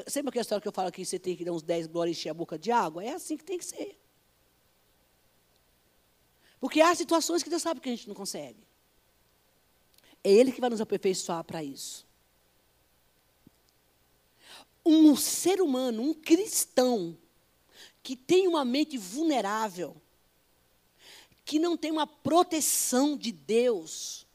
Sempre 0.08 0.30
aquela 0.30 0.42
história 0.42 0.62
que 0.62 0.68
eu 0.68 0.72
falo 0.72 0.92
que 0.92 1.06
você 1.06 1.18
tem 1.18 1.36
que 1.36 1.46
dar 1.46 1.54
uns 1.54 1.64
10 1.64 1.88
glórias 1.88 2.18
e 2.18 2.20
encher 2.20 2.30
a 2.30 2.34
boca 2.34 2.58
de 2.58 2.72
água? 2.72 3.04
É 3.04 3.14
assim 3.14 3.38
que 3.38 3.44
tem 3.44 3.58
que 3.58 3.66
ser. 3.66 3.98
Porque 6.60 6.82
há 6.82 6.94
situações 6.96 7.44
que 7.44 7.50
Deus 7.50 7.62
sabe 7.62 7.80
que 7.80 7.90
a 7.90 7.92
gente 7.92 8.08
não 8.08 8.16
consegue. 8.16 8.60
É 10.24 10.32
Ele 10.32 10.52
que 10.52 10.60
vai 10.60 10.70
nos 10.70 10.82
aperfeiçoar 10.82 11.44
para 11.44 11.64
isso. 11.64 12.06
Um 14.86 15.16
ser 15.16 15.62
humano, 15.62 16.02
um 16.02 16.14
cristão, 16.14 17.18
que 18.04 18.16
tem 18.16 18.48
uma 18.48 18.66
mente 18.66 18.98
vulnerável, 18.98 19.96
que 21.44 21.60
não 21.60 21.78
tem 21.78 21.92
uma 21.92 22.06
proteção 22.06 23.16
de 23.18 23.32
Deus, 23.32 24.26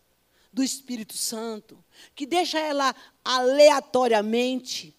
do 0.53 0.63
Espírito 0.63 1.17
Santo, 1.17 1.83
que 2.15 2.27
deixa 2.27 2.59
ela 2.59 2.95
aleatoriamente 3.25 4.95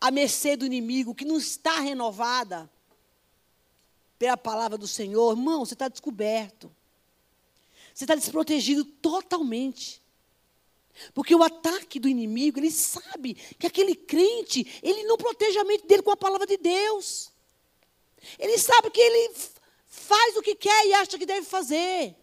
à 0.00 0.10
mercê 0.10 0.56
do 0.56 0.66
inimigo, 0.66 1.14
que 1.14 1.24
não 1.24 1.38
está 1.38 1.80
renovada 1.80 2.70
pela 4.18 4.36
palavra 4.36 4.78
do 4.78 4.86
Senhor, 4.86 5.32
irmão, 5.32 5.64
você 5.64 5.74
está 5.74 5.88
descoberto. 5.88 6.74
Você 7.94 8.04
está 8.04 8.14
desprotegido 8.14 8.84
totalmente. 8.84 10.02
Porque 11.14 11.34
o 11.34 11.42
ataque 11.42 11.98
do 11.98 12.08
inimigo, 12.08 12.58
ele 12.58 12.70
sabe 12.70 13.34
que 13.58 13.66
aquele 13.66 13.94
crente, 13.94 14.80
ele 14.82 15.04
não 15.04 15.16
protege 15.16 15.58
a 15.58 15.64
mente 15.64 15.86
dele 15.86 16.02
com 16.02 16.10
a 16.10 16.16
palavra 16.16 16.46
de 16.46 16.56
Deus. 16.56 17.30
Ele 18.38 18.58
sabe 18.58 18.90
que 18.90 19.00
ele 19.00 19.34
faz 19.86 20.36
o 20.36 20.42
que 20.42 20.54
quer 20.54 20.86
e 20.86 20.94
acha 20.94 21.18
que 21.18 21.26
deve 21.26 21.46
fazer. 21.46 22.14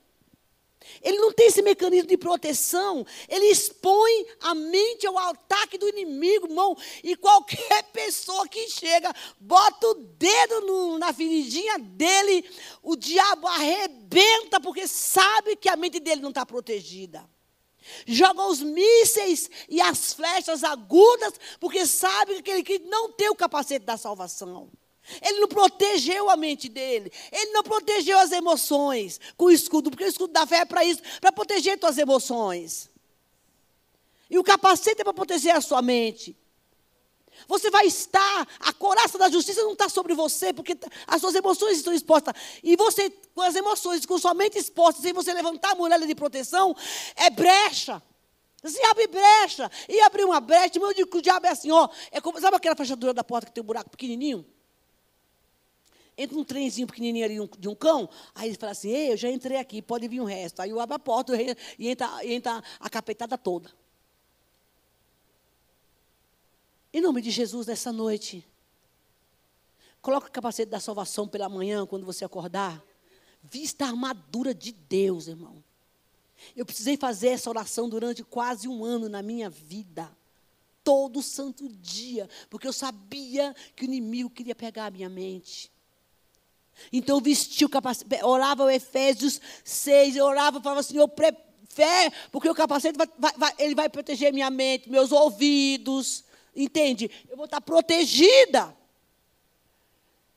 Ele 1.02 1.18
não 1.18 1.32
tem 1.32 1.48
esse 1.48 1.62
mecanismo 1.62 2.08
de 2.08 2.18
proteção. 2.18 3.06
Ele 3.28 3.46
expõe 3.46 4.26
a 4.42 4.54
mente 4.54 5.06
ao 5.06 5.18
ataque 5.18 5.78
do 5.78 5.88
inimigo, 5.90 6.48
irmão. 6.48 6.78
E 7.04 7.16
qualquer 7.16 7.84
pessoa 7.92 8.48
que 8.48 8.68
chega, 8.70 9.14
bota 9.40 9.88
o 9.88 9.94
dedo 9.94 10.62
no, 10.62 10.98
na 10.98 11.14
feridinha 11.14 11.78
dele, 11.80 12.50
o 12.82 12.96
diabo 12.96 13.48
arrebenta, 13.48 14.60
porque 14.60 14.88
sabe 14.88 15.56
que 15.56 15.70
a 15.70 15.76
mente 15.76 16.00
dele 16.00 16.22
não 16.22 16.30
está 16.30 16.46
protegida. 16.46 17.28
Joga 18.06 18.46
os 18.46 18.62
mísseis 18.62 19.50
e 19.68 19.82
as 19.82 20.14
flechas 20.14 20.64
agudas, 20.64 21.34
porque 21.60 21.86
sabe 21.86 22.42
que 22.42 22.64
que 22.64 22.80
não 22.80 23.12
tem 23.12 23.30
o 23.30 23.36
capacete 23.36 23.86
da 23.86 23.98
salvação. 23.98 24.70
Ele 25.22 25.40
não 25.40 25.48
protegeu 25.48 26.30
a 26.30 26.38
mente 26.38 26.70
dele. 26.70 27.12
Ele 27.32 27.52
não 27.52 27.64
protegeu 27.64 28.18
as 28.20 28.32
emoções 28.32 29.20
com 29.36 29.46
o 29.46 29.52
escudo, 29.52 29.90
porque 29.90 30.06
o 30.06 30.08
escudo 30.08 30.32
da 30.32 30.46
fé 30.48 30.60
é 30.60 30.66
para 30.66 30.84
isso, 30.86 31.02
para 31.20 31.32
proteger 31.32 31.78
suas 31.80 31.98
emoções. 31.98 32.90
E 34.30 34.40
o 34.40 34.44
capacete 34.44 35.02
é 35.02 35.04
para 35.04 35.14
proteger 35.14 35.56
a 35.56 35.62
sua 35.62 35.82
mente. 35.82 36.36
Você 37.48 37.70
vai 37.70 37.86
estar, 37.86 38.48
a 38.60 38.74
coraça 38.74 39.18
da 39.18 39.30
justiça 39.30 39.62
não 39.64 39.74
está 39.74 39.90
sobre 39.90 40.14
você, 40.14 40.54
porque 40.54 40.78
as 41.06 41.20
suas 41.20 41.36
emoções 41.36 41.78
estão 41.78 41.94
expostas. 41.94 42.34
E 42.64 42.76
você, 42.76 43.10
com 43.10 43.42
as 43.42 43.56
emoções, 43.56 44.06
com 44.06 44.18
sua 44.18 44.34
mente 44.34 44.58
exposta, 44.58 45.02
sem 45.02 45.14
você 45.14 45.34
levantar 45.34 45.72
a 45.72 45.76
muralha 45.76 46.08
de 46.08 46.16
proteção, 46.16 46.76
é 47.16 47.30
brecha. 47.30 48.02
Se 48.64 48.82
abre 48.86 49.08
brecha. 49.08 49.70
E 49.90 50.00
abrir 50.02 50.24
uma 50.24 50.40
brecha, 50.40 50.80
meu 50.80 50.94
diabo 51.22 51.46
é 51.46 51.50
assim, 51.50 51.72
ó. 51.72 51.90
É 52.12 52.22
como, 52.22 52.40
sabe 52.40 52.56
aquela 52.56 52.76
fechadura 52.76 53.14
da 53.14 53.24
porta 53.24 53.48
que 53.48 53.54
tem 53.54 53.62
um 53.62 53.68
buraco 53.68 53.90
pequenininho? 53.90 54.46
Entra 56.18 56.38
um 56.38 56.44
trenzinho 56.44 56.86
pequenininho 56.86 57.26
ali 57.26 57.50
de 57.58 57.68
um 57.68 57.74
cão, 57.74 58.08
aí 58.36 58.50
ele 58.50 58.58
fala 58.58 58.72
assim, 58.72 58.90
Ei, 58.90 59.12
eu 59.14 59.18
já 59.18 59.30
entrei 59.30 59.58
aqui, 59.58 59.82
pode 59.82 60.08
vir 60.08 60.22
o 60.22 60.26
resto. 60.26 60.62
Aí 60.62 60.70
eu 60.70 60.80
abro 60.80 60.96
a 60.96 61.00
porta 61.00 61.34
e 61.80 61.88
entra, 61.88 62.26
entra 62.26 62.64
a 62.80 62.90
capetada 62.90 63.38
toda. 63.38 63.72
Em 66.94 67.02
nome 67.02 67.24
de 67.24 67.32
Jesus, 67.32 67.66
nessa 67.66 67.92
noite, 67.92 68.48
coloque 70.00 70.28
o 70.28 70.32
capacete 70.32 70.70
da 70.70 70.80
salvação 70.80 71.28
pela 71.28 71.50
manhã, 71.50 71.88
quando 71.88 72.06
você 72.06 72.24
acordar. 72.24 72.84
Vista 73.42 73.86
a 73.86 73.88
armadura 73.88 74.54
de 74.54 74.72
Deus, 74.72 75.28
irmão. 75.28 75.64
Eu 76.56 76.66
precisei 76.66 76.96
fazer 76.96 77.30
essa 77.30 77.50
oração 77.50 77.90
durante 77.90 78.24
quase 78.24 78.68
um 78.68 78.86
ano 78.86 79.10
na 79.10 79.24
minha 79.24 79.50
vida. 79.50 80.16
Todo 80.84 81.24
santo 81.24 81.68
dia. 81.68 82.30
Porque 82.48 82.68
eu 82.68 82.74
sabia 82.74 83.56
que 83.76 83.84
o 83.84 83.86
inimigo 83.86 84.30
queria 84.30 84.54
pegar 84.54 84.86
a 84.86 84.92
minha 84.92 85.10
mente. 85.10 85.73
Então 86.92 87.18
eu 87.18 87.22
vesti 87.22 87.66
o 87.66 87.70
capacete, 87.70 88.24
orava 88.24 88.64
o 88.64 88.70
Efésios 88.70 89.40
6, 89.64 90.16
eu 90.16 90.26
orava 90.26 90.62
falava, 90.62 90.84
Senhor, 90.84 91.10
fé, 91.70 92.12
porque 92.32 92.50
o 92.50 92.56
capacete 92.56 92.98
vai, 92.98 93.08
vai, 93.18 93.34
vai, 93.38 93.54
ele 93.58 93.76
vai 93.76 93.90
proteger 93.90 94.32
minha 94.32 94.50
mente, 94.50 94.90
meus 94.90 95.12
ouvidos, 95.12 96.24
entende? 96.56 97.10
Eu 97.30 97.36
vou 97.36 97.46
estar 97.46 97.62
protegida 97.62 98.76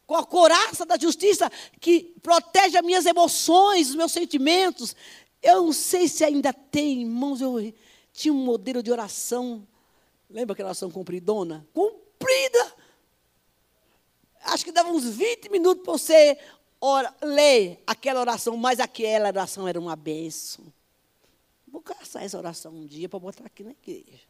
com 0.06 0.14
a 0.14 0.24
coraça 0.24 0.86
da 0.86 0.96
justiça 0.96 1.50
que 1.80 2.14
protege 2.22 2.78
as 2.78 2.84
minhas 2.84 3.06
emoções, 3.06 3.90
os 3.90 3.96
meus 3.96 4.12
sentimentos. 4.12 4.94
Eu 5.42 5.64
não 5.64 5.72
sei 5.72 6.08
se 6.08 6.24
ainda 6.24 6.52
tem, 6.52 7.02
irmãos, 7.02 7.40
eu 7.40 7.72
tinha 8.12 8.32
um 8.32 8.44
modelo 8.44 8.82
de 8.82 8.90
oração. 8.90 9.66
Lembra 10.30 10.54
aquela 10.54 10.68
oração 10.68 10.90
compridona? 10.90 11.66
Comprida! 11.72 12.75
Acho 14.46 14.64
que 14.64 14.72
dava 14.72 14.90
uns 14.90 15.04
20 15.04 15.50
minutos 15.50 15.82
para 15.84 15.92
você 15.92 16.38
ora, 16.80 17.14
ler 17.22 17.82
aquela 17.86 18.20
oração, 18.20 18.56
mas 18.56 18.80
aquela 18.80 19.28
oração 19.28 19.66
era 19.66 19.78
uma 19.78 19.96
benção. 19.96 20.64
Vou 21.66 21.80
caçar 21.80 22.22
essa 22.22 22.38
oração 22.38 22.72
um 22.72 22.86
dia 22.86 23.08
para 23.08 23.18
botar 23.18 23.44
aqui 23.44 23.62
na 23.62 23.72
igreja. 23.72 24.24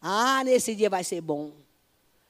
Ah, 0.00 0.44
nesse 0.44 0.74
dia 0.74 0.90
vai 0.90 1.02
ser 1.02 1.20
bom. 1.20 1.52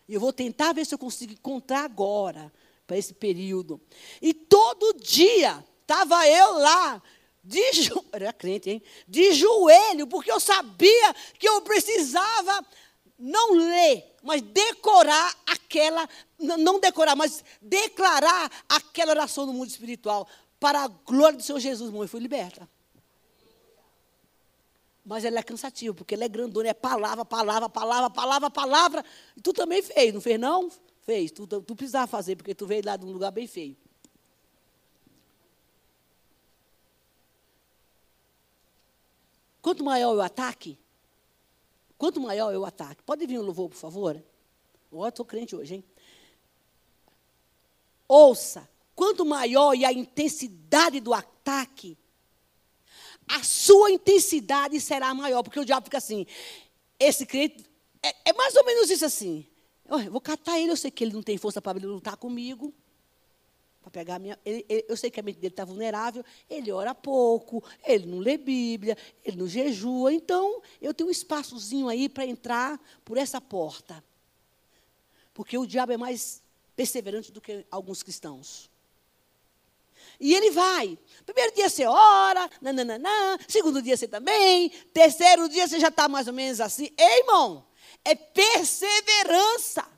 Eu 0.08 0.20
vou 0.20 0.32
tentar 0.32 0.72
ver 0.72 0.84
se 0.86 0.94
eu 0.94 0.98
consigo 0.98 1.32
encontrar 1.32 1.84
agora, 1.84 2.52
para 2.86 2.96
esse 2.96 3.14
período. 3.14 3.80
E 4.20 4.32
todo 4.34 4.94
dia 4.94 5.64
Estava 5.84 6.26
eu 6.26 6.58
lá, 6.58 7.02
de 7.42 7.60
era 8.10 8.32
crente, 8.32 8.70
hein? 8.70 8.82
De 9.06 9.34
joelho, 9.34 10.06
porque 10.06 10.32
eu 10.32 10.40
sabia 10.40 11.14
que 11.38 11.46
eu 11.46 11.60
precisava 11.60 12.66
não 13.24 13.54
ler, 13.54 14.14
mas 14.22 14.42
decorar 14.42 15.34
aquela, 15.46 16.06
não 16.38 16.78
decorar, 16.78 17.16
mas 17.16 17.42
declarar 17.62 18.50
aquela 18.68 19.12
oração 19.12 19.46
no 19.46 19.54
mundo 19.54 19.70
espiritual. 19.70 20.28
Para 20.60 20.84
a 20.84 20.88
glória 20.88 21.38
do 21.38 21.42
Senhor 21.42 21.58
Jesus, 21.58 21.88
irmão, 21.88 22.02
eu 22.02 22.08
fui 22.08 22.20
liberta. 22.20 22.68
Mas 25.06 25.24
ela 25.24 25.38
é 25.38 25.42
cansativa, 25.42 25.94
porque 25.94 26.14
ela 26.14 26.24
é 26.24 26.28
grandona, 26.28 26.68
é 26.68 26.74
palavra, 26.74 27.24
palavra, 27.24 27.68
palavra, 27.68 28.10
palavra, 28.10 28.50
palavra. 28.50 29.04
E 29.34 29.40
tu 29.40 29.54
também 29.54 29.82
fez, 29.82 30.12
não 30.12 30.20
fez 30.20 30.38
não? 30.38 30.70
Fez. 31.00 31.30
Tu, 31.30 31.46
tu 31.46 31.74
precisava 31.74 32.06
fazer, 32.06 32.36
porque 32.36 32.54
tu 32.54 32.66
veio 32.66 32.82
lá 32.84 32.96
de 32.98 33.06
um 33.06 33.10
lugar 33.10 33.30
bem 33.30 33.46
feio. 33.46 33.74
Quanto 39.62 39.82
maior 39.82 40.14
o 40.14 40.20
ataque, 40.20 40.78
quanto 41.99 42.20
maior 42.20 42.53
é 42.53 42.59
o 42.59 42.64
ataque. 42.64 43.03
Pode 43.03 43.26
vir 43.26 43.38
o 43.38 43.42
louvor, 43.42 43.68
por 43.68 43.76
favor? 43.76 44.22
Ó, 44.92 45.09
estou 45.09 45.24
crente 45.24 45.57
hoje, 45.57 45.76
hein? 45.76 45.84
Ouça, 48.07 48.68
quanto 48.95 49.24
maior 49.24 49.74
e 49.74 49.84
a 49.84 49.92
intensidade 49.92 51.01
do 51.01 51.12
ataque, 51.12 51.97
a 53.26 53.42
sua 53.42 53.90
intensidade 53.90 54.80
será 54.80 55.12
maior, 55.14 55.42
porque 55.42 55.59
o 55.59 55.64
diabo 55.64 55.84
fica 55.86 55.99
assim. 55.99 56.26
Esse 56.99 57.26
crente, 57.26 57.64
é, 58.03 58.14
é 58.26 58.32
mais 58.32 58.55
ou 58.55 58.64
menos 58.64 58.90
isso 58.90 59.05
assim. 59.05 59.47
Eu 59.86 60.11
vou 60.11 60.20
catar 60.20 60.59
ele, 60.59 60.70
eu 60.70 60.76
sei 60.76 60.90
que 60.90 61.05
ele 61.05 61.12
não 61.12 61.22
tem 61.22 61.36
força 61.36 61.61
para 61.61 61.78
lutar 61.78 62.16
comigo 62.16 62.72
para 63.85 63.91
pegar 63.91 64.14
a 64.14 64.18
minha. 64.18 64.39
Ele, 64.45 64.64
ele, 64.66 64.85
eu 64.89 64.97
sei 64.97 65.11
que 65.11 65.20
a 65.20 65.22
mente 65.22 65.37
dele 65.37 65.53
está 65.53 65.64
vulnerável, 65.64 66.24
ele 66.49 66.72
ora 66.72 66.95
pouco, 66.95 67.62
ele 67.85 68.07
não 68.07 68.18
lê 68.18 68.39
Bíblia, 68.39 68.97
ele 69.22 69.37
não 69.37 69.47
jejua, 69.47 70.12
então 70.12 70.62
eu 70.80 70.95
tenho 70.95 71.09
um 71.09 71.12
espaçozinho 71.12 71.89
aí 71.89 72.09
para 72.09 72.24
entrar 72.24 72.80
por 73.05 73.18
essa 73.18 73.41
porta. 73.41 74.03
Porque 75.35 75.59
o 75.59 75.66
diabo 75.66 75.93
é 75.93 75.97
mais 75.97 76.43
perseverante 76.74 77.30
do 77.30 77.41
que 77.41 77.66
alguns 77.70 78.03
cristãos. 78.03 78.70
E 80.18 80.32
ele 80.32 80.51
vai. 80.51 80.99
Primeiro 81.26 81.55
dia 81.55 81.68
você 81.68 81.85
ora, 81.85 82.49
nananana, 82.62 83.39
segundo 83.47 83.82
dia 83.82 83.97
você 83.97 84.09
também, 84.09 84.70
terceiro 84.95 85.49
dia 85.49 85.68
você 85.68 85.78
já 85.78 85.89
está 85.89 86.09
mais 86.09 86.26
ou 86.26 86.32
menos 86.32 86.61
assim. 86.61 86.91
Ei, 86.97 87.20
irmão, 87.20 87.66
é 88.05 88.14
perseverança. 88.14 89.93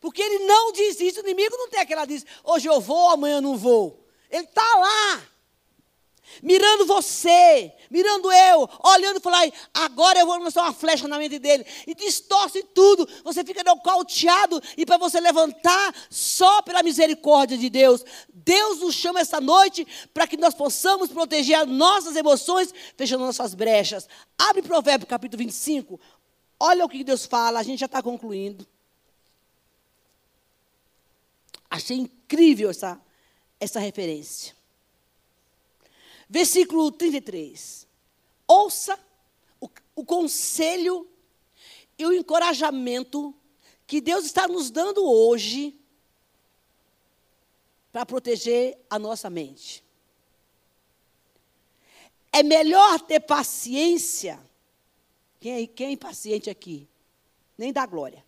Porque 0.00 0.22
ele 0.22 0.44
não 0.46 0.72
diz 0.72 1.00
isso, 1.00 1.20
o 1.20 1.24
inimigo 1.24 1.56
não 1.56 1.68
tem 1.68 1.80
aquela 1.80 2.04
diz, 2.04 2.24
hoje 2.44 2.68
eu 2.68 2.80
vou, 2.80 3.10
amanhã 3.10 3.36
eu 3.36 3.42
não 3.42 3.56
vou. 3.56 4.06
Ele 4.30 4.44
está 4.44 4.62
lá, 4.78 5.22
mirando 6.42 6.86
você, 6.86 7.72
mirando 7.90 8.30
eu, 8.30 8.68
olhando 8.84 9.18
e 9.18 9.22
falar, 9.22 9.50
agora 9.72 10.18
eu 10.18 10.26
vou 10.26 10.38
lançar 10.38 10.62
uma 10.62 10.72
flecha 10.72 11.06
na 11.08 11.18
mente 11.18 11.38
dele. 11.38 11.64
E 11.86 11.94
distorce 11.94 12.62
tudo, 12.74 13.08
você 13.24 13.44
fica 13.44 13.62
nocauteado, 13.64 14.60
e 14.76 14.84
para 14.84 14.98
você 14.98 15.20
levantar, 15.20 15.94
só 16.10 16.62
pela 16.62 16.82
misericórdia 16.82 17.56
de 17.56 17.70
Deus. 17.70 18.04
Deus 18.32 18.80
nos 18.80 18.94
chama 18.94 19.20
essa 19.20 19.40
noite 19.40 19.86
para 20.12 20.26
que 20.26 20.36
nós 20.36 20.54
possamos 20.54 21.10
proteger 21.10 21.58
as 21.58 21.68
nossas 21.68 22.16
emoções, 22.16 22.72
fechando 22.96 23.24
nossas 23.24 23.54
brechas. 23.54 24.08
Abre 24.38 24.62
Provérbio 24.62 25.06
capítulo 25.06 25.42
25, 25.42 26.00
olha 26.58 26.84
o 26.84 26.88
que 26.88 27.04
Deus 27.04 27.26
fala, 27.26 27.60
a 27.60 27.62
gente 27.62 27.80
já 27.80 27.86
está 27.86 28.02
concluindo. 28.02 28.66
Achei 31.70 31.96
incrível 31.96 32.70
essa, 32.70 33.00
essa 33.58 33.80
referência. 33.80 34.54
Versículo 36.28 36.90
33. 36.90 37.86
Ouça 38.46 38.98
o, 39.60 39.68
o 39.94 40.04
conselho 40.04 41.08
e 41.98 42.04
o 42.04 42.12
encorajamento 42.12 43.34
que 43.86 44.00
Deus 44.00 44.24
está 44.24 44.48
nos 44.48 44.70
dando 44.70 45.04
hoje 45.04 45.78
para 47.92 48.04
proteger 48.04 48.78
a 48.90 48.98
nossa 48.98 49.30
mente. 49.30 49.82
É 52.32 52.42
melhor 52.42 53.00
ter 53.00 53.20
paciência. 53.20 54.38
Quem 55.40 55.62
é, 55.62 55.66
quem 55.66 55.86
é 55.86 55.90
impaciente 55.92 56.50
aqui? 56.50 56.88
Nem 57.56 57.72
dá 57.72 57.86
glória. 57.86 58.24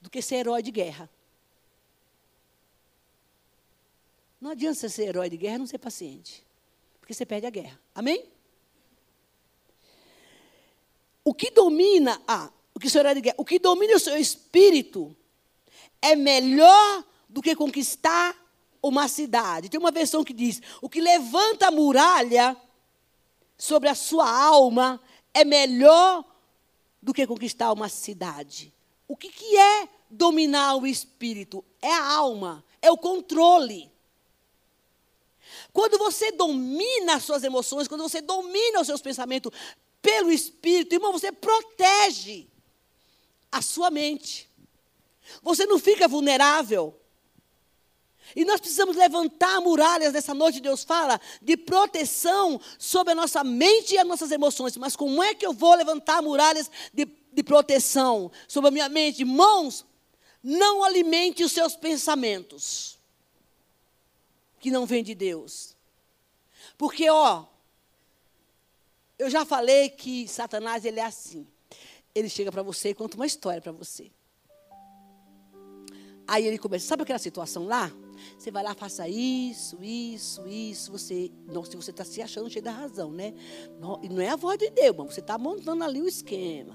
Do 0.00 0.10
que 0.10 0.20
ser 0.20 0.36
herói 0.36 0.62
de 0.62 0.70
guerra. 0.70 1.08
Não 4.44 4.50
adianta 4.50 4.90
ser 4.90 5.04
herói 5.04 5.30
de 5.30 5.38
guerra 5.38 5.54
e 5.54 5.58
não 5.60 5.66
ser 5.66 5.78
paciente. 5.78 6.46
Porque 7.00 7.14
você 7.14 7.24
perde 7.24 7.46
a 7.46 7.50
guerra. 7.50 7.80
Amém? 7.94 8.26
O 11.24 11.32
que 11.32 11.50
domina, 11.50 12.20
ah, 12.28 12.52
o 12.74 12.78
que 12.78 12.94
herói 12.94 13.14
de 13.14 13.22
guerra, 13.22 13.36
o 13.38 13.44
que 13.46 13.58
domina 13.58 13.96
o 13.96 13.98
seu 13.98 14.18
espírito 14.18 15.16
é 16.02 16.14
melhor 16.14 17.06
do 17.26 17.40
que 17.40 17.56
conquistar 17.56 18.36
uma 18.82 19.08
cidade. 19.08 19.70
Tem 19.70 19.80
uma 19.80 19.90
versão 19.90 20.22
que 20.22 20.34
diz: 20.34 20.60
o 20.82 20.90
que 20.90 21.00
levanta 21.00 21.68
a 21.68 21.70
muralha 21.70 22.54
sobre 23.56 23.88
a 23.88 23.94
sua 23.94 24.30
alma 24.30 25.00
é 25.32 25.42
melhor 25.42 26.22
do 27.00 27.14
que 27.14 27.26
conquistar 27.26 27.72
uma 27.72 27.88
cidade. 27.88 28.74
O 29.08 29.16
que, 29.16 29.30
que 29.30 29.56
é 29.56 29.88
dominar 30.10 30.76
o 30.76 30.86
espírito? 30.86 31.64
É 31.80 31.90
a 31.90 32.12
alma, 32.12 32.62
é 32.82 32.90
o 32.90 32.98
controle. 32.98 33.93
Quando 35.74 35.98
você 35.98 36.30
domina 36.30 37.16
as 37.16 37.24
suas 37.24 37.42
emoções, 37.42 37.88
quando 37.88 38.04
você 38.04 38.20
domina 38.20 38.80
os 38.80 38.86
seus 38.86 39.02
pensamentos 39.02 39.50
pelo 40.00 40.30
Espírito, 40.30 40.94
irmão, 40.94 41.10
você 41.10 41.32
protege 41.32 42.46
a 43.50 43.60
sua 43.60 43.90
mente. 43.90 44.48
Você 45.42 45.66
não 45.66 45.76
fica 45.76 46.06
vulnerável. 46.06 46.96
E 48.36 48.44
nós 48.44 48.60
precisamos 48.60 48.94
levantar 48.94 49.60
muralhas 49.60 50.12
nessa 50.12 50.32
noite, 50.32 50.60
Deus 50.60 50.84
fala, 50.84 51.20
de 51.42 51.56
proteção 51.56 52.60
sobre 52.78 53.12
a 53.12 53.16
nossa 53.16 53.42
mente 53.42 53.94
e 53.94 53.98
as 53.98 54.06
nossas 54.06 54.30
emoções. 54.30 54.76
Mas 54.76 54.94
como 54.94 55.24
é 55.24 55.34
que 55.34 55.44
eu 55.44 55.52
vou 55.52 55.74
levantar 55.74 56.22
muralhas 56.22 56.70
de, 56.92 57.04
de 57.04 57.42
proteção 57.42 58.30
sobre 58.46 58.68
a 58.68 58.70
minha 58.70 58.88
mente? 58.88 59.22
Irmãos, 59.22 59.84
não 60.40 60.84
alimente 60.84 61.42
os 61.42 61.50
seus 61.50 61.74
pensamentos 61.74 62.93
que 64.64 64.70
não 64.70 64.86
vem 64.86 65.04
de 65.04 65.14
Deus. 65.14 65.76
Porque, 66.78 67.10
ó, 67.10 67.44
Eu 69.18 69.28
já 69.28 69.44
falei 69.44 69.90
que 69.90 70.26
Satanás 70.26 70.86
ele 70.86 71.00
é 71.00 71.04
assim. 71.04 71.46
Ele 72.14 72.30
chega 72.30 72.50
para 72.50 72.62
você 72.62 72.88
e 72.88 72.94
conta 72.94 73.14
uma 73.14 73.26
história 73.26 73.60
para 73.60 73.72
você. 73.72 74.10
Aí 76.26 76.46
ele 76.46 76.56
começa, 76.56 76.86
sabe 76.86 77.02
aquela 77.02 77.18
situação 77.18 77.66
lá? 77.66 77.92
Você 78.38 78.50
vai 78.50 78.64
lá, 78.64 78.74
faça 78.74 79.06
isso, 79.06 79.78
isso, 79.82 80.46
isso. 80.48 80.90
Você, 80.92 81.30
nossa, 81.46 81.76
você 81.76 81.90
está 81.90 82.04
se 82.04 82.22
achando 82.22 82.48
cheio 82.48 82.64
da 82.64 82.72
razão, 82.72 83.12
né? 83.12 83.34
Não, 83.78 84.00
e 84.02 84.08
não 84.08 84.22
é 84.22 84.30
a 84.30 84.36
voz 84.36 84.58
de 84.58 84.70
Deus, 84.70 84.96
mas 84.96 85.14
você 85.14 85.20
está 85.20 85.36
montando 85.36 85.84
ali 85.84 86.00
o 86.00 86.08
esquema. 86.08 86.74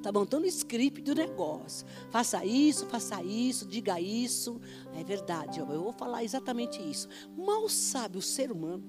Está 0.00 0.10
montando 0.10 0.44
o 0.44 0.48
script 0.48 1.02
do 1.02 1.14
negócio. 1.14 1.86
Faça 2.10 2.42
isso, 2.42 2.86
faça 2.86 3.22
isso, 3.22 3.66
diga 3.66 4.00
isso. 4.00 4.58
É 4.98 5.04
verdade, 5.04 5.60
eu 5.60 5.66
vou 5.66 5.92
falar 5.92 6.24
exatamente 6.24 6.80
isso. 6.80 7.06
Mal 7.36 7.68
sabe 7.68 8.16
o 8.16 8.22
ser 8.22 8.50
humano 8.50 8.82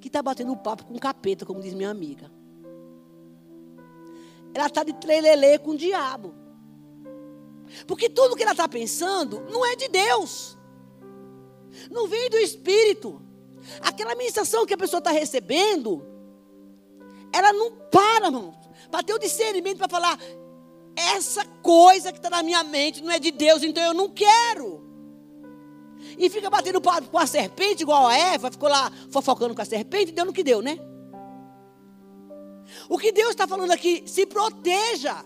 que 0.00 0.08
está 0.08 0.22
batendo 0.22 0.50
um 0.50 0.56
papo 0.56 0.86
com 0.86 0.98
capeta, 0.98 1.44
como 1.44 1.60
diz 1.60 1.74
minha 1.74 1.90
amiga. 1.90 2.32
Ela 4.54 4.68
está 4.68 4.82
de 4.82 4.94
trelelê 4.94 5.58
com 5.58 5.72
o 5.72 5.76
diabo. 5.76 6.34
Porque 7.86 8.08
tudo 8.08 8.34
que 8.34 8.42
ela 8.42 8.52
está 8.52 8.66
pensando 8.66 9.44
não 9.50 9.66
é 9.66 9.76
de 9.76 9.88
Deus. 9.88 10.56
Não 11.90 12.08
vem 12.08 12.30
do 12.30 12.38
Espírito. 12.38 13.20
Aquela 13.82 14.14
ministração 14.14 14.64
que 14.64 14.72
a 14.72 14.78
pessoa 14.78 14.98
está 14.98 15.10
recebendo, 15.10 16.06
ela 17.30 17.52
não 17.52 17.70
para, 17.70 18.28
irmão. 18.28 18.58
Para 18.90 19.02
ter 19.02 19.12
o 19.12 19.18
discernimento 19.18 19.76
para 19.76 19.88
falar, 19.88 20.18
essa 20.98 21.44
coisa 21.62 22.10
que 22.10 22.18
está 22.18 22.28
na 22.28 22.42
minha 22.42 22.62
mente 22.64 23.02
não 23.02 23.10
é 23.10 23.18
de 23.18 23.30
Deus, 23.30 23.62
então 23.62 23.82
eu 23.82 23.94
não 23.94 24.10
quero. 24.10 24.86
E 26.18 26.28
fica 26.28 26.50
batendo 26.50 26.80
papo 26.80 27.08
com 27.08 27.18
a 27.18 27.26
serpente, 27.26 27.82
igual 27.82 28.06
a 28.06 28.16
Eva, 28.16 28.50
ficou 28.50 28.68
lá 28.68 28.90
fofocando 29.10 29.54
com 29.54 29.62
a 29.62 29.64
serpente, 29.64 30.12
deu 30.12 30.24
no 30.24 30.32
que 30.32 30.42
deu, 30.42 30.60
né? 30.60 30.78
O 32.88 32.98
que 32.98 33.12
Deus 33.12 33.30
está 33.30 33.46
falando 33.46 33.70
aqui, 33.70 34.02
se 34.06 34.26
proteja. 34.26 35.24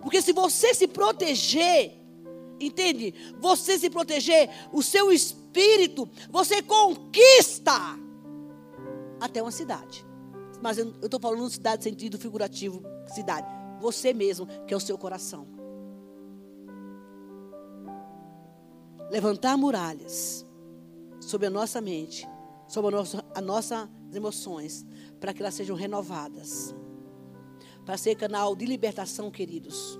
Porque 0.00 0.20
se 0.20 0.32
você 0.32 0.74
se 0.74 0.86
proteger, 0.86 1.92
entende? 2.60 3.14
Você 3.40 3.78
se 3.78 3.90
proteger, 3.90 4.48
o 4.72 4.82
seu 4.82 5.12
espírito, 5.12 6.08
você 6.30 6.62
conquista 6.62 7.72
até 9.20 9.42
uma 9.42 9.50
cidade. 9.50 10.04
Mas 10.60 10.78
eu 10.78 10.92
estou 11.02 11.20
falando 11.20 11.46
de 11.46 11.54
cidade 11.54 11.82
sentido 11.82 12.18
figurativo, 12.18 12.82
cidade. 13.06 13.61
Você 13.82 14.14
mesmo, 14.14 14.46
que 14.66 14.72
é 14.72 14.76
o 14.76 14.80
seu 14.80 14.96
coração. 14.96 15.46
Levantar 19.10 19.58
muralhas 19.58 20.46
sobre 21.20 21.48
a 21.48 21.50
nossa 21.50 21.80
mente, 21.80 22.26
sobre 22.66 22.94
a 22.94 22.98
nossa, 22.98 23.24
as 23.34 23.44
nossas 23.44 23.88
emoções, 24.14 24.86
para 25.20 25.34
que 25.34 25.42
elas 25.42 25.54
sejam 25.54 25.76
renovadas 25.76 26.74
para 27.84 27.96
ser 27.96 28.14
canal 28.14 28.54
de 28.54 28.64
libertação, 28.64 29.30
queridos. 29.30 29.98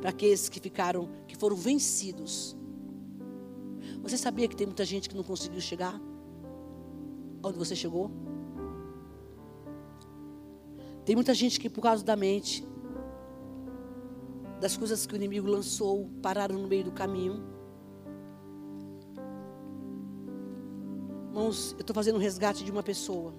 Para 0.00 0.10
aqueles 0.10 0.48
que 0.48 0.60
ficaram, 0.60 1.08
que 1.26 1.36
foram 1.36 1.56
vencidos. 1.56 2.56
Você 4.02 4.16
sabia 4.16 4.48
que 4.48 4.56
tem 4.56 4.66
muita 4.66 4.84
gente 4.84 5.08
que 5.08 5.16
não 5.16 5.24
conseguiu 5.24 5.60
chegar 5.60 6.00
onde 7.42 7.58
você 7.58 7.74
chegou? 7.76 8.10
Tem 11.04 11.14
muita 11.14 11.34
gente 11.34 11.58
que 11.58 11.68
por 11.68 11.80
causa 11.80 12.04
da 12.04 12.16
mente, 12.16 12.64
das 14.60 14.76
coisas 14.76 15.06
que 15.06 15.14
o 15.14 15.16
inimigo 15.16 15.48
lançou, 15.48 16.10
pararam 16.20 16.58
no 16.58 16.68
meio 16.68 16.84
do 16.84 16.92
caminho. 16.92 17.42
Irmãos, 21.28 21.72
eu 21.72 21.80
estou 21.80 21.94
fazendo 21.94 22.16
um 22.16 22.20
resgate 22.20 22.64
de 22.64 22.70
uma 22.70 22.82
pessoa. 22.82 23.32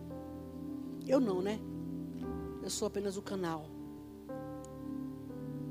Eu 1.05 1.19
não, 1.19 1.41
né? 1.41 1.59
Eu 2.63 2.69
sou 2.69 2.87
apenas 2.87 3.17
o 3.17 3.21
canal. 3.21 3.65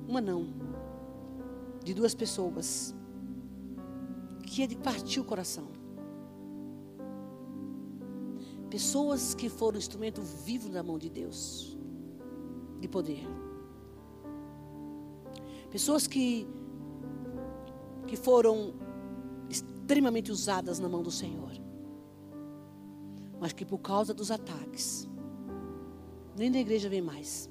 Uma 0.06 0.20
não. 0.20 0.52
De 1.82 1.94
duas 1.94 2.14
pessoas. 2.14 2.94
Que 4.42 4.62
é 4.62 4.66
de 4.66 4.76
partir 4.76 5.20
o 5.20 5.24
coração. 5.24 5.68
Pessoas 8.68 9.34
que 9.34 9.48
foram 9.48 9.78
instrumento 9.78 10.20
vivo 10.20 10.68
na 10.68 10.82
mão 10.82 10.98
de 10.98 11.08
Deus. 11.08 11.78
De 12.78 12.88
poder. 12.88 13.26
Pessoas 15.78 16.08
que, 16.08 16.44
que 18.08 18.16
foram 18.16 18.74
extremamente 19.48 20.32
usadas 20.32 20.80
na 20.80 20.88
mão 20.88 21.04
do 21.04 21.10
Senhor. 21.12 21.52
Mas 23.38 23.52
que 23.52 23.64
por 23.64 23.78
causa 23.78 24.12
dos 24.12 24.32
ataques 24.32 25.08
nem 26.36 26.50
da 26.50 26.58
igreja 26.58 26.88
vem 26.88 27.00
mais. 27.00 27.48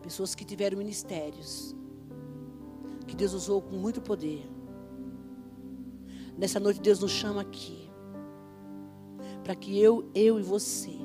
Pessoas 0.00 0.36
que 0.36 0.44
tiveram 0.44 0.78
ministérios, 0.78 1.74
que 3.08 3.16
Deus 3.16 3.32
usou 3.32 3.60
com 3.60 3.74
muito 3.74 4.00
poder. 4.00 4.48
Nessa 6.38 6.60
noite 6.60 6.80
Deus 6.80 7.00
nos 7.00 7.10
chama 7.10 7.40
aqui, 7.40 7.90
para 9.42 9.56
que 9.56 9.76
eu, 9.76 10.08
eu 10.14 10.38
e 10.38 10.42
você, 10.44 10.96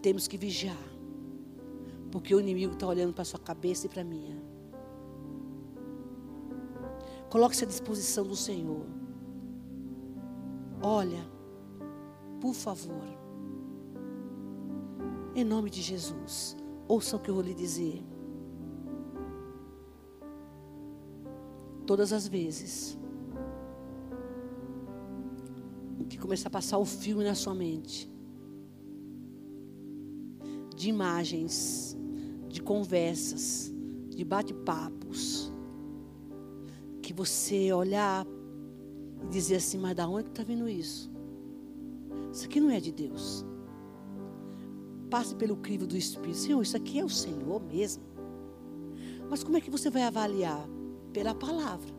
temos 0.00 0.26
que 0.26 0.38
vigiar, 0.38 0.85
porque 2.16 2.34
o 2.34 2.40
inimigo 2.40 2.72
está 2.72 2.86
olhando 2.86 3.12
para 3.12 3.20
a 3.20 3.26
sua 3.26 3.38
cabeça 3.38 3.84
e 3.84 3.90
para 3.90 4.00
a 4.00 4.04
minha. 4.04 4.42
Coloque-se 7.28 7.64
à 7.64 7.66
disposição 7.66 8.26
do 8.26 8.34
Senhor. 8.34 8.86
Olha, 10.82 11.22
por 12.40 12.54
favor. 12.54 13.04
Em 15.34 15.44
nome 15.44 15.68
de 15.68 15.82
Jesus, 15.82 16.56
ouça 16.88 17.16
o 17.16 17.20
que 17.20 17.28
eu 17.28 17.34
vou 17.34 17.44
lhe 17.44 17.52
dizer. 17.52 18.02
Todas 21.84 22.14
as 22.14 22.26
vezes 22.26 22.98
que 26.08 26.16
começar 26.16 26.48
a 26.48 26.52
passar 26.52 26.78
o 26.78 26.86
filme 26.86 27.24
na 27.24 27.34
sua 27.34 27.54
mente, 27.54 28.10
de 30.74 30.88
imagens, 30.88 31.94
de 32.56 32.62
conversas, 32.62 33.70
de 34.08 34.24
bate-papos, 34.24 35.52
que 37.02 37.12
você 37.12 37.70
olhar 37.70 38.26
e 39.22 39.26
dizer 39.28 39.56
assim, 39.56 39.76
mas 39.76 39.94
da 39.94 40.08
onde 40.08 40.30
está 40.30 40.42
vindo 40.42 40.66
isso? 40.66 41.12
Isso 42.32 42.46
aqui 42.46 42.58
não 42.58 42.70
é 42.70 42.80
de 42.80 42.92
Deus. 42.92 43.44
Passe 45.10 45.34
pelo 45.34 45.58
crivo 45.58 45.86
do 45.86 45.98
Espírito. 45.98 46.38
Senhor, 46.38 46.62
isso 46.62 46.74
aqui 46.78 46.98
é 46.98 47.04
o 47.04 47.10
Senhor 47.10 47.62
mesmo. 47.62 48.02
Mas 49.28 49.44
como 49.44 49.58
é 49.58 49.60
que 49.60 49.70
você 49.70 49.90
vai 49.90 50.04
avaliar? 50.04 50.66
Pela 51.12 51.34
palavra. 51.34 51.94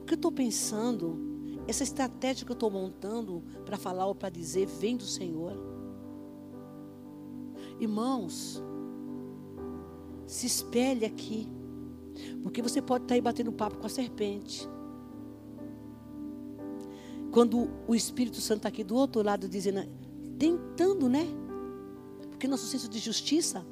O 0.00 0.06
que 0.06 0.14
eu 0.14 0.16
estou 0.16 0.32
pensando, 0.32 1.18
essa 1.68 1.82
estratégia 1.82 2.46
que 2.46 2.52
eu 2.52 2.54
estou 2.54 2.70
montando 2.70 3.44
para 3.66 3.76
falar 3.76 4.06
ou 4.06 4.14
para 4.14 4.30
dizer, 4.30 4.66
vem 4.66 4.96
do 4.96 5.04
Senhor. 5.04 5.52
Irmãos, 7.78 8.62
se 10.36 10.46
espelhe 10.46 11.04
aqui. 11.06 11.48
Porque 12.42 12.60
você 12.60 12.82
pode 12.82 13.04
estar 13.04 13.12
tá 13.12 13.14
aí 13.14 13.20
batendo 13.20 13.50
papo 13.50 13.78
com 13.78 13.86
a 13.86 13.88
serpente. 13.88 14.68
Quando 17.32 17.70
o 17.88 17.94
Espírito 17.94 18.40
Santo 18.40 18.58
está 18.58 18.68
aqui 18.68 18.84
do 18.84 18.94
outro 18.94 19.22
lado 19.22 19.48
dizendo, 19.48 19.88
tentando, 20.38 21.08
né? 21.08 21.26
Porque 22.30 22.46
nosso 22.46 22.66
senso 22.66 22.88
de 22.88 22.98
justiça 22.98 23.66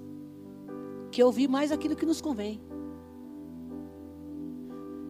quer 1.11 1.25
ouvir 1.25 1.49
mais 1.49 1.71
aquilo 1.71 1.95
que 1.95 2.07
nos 2.07 2.21
convém. 2.21 2.61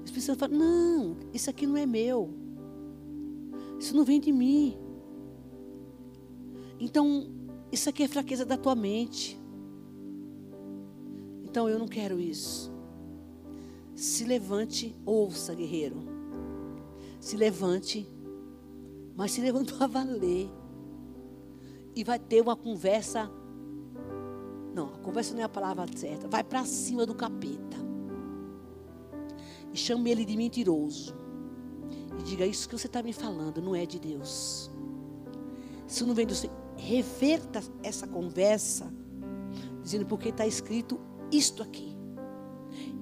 O 0.01 0.05
Espírito 0.05 0.27
Santo 0.27 0.41
fala: 0.41 0.55
Não, 0.55 1.17
isso 1.33 1.49
aqui 1.49 1.67
não 1.67 1.77
é 1.77 1.87
meu. 1.87 2.35
Isso 3.79 3.97
não 3.97 4.05
vem 4.05 4.21
de 4.21 4.33
mim. 4.33 4.77
Então, 6.79 7.29
isso 7.71 7.89
aqui 7.89 8.03
é 8.03 8.09
fraqueza 8.09 8.45
da 8.45 8.57
tua 8.57 8.75
mente. 8.75 9.41
Então, 11.55 11.69
eu 11.69 11.79
não 11.79 11.87
quero 11.87 12.19
isso. 12.19 12.69
Se 13.95 14.25
levante, 14.25 14.93
ouça, 15.07 15.55
guerreiro. 15.55 16.03
Se 17.21 17.37
levante 17.37 18.11
mas 19.17 19.31
se 19.33 19.41
levantou 19.41 19.77
a 19.81 19.87
valer. 19.87 20.51
E 21.95 22.03
vai 22.03 22.19
ter 22.19 22.41
uma 22.41 22.57
conversa. 22.57 23.31
Não, 24.75 24.95
a 24.95 24.99
conversa 24.99 25.33
não 25.35 25.43
é 25.43 25.45
a 25.45 25.49
palavra 25.49 25.87
certa. 25.97 26.27
Vai 26.27 26.43
para 26.43 26.65
cima 26.65 27.07
do 27.07 27.15
capeta. 27.15 27.77
E 29.73 29.77
chame 29.77 30.11
ele 30.11 30.25
de 30.25 30.37
mentiroso. 30.37 31.15
E 32.19 32.23
diga: 32.25 32.45
Isso 32.45 32.69
que 32.69 32.77
você 32.77 32.89
está 32.89 33.01
me 33.01 33.13
falando 33.13 33.63
não 33.63 33.77
é 33.77 33.87
de 33.87 34.01
Deus. 34.01 34.69
Isso 35.87 36.05
não 36.05 36.15
vem 36.15 36.27
do 36.27 36.35
Senhor. 36.35 36.57
Reverta 36.75 37.63
essa 37.81 38.09
conversa. 38.09 38.93
Dizendo: 39.81 40.05
Porque 40.05 40.31
está 40.31 40.45
escrito 40.45 40.99
isto 41.37 41.63
aqui. 41.63 41.97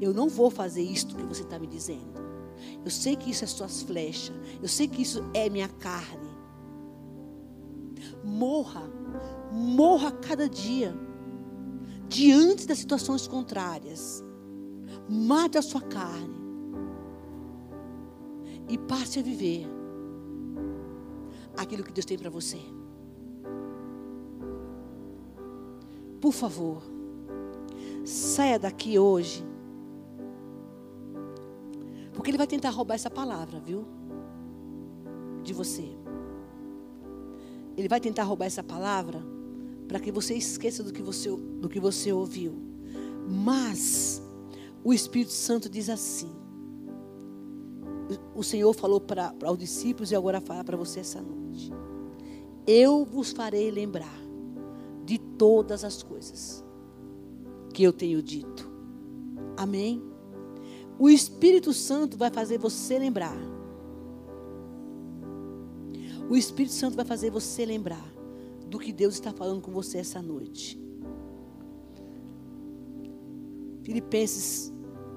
Eu 0.01 0.13
não 0.13 0.29
vou 0.29 0.51
fazer 0.51 0.83
isto 0.83 1.15
que 1.15 1.23
você 1.23 1.43
está 1.43 1.59
me 1.59 1.67
dizendo. 1.67 2.21
Eu 2.85 2.91
sei 2.91 3.17
que 3.17 3.31
isso 3.31 3.45
é 3.45 3.47
suas 3.47 3.83
flechas. 3.83 4.35
Eu 4.61 4.69
sei 4.69 4.89
que 4.89 5.03
isso 5.03 5.25
é 5.33 5.49
minha 5.49 5.69
carne. 5.69 6.31
Morra, 8.25 8.83
morra 9.53 10.11
cada 10.11 10.49
dia, 10.49 10.95
diante 12.09 12.67
das 12.67 12.79
situações 12.79 13.27
contrárias. 13.27 14.23
Mate 15.09 15.59
a 15.59 15.63
sua 15.63 15.81
carne 15.81 16.43
e 18.69 18.79
passe 18.79 19.19
a 19.19 19.23
viver 19.23 19.67
aquilo 21.57 21.85
que 21.85 21.93
Deus 21.93 22.07
tem 22.07 22.19
para 22.19 22.31
você. 22.31 22.59
Por 26.21 26.33
favor, 26.33 26.83
saia 28.05 28.59
daqui 28.59 28.99
hoje. 28.99 29.45
Porque 32.13 32.31
ele 32.31 32.39
vai 32.39 32.47
tentar 32.47 32.71
roubar 32.71 32.95
essa 32.95 33.11
palavra, 33.11 33.59
viu? 33.61 33.85
De 35.43 35.53
você. 35.53 35.89
Ele 37.77 37.89
vai 37.89 38.01
tentar 38.01 38.25
roubar 38.25 38.47
essa 38.47 38.63
palavra 38.63 39.23
para 39.89 39.99
que 39.99 40.13
você 40.13 40.35
esqueça 40.35 40.83
do 40.83 40.93
que 40.93 41.03
você, 41.03 41.31
do 41.31 41.69
que 41.69 41.81
você 41.81 42.13
ouviu. 42.13 42.55
Mas 43.29 44.23
o 44.85 44.93
Espírito 44.93 45.33
Santo 45.33 45.69
diz 45.69 45.89
assim: 45.89 46.31
o 48.35 48.43
Senhor 48.43 48.73
falou 48.75 49.01
para, 49.01 49.35
os 49.51 49.59
discípulos 49.59 50.11
e 50.13 50.17
agora 50.17 50.41
fala 50.41 50.63
para 50.63 50.77
você 50.77 51.01
essa 51.01 51.21
noite. 51.21 51.73
Eu 52.67 53.05
vos 53.05 53.33
farei 53.33 53.71
lembrar 53.71 54.21
de 55.05 55.19
todas 55.19 55.83
as 55.83 56.03
coisas 56.03 56.65
que 57.73 57.83
eu 57.83 57.93
tenho 57.93 58.23
dito. 58.23 58.71
Amém? 59.57 60.03
O 60.99 61.09
Espírito 61.09 61.73
Santo 61.73 62.17
vai 62.17 62.31
fazer 62.31 62.59
você 62.59 62.99
lembrar. 62.99 63.37
O 66.29 66.37
Espírito 66.37 66.73
Santo 66.75 66.97
vai 66.97 67.05
fazer 67.05 67.31
você 67.31 67.65
lembrar 67.65 68.13
do 68.67 68.79
que 68.79 68.93
Deus 68.93 69.15
está 69.15 69.33
falando 69.33 69.61
com 69.61 69.73
você 69.73 69.99
essa 69.99 70.23
noite. 70.23 70.81
Filipenses 73.83 74.73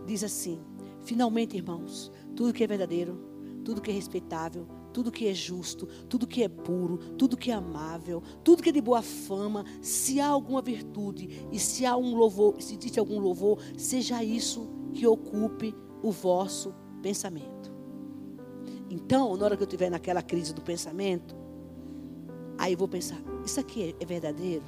diz 0.06 0.24
assim: 0.24 0.60
finalmente, 1.04 1.56
irmãos, 1.56 2.12
tudo 2.36 2.54
que 2.54 2.64
é 2.64 2.68
verdadeiro, 2.68 3.18
tudo 3.64 3.82
que 3.82 3.92
é 3.92 3.94
respeitável, 3.94 4.68
tudo 4.96 5.12
que 5.12 5.28
é 5.28 5.34
justo, 5.34 5.86
tudo 6.08 6.26
que 6.26 6.42
é 6.42 6.48
puro, 6.48 6.98
tudo 7.18 7.36
que 7.36 7.52
é 7.52 7.54
amável, 7.54 8.24
tudo 8.46 8.64
que 8.64 8.70
é 8.70 8.72
de 8.72 8.80
boa 8.80 9.02
fama, 9.02 9.66
se 9.82 10.22
há 10.22 10.28
alguma 10.28 10.62
virtude 10.62 11.46
e 11.52 11.60
se 11.60 11.86
há 11.86 11.98
um 11.98 12.16
louvor, 12.16 12.62
se 12.62 12.78
existe 12.78 12.98
algum 12.98 13.20
louvor, 13.20 13.60
seja 13.76 14.24
isso 14.24 14.70
que 14.94 15.06
ocupe 15.06 15.76
o 16.02 16.12
vosso 16.12 16.74
pensamento. 17.02 17.74
Então, 18.90 19.36
na 19.36 19.44
hora 19.44 19.58
que 19.58 19.64
eu 19.64 19.68
estiver 19.68 19.90
naquela 19.90 20.22
crise 20.22 20.54
do 20.54 20.62
pensamento, 20.62 21.36
aí 22.58 22.72
eu 22.72 22.78
vou 22.78 22.88
pensar: 22.88 23.22
isso 23.46 23.60
aqui 23.60 23.94
é, 24.00 24.02
é 24.02 24.06
verdadeiro? 24.06 24.64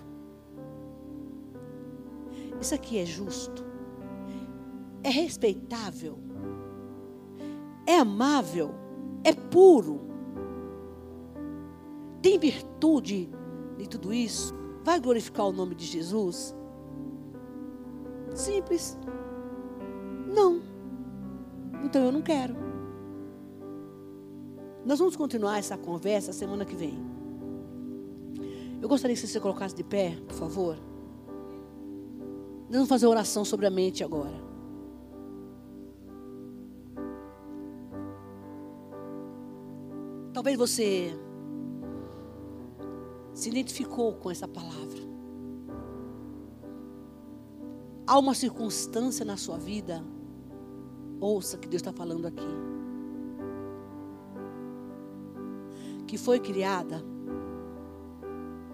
Isso 2.59 2.75
aqui 2.75 2.97
é 2.97 3.05
justo? 3.05 3.63
É 5.01 5.09
respeitável? 5.09 6.19
É 7.85 7.97
amável? 7.97 8.75
É 9.23 9.31
puro? 9.31 10.06
Tem 12.27 12.37
virtude 12.37 13.29
de 13.77 13.87
tudo 13.87 14.13
isso? 14.13 14.53
Vai 14.83 14.99
glorificar 14.99 15.47
o 15.47 15.53
nome 15.53 15.73
de 15.73 15.85
Jesus? 15.85 16.53
Simples. 18.35 18.97
Não. 20.27 20.61
Então 21.85 22.03
eu 22.03 22.11
não 22.11 22.21
quero. 22.21 22.53
Nós 24.85 24.99
vamos 24.99 25.15
continuar 25.15 25.57
essa 25.57 25.77
conversa 25.77 26.33
semana 26.33 26.65
que 26.65 26.75
vem. 26.75 26.99
Eu 28.81 28.89
gostaria 28.89 29.15
que 29.15 29.21
você 29.21 29.27
se 29.27 29.39
colocasse 29.39 29.73
de 29.73 29.85
pé, 29.85 30.17
por 30.27 30.35
favor. 30.35 30.77
Nós 32.65 32.73
vamos 32.73 32.89
fazer 32.89 33.07
oração 33.07 33.45
sobre 33.45 33.67
a 33.67 33.71
mente 33.71 34.03
agora. 34.03 34.35
Talvez 40.33 40.57
você 40.57 41.17
se 43.37 43.49
identificou 43.49 44.15
com 44.15 44.31
essa 44.31 44.47
palavra. 44.47 44.97
Há 48.07 48.17
uma 48.17 48.33
circunstância 48.33 49.23
na 49.23 49.37
sua 49.37 49.59
vida, 49.59 50.03
ouça 51.19 51.55
que 51.55 51.67
Deus 51.67 51.81
está 51.81 51.93
falando 51.93 52.25
aqui, 52.25 52.47
que 56.07 56.17
foi 56.17 56.39
criada, 56.39 57.03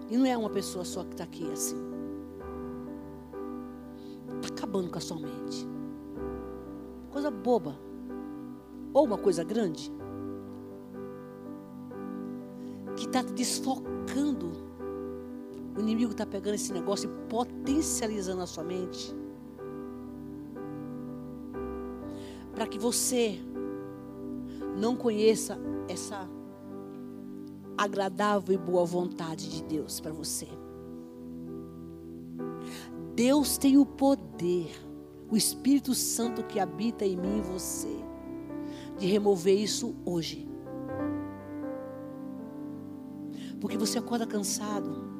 e 0.08 0.16
não 0.16 0.24
é 0.24 0.34
uma 0.34 0.48
pessoa 0.48 0.82
só 0.82 1.04
que 1.04 1.12
está 1.12 1.24
aqui 1.24 1.46
assim, 1.52 1.76
está 4.40 4.48
acabando 4.48 4.90
com 4.90 4.96
a 4.96 5.02
sua 5.02 5.18
mente, 5.18 5.68
coisa 7.10 7.30
boba, 7.30 7.78
ou 8.94 9.04
uma 9.04 9.18
coisa 9.18 9.44
grande, 9.44 9.92
que 12.96 13.04
está 13.04 13.22
te 13.22 13.32
desfocando 13.34 14.53
o 15.76 15.80
inimigo 15.80 16.12
está 16.12 16.24
pegando 16.24 16.54
esse 16.54 16.72
negócio 16.72 17.10
e 17.10 17.28
potencializando 17.28 18.42
a 18.42 18.46
sua 18.46 18.62
mente. 18.62 19.14
Para 22.54 22.66
que 22.66 22.78
você 22.78 23.40
não 24.76 24.96
conheça 24.96 25.58
essa 25.88 26.28
agradável 27.76 28.54
e 28.54 28.58
boa 28.58 28.84
vontade 28.84 29.48
de 29.50 29.62
Deus 29.64 30.00
para 30.00 30.12
você. 30.12 30.48
Deus 33.14 33.58
tem 33.58 33.76
o 33.76 33.86
poder, 33.86 34.70
o 35.30 35.36
Espírito 35.36 35.94
Santo 35.94 36.44
que 36.44 36.58
habita 36.58 37.04
em 37.04 37.16
mim 37.16 37.38
e 37.38 37.42
você, 37.42 37.96
de 38.98 39.06
remover 39.06 39.58
isso 39.58 39.94
hoje. 40.04 40.48
Porque 43.60 43.78
você 43.78 43.98
acorda 43.98 44.26
cansado, 44.26 45.13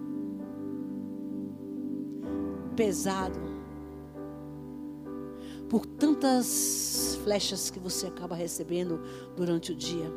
pesado, 2.74 3.38
por 5.68 5.86
tantas 5.86 7.18
flechas 7.24 7.70
que 7.70 7.78
você 7.78 8.06
acaba 8.06 8.34
recebendo 8.34 9.00
durante 9.36 9.72
o 9.72 9.74
dia. 9.74 10.12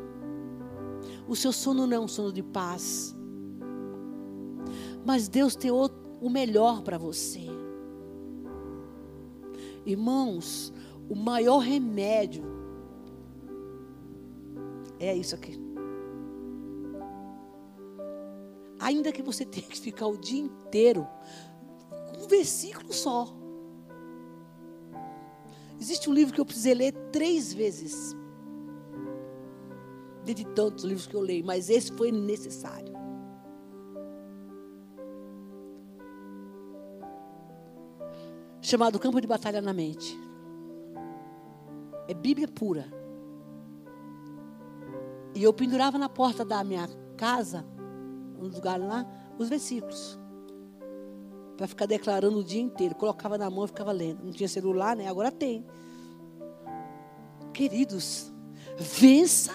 O 1.26 1.34
seu 1.34 1.52
sono 1.52 1.86
não 1.86 1.96
é 1.96 2.00
um 2.00 2.08
sono 2.08 2.32
de 2.32 2.42
paz, 2.42 3.14
mas 5.04 5.28
Deus 5.28 5.56
tem 5.56 5.70
o 5.70 6.30
melhor 6.30 6.82
para 6.82 6.98
você. 6.98 7.46
Irmãos, 9.84 10.72
o 11.08 11.14
maior 11.14 11.58
remédio 11.58 12.44
é 15.00 15.16
isso 15.16 15.34
aqui. 15.34 15.58
Ainda 18.78 19.10
que 19.12 19.22
você 19.22 19.44
tenha 19.46 19.66
que 19.66 19.80
ficar 19.80 20.06
o 20.06 20.16
dia 20.16 20.40
inteiro, 20.40 21.06
versículo 22.28 22.92
só. 22.92 23.34
Existe 25.80 26.10
um 26.10 26.12
livro 26.12 26.34
que 26.34 26.40
eu 26.40 26.46
precisei 26.46 26.74
ler 26.74 26.92
três 27.12 27.52
vezes. 27.52 28.16
De 30.24 30.44
tantos 30.44 30.84
livros 30.84 31.06
que 31.06 31.14
eu 31.14 31.20
leio, 31.20 31.44
mas 31.44 31.70
esse 31.70 31.90
foi 31.92 32.12
necessário. 32.12 32.92
Chamado 38.60 38.98
Campo 38.98 39.20
de 39.20 39.26
Batalha 39.26 39.62
na 39.62 39.72
Mente. 39.72 40.18
É 42.06 42.12
Bíblia 42.12 42.46
pura. 42.48 42.92
E 45.34 45.42
eu 45.42 45.52
pendurava 45.54 45.96
na 45.96 46.08
porta 46.08 46.44
da 46.44 46.62
minha 46.62 46.86
casa 47.16 47.64
um 48.38 48.48
lugar 48.48 48.78
lá, 48.78 49.06
os 49.38 49.48
versículos. 49.48 50.18
Para 51.58 51.66
ficar 51.66 51.86
declarando 51.86 52.38
o 52.38 52.44
dia 52.44 52.62
inteiro. 52.62 52.94
Colocava 52.94 53.36
na 53.36 53.50
mão 53.50 53.64
e 53.64 53.68
ficava 53.68 53.92
lendo. 53.92 54.24
Não 54.24 54.32
tinha 54.32 54.48
celular, 54.48 54.96
né? 54.96 55.08
Agora 55.08 55.30
tem. 55.30 55.66
Queridos, 57.52 58.32
vença 58.78 59.52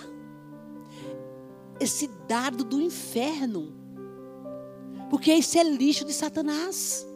esse 1.79 2.07
dardo 2.27 2.63
do 2.63 2.81
inferno. 2.81 3.73
Porque 5.09 5.31
esse 5.31 5.57
é 5.57 5.63
lixo 5.63 6.03
de 6.05 6.13
Satanás. 6.13 7.07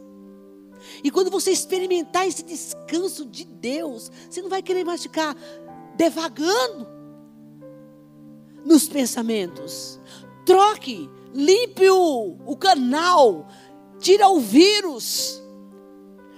E 1.04 1.10
quando 1.10 1.30
você 1.30 1.50
experimentar 1.50 2.26
esse 2.26 2.42
descanso 2.42 3.26
de 3.26 3.44
Deus, 3.44 4.10
você 4.28 4.40
não 4.40 4.48
vai 4.48 4.62
querer 4.62 4.84
mais 4.84 5.02
ficar 5.02 5.36
devagando 5.96 6.86
nos 8.64 8.88
pensamentos. 8.88 10.00
Troque 10.46 11.10
limpe 11.34 11.88
o, 11.90 12.36
o 12.46 12.56
canal, 12.56 13.46
tira 13.98 14.28
o 14.28 14.40
vírus, 14.40 15.42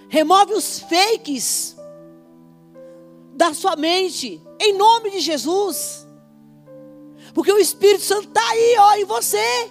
remove 0.08 0.54
os 0.54 0.80
fakes 0.80 1.76
da 3.34 3.54
sua 3.54 3.76
mente, 3.76 4.42
em 4.58 4.72
nome 4.74 5.11
de 5.11 5.20
Jesus. 5.20 6.06
Porque 7.32 7.52
o 7.52 7.58
Espírito 7.58 8.02
Santo 8.02 8.28
está 8.28 8.46
aí, 8.50 8.76
ó, 8.78 8.94
em 8.96 9.04
você. 9.04 9.70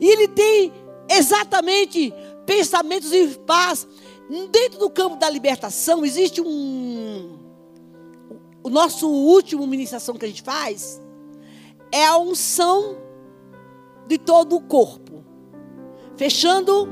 E 0.00 0.08
ele 0.08 0.28
tem 0.28 0.72
exatamente 1.08 2.12
pensamentos 2.46 3.10
de 3.10 3.26
paz. 3.46 3.86
Dentro 4.50 4.78
do 4.78 4.90
campo 4.90 5.16
da 5.16 5.28
libertação 5.28 6.04
existe 6.04 6.40
um. 6.40 7.38
O 8.62 8.70
nosso 8.70 9.08
último 9.08 9.66
ministração 9.66 10.16
que 10.16 10.24
a 10.24 10.28
gente 10.28 10.42
faz 10.42 11.00
é 11.92 12.04
a 12.06 12.18
unção 12.18 12.98
de 14.06 14.18
todo 14.18 14.56
o 14.56 14.60
corpo, 14.60 15.24
fechando 16.18 16.88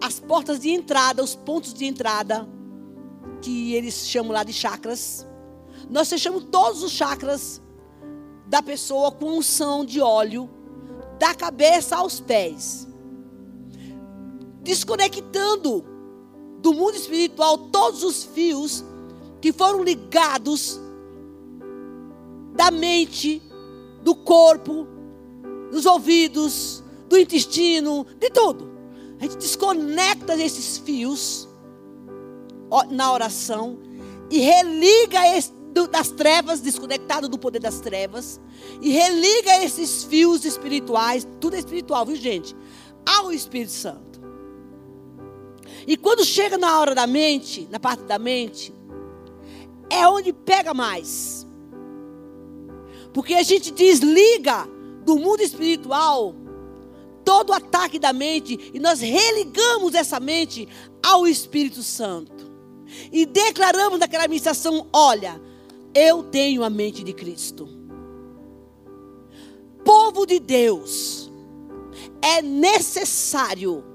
as 0.00 0.20
portas 0.20 0.60
de 0.60 0.70
entrada, 0.70 1.22
os 1.22 1.34
pontos 1.34 1.74
de 1.74 1.84
entrada, 1.84 2.48
que 3.42 3.74
eles 3.74 4.06
chamam 4.06 4.32
lá 4.32 4.44
de 4.44 4.52
chakras. 4.52 5.26
Nós 5.90 6.08
fechamos 6.08 6.44
todos 6.44 6.82
os 6.84 6.92
chakras 6.92 7.60
da 8.46 8.62
pessoa 8.62 9.10
com 9.10 9.38
unção 9.38 9.84
de 9.84 10.00
óleo, 10.00 10.48
da 11.18 11.34
cabeça 11.34 11.96
aos 11.96 12.20
pés, 12.20 12.86
desconectando 14.62 15.84
do 16.60 16.72
mundo 16.72 16.94
espiritual 16.94 17.58
todos 17.58 18.04
os 18.04 18.22
fios 18.22 18.84
que 19.40 19.52
foram 19.52 19.82
ligados 19.82 20.80
da 22.54 22.70
mente, 22.70 23.42
do 24.02 24.14
corpo, 24.14 24.86
dos 25.72 25.84
ouvidos, 25.84 26.81
do 27.12 27.18
intestino, 27.18 28.06
de 28.18 28.30
tudo. 28.30 28.72
A 29.20 29.24
gente 29.24 29.36
desconecta 29.36 30.34
esses 30.42 30.78
fios 30.78 31.46
na 32.90 33.12
oração 33.12 33.78
e 34.30 34.38
religa 34.38 35.36
esse, 35.36 35.52
das 35.90 36.08
trevas, 36.08 36.62
desconectado 36.62 37.28
do 37.28 37.38
poder 37.38 37.58
das 37.58 37.80
trevas, 37.80 38.40
e 38.80 38.90
religa 38.90 39.62
esses 39.62 40.04
fios 40.04 40.46
espirituais, 40.46 41.28
tudo 41.38 41.54
é 41.54 41.58
espiritual, 41.58 42.06
viu 42.06 42.16
gente? 42.16 42.56
Ao 43.04 43.30
Espírito 43.30 43.72
Santo. 43.72 44.22
E 45.86 45.98
quando 45.98 46.24
chega 46.24 46.56
na 46.56 46.80
hora 46.80 46.94
da 46.94 47.06
mente, 47.06 47.68
na 47.70 47.78
parte 47.78 48.04
da 48.04 48.18
mente, 48.18 48.74
é 49.90 50.08
onde 50.08 50.32
pega 50.32 50.72
mais. 50.72 51.46
Porque 53.12 53.34
a 53.34 53.42
gente 53.42 53.70
desliga 53.70 54.66
do 55.04 55.18
mundo 55.18 55.42
espiritual 55.42 56.36
todo 57.24 57.52
ataque 57.52 57.98
da 57.98 58.12
mente 58.12 58.70
e 58.72 58.78
nós 58.78 59.00
religamos 59.00 59.94
essa 59.94 60.18
mente 60.20 60.68
ao 61.02 61.26
Espírito 61.26 61.82
Santo. 61.82 62.50
E 63.10 63.24
declaramos 63.24 63.98
naquela 63.98 64.28
ministração: 64.28 64.86
olha, 64.92 65.40
eu 65.94 66.22
tenho 66.24 66.62
a 66.62 66.70
mente 66.70 67.02
de 67.02 67.12
Cristo. 67.12 67.68
Povo 69.84 70.26
de 70.26 70.38
Deus, 70.38 71.30
é 72.20 72.40
necessário 72.40 73.91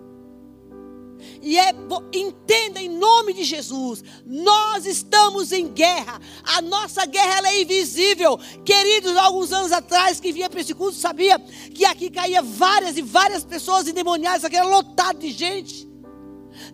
e 1.42 1.58
é, 1.58 1.74
entenda 2.14 2.82
em 2.82 2.90
nome 2.90 3.34
de 3.34 3.44
Jesus, 3.44 4.04
nós 4.26 4.86
estamos 4.86 5.52
em 5.52 5.68
guerra. 5.68 6.20
A 6.44 6.62
nossa 6.62 7.06
guerra 7.06 7.48
é 7.48 7.62
invisível. 7.62 8.38
Queridos, 8.66 9.16
alguns 9.18 9.52
anos 9.52 9.72
atrás, 9.72 10.20
que 10.20 10.32
vinha 10.32 10.50
para 10.50 10.62
esse 10.62 10.74
culto, 10.74 10.96
sabia 10.96 11.40
que 11.40 11.86
aqui 11.86 12.10
caía 12.10 12.42
várias 12.42 12.98
e 12.98 13.02
várias 13.02 13.44
pessoas 13.44 13.88
endemoniadas, 13.88 14.46
aqui 14.46 14.56
era 14.56 14.66
lotado 14.66 15.20
de 15.20 15.32
gente. 15.32 15.88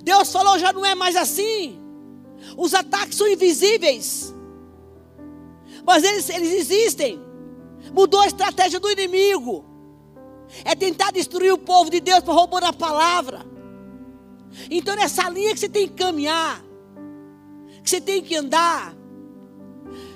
Deus 0.02 0.32
falou, 0.32 0.58
já 0.58 0.72
não 0.72 0.86
é 0.86 0.96
mais 0.96 1.16
assim. 1.16 1.80
Os 2.58 2.74
ataques 2.74 3.18
são 3.18 3.28
invisíveis. 3.28 4.34
Mas 5.86 6.04
eles, 6.04 6.30
eles 6.30 6.54
existem. 6.54 7.22
Mudou 7.94 8.22
a 8.22 8.28
estratégia 8.28 8.80
do 8.80 8.90
inimigo. 8.90 9.66
É 10.64 10.76
tentar 10.76 11.12
destruir 11.12 11.52
o 11.52 11.58
povo 11.58 11.90
de 11.90 12.00
Deus 12.00 12.22
para 12.22 12.34
roubar 12.34 12.64
a 12.64 12.74
palavra. 12.74 13.53
Então, 14.70 14.96
nessa 14.96 15.30
linha 15.30 15.54
que 15.54 15.60
você 15.60 15.70
tem 15.70 15.88
que 15.88 15.96
caminhar, 15.96 16.64
que 17.84 17.90
você 17.90 18.02
tem 18.02 18.22
que 18.22 18.36
andar. 18.36 18.96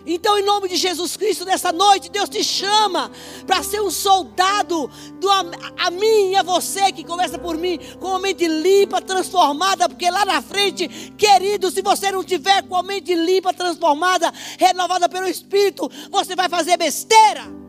Então, 0.09 0.39
em 0.39 0.43
nome 0.43 0.69
de 0.69 0.77
Jesus 0.77 1.17
Cristo, 1.17 1.43
nessa 1.43 1.73
noite, 1.73 2.09
Deus 2.09 2.29
te 2.29 2.41
chama 2.41 3.11
para 3.45 3.61
ser 3.61 3.81
um 3.81 3.91
soldado 3.91 4.89
do, 5.19 5.29
a, 5.29 5.43
a 5.77 5.91
mim 5.91 6.31
e 6.31 6.35
a 6.37 6.43
você 6.43 6.93
que 6.93 7.03
conversa 7.03 7.37
por 7.37 7.57
mim, 7.57 7.77
com 7.99 8.07
uma 8.07 8.19
mente 8.19 8.47
limpa, 8.47 9.01
transformada, 9.01 9.89
porque 9.89 10.09
lá 10.09 10.23
na 10.23 10.41
frente, 10.41 10.87
querido, 11.17 11.69
se 11.69 11.81
você 11.81 12.09
não 12.09 12.23
tiver 12.23 12.63
com 12.63 12.77
a 12.77 12.83
mente 12.83 13.13
limpa, 13.13 13.53
transformada, 13.53 14.33
renovada 14.57 15.09
pelo 15.09 15.27
Espírito, 15.27 15.91
você 16.09 16.37
vai 16.37 16.47
fazer 16.47 16.77
besteira. 16.77 17.66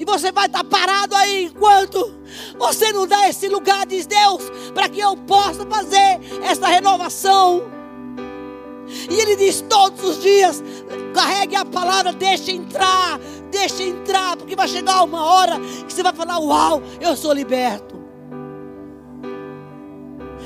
E 0.00 0.04
você 0.06 0.32
vai 0.32 0.46
estar 0.46 0.64
parado 0.64 1.14
aí 1.14 1.44
enquanto 1.44 2.14
você 2.58 2.90
não 2.90 3.06
dá 3.06 3.28
esse 3.28 3.46
lugar, 3.48 3.84
diz 3.84 4.06
Deus, 4.06 4.42
para 4.72 4.88
que 4.88 4.98
eu 4.98 5.14
possa 5.14 5.66
fazer 5.66 6.18
essa 6.42 6.66
renovação. 6.68 7.64
E 9.10 9.20
Ele 9.20 9.36
diz 9.36 9.60
todos 9.68 10.02
os 10.02 10.22
dias: 10.22 10.64
carregue 11.12 11.54
a 11.54 11.66
palavra, 11.66 12.14
deixe 12.14 12.50
entrar, 12.50 13.20
deixe 13.50 13.82
entrar, 13.82 14.38
porque 14.38 14.56
vai 14.56 14.66
chegar 14.66 15.02
uma 15.02 15.22
hora 15.22 15.60
que 15.86 15.92
você 15.92 16.02
vai 16.02 16.14
falar: 16.14 16.38
Uau, 16.38 16.82
eu 16.98 17.14
sou 17.14 17.34
liberto. 17.34 17.99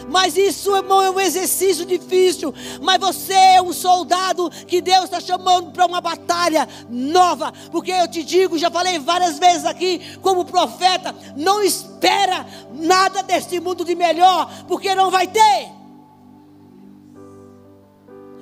Mas 0.08 0.36
isso, 0.36 0.74
irmão, 0.76 1.02
é 1.02 1.10
um 1.10 1.20
exercício 1.20 1.84
difícil. 1.84 2.54
Mas 2.80 2.98
você 2.98 3.32
é 3.32 3.62
um 3.62 3.72
soldado 3.72 4.50
que 4.66 4.80
Deus 4.80 5.04
está 5.04 5.20
chamando 5.20 5.70
para 5.70 5.86
uma 5.86 6.00
batalha 6.00 6.68
nova. 6.88 7.52
Porque 7.70 7.90
eu 7.90 8.08
te 8.08 8.22
digo, 8.22 8.58
já 8.58 8.70
falei 8.70 8.98
várias 8.98 9.38
vezes 9.38 9.64
aqui, 9.64 10.00
como 10.20 10.44
profeta, 10.44 11.14
não 11.36 11.62
espera 11.62 12.46
nada 12.72 13.22
deste 13.22 13.60
mundo 13.60 13.84
de 13.84 13.94
melhor, 13.94 14.50
porque 14.66 14.94
não 14.94 15.10
vai 15.10 15.26
ter. 15.26 15.72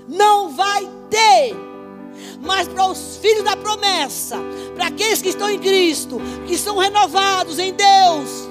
Não 0.09 0.51
vai 0.51 0.89
ter 1.09 1.73
mas 2.41 2.69
para 2.69 2.87
os 2.87 3.17
filhos 3.19 3.45
da 3.45 3.57
promessa, 3.57 4.37
para 4.75 4.89
aqueles 4.89 5.23
que 5.23 5.29
estão 5.29 5.49
em 5.49 5.59
Cristo, 5.59 6.21
que 6.47 6.59
são 6.59 6.77
renovados 6.79 7.59
em 7.59 7.73
Deus, 7.73 8.49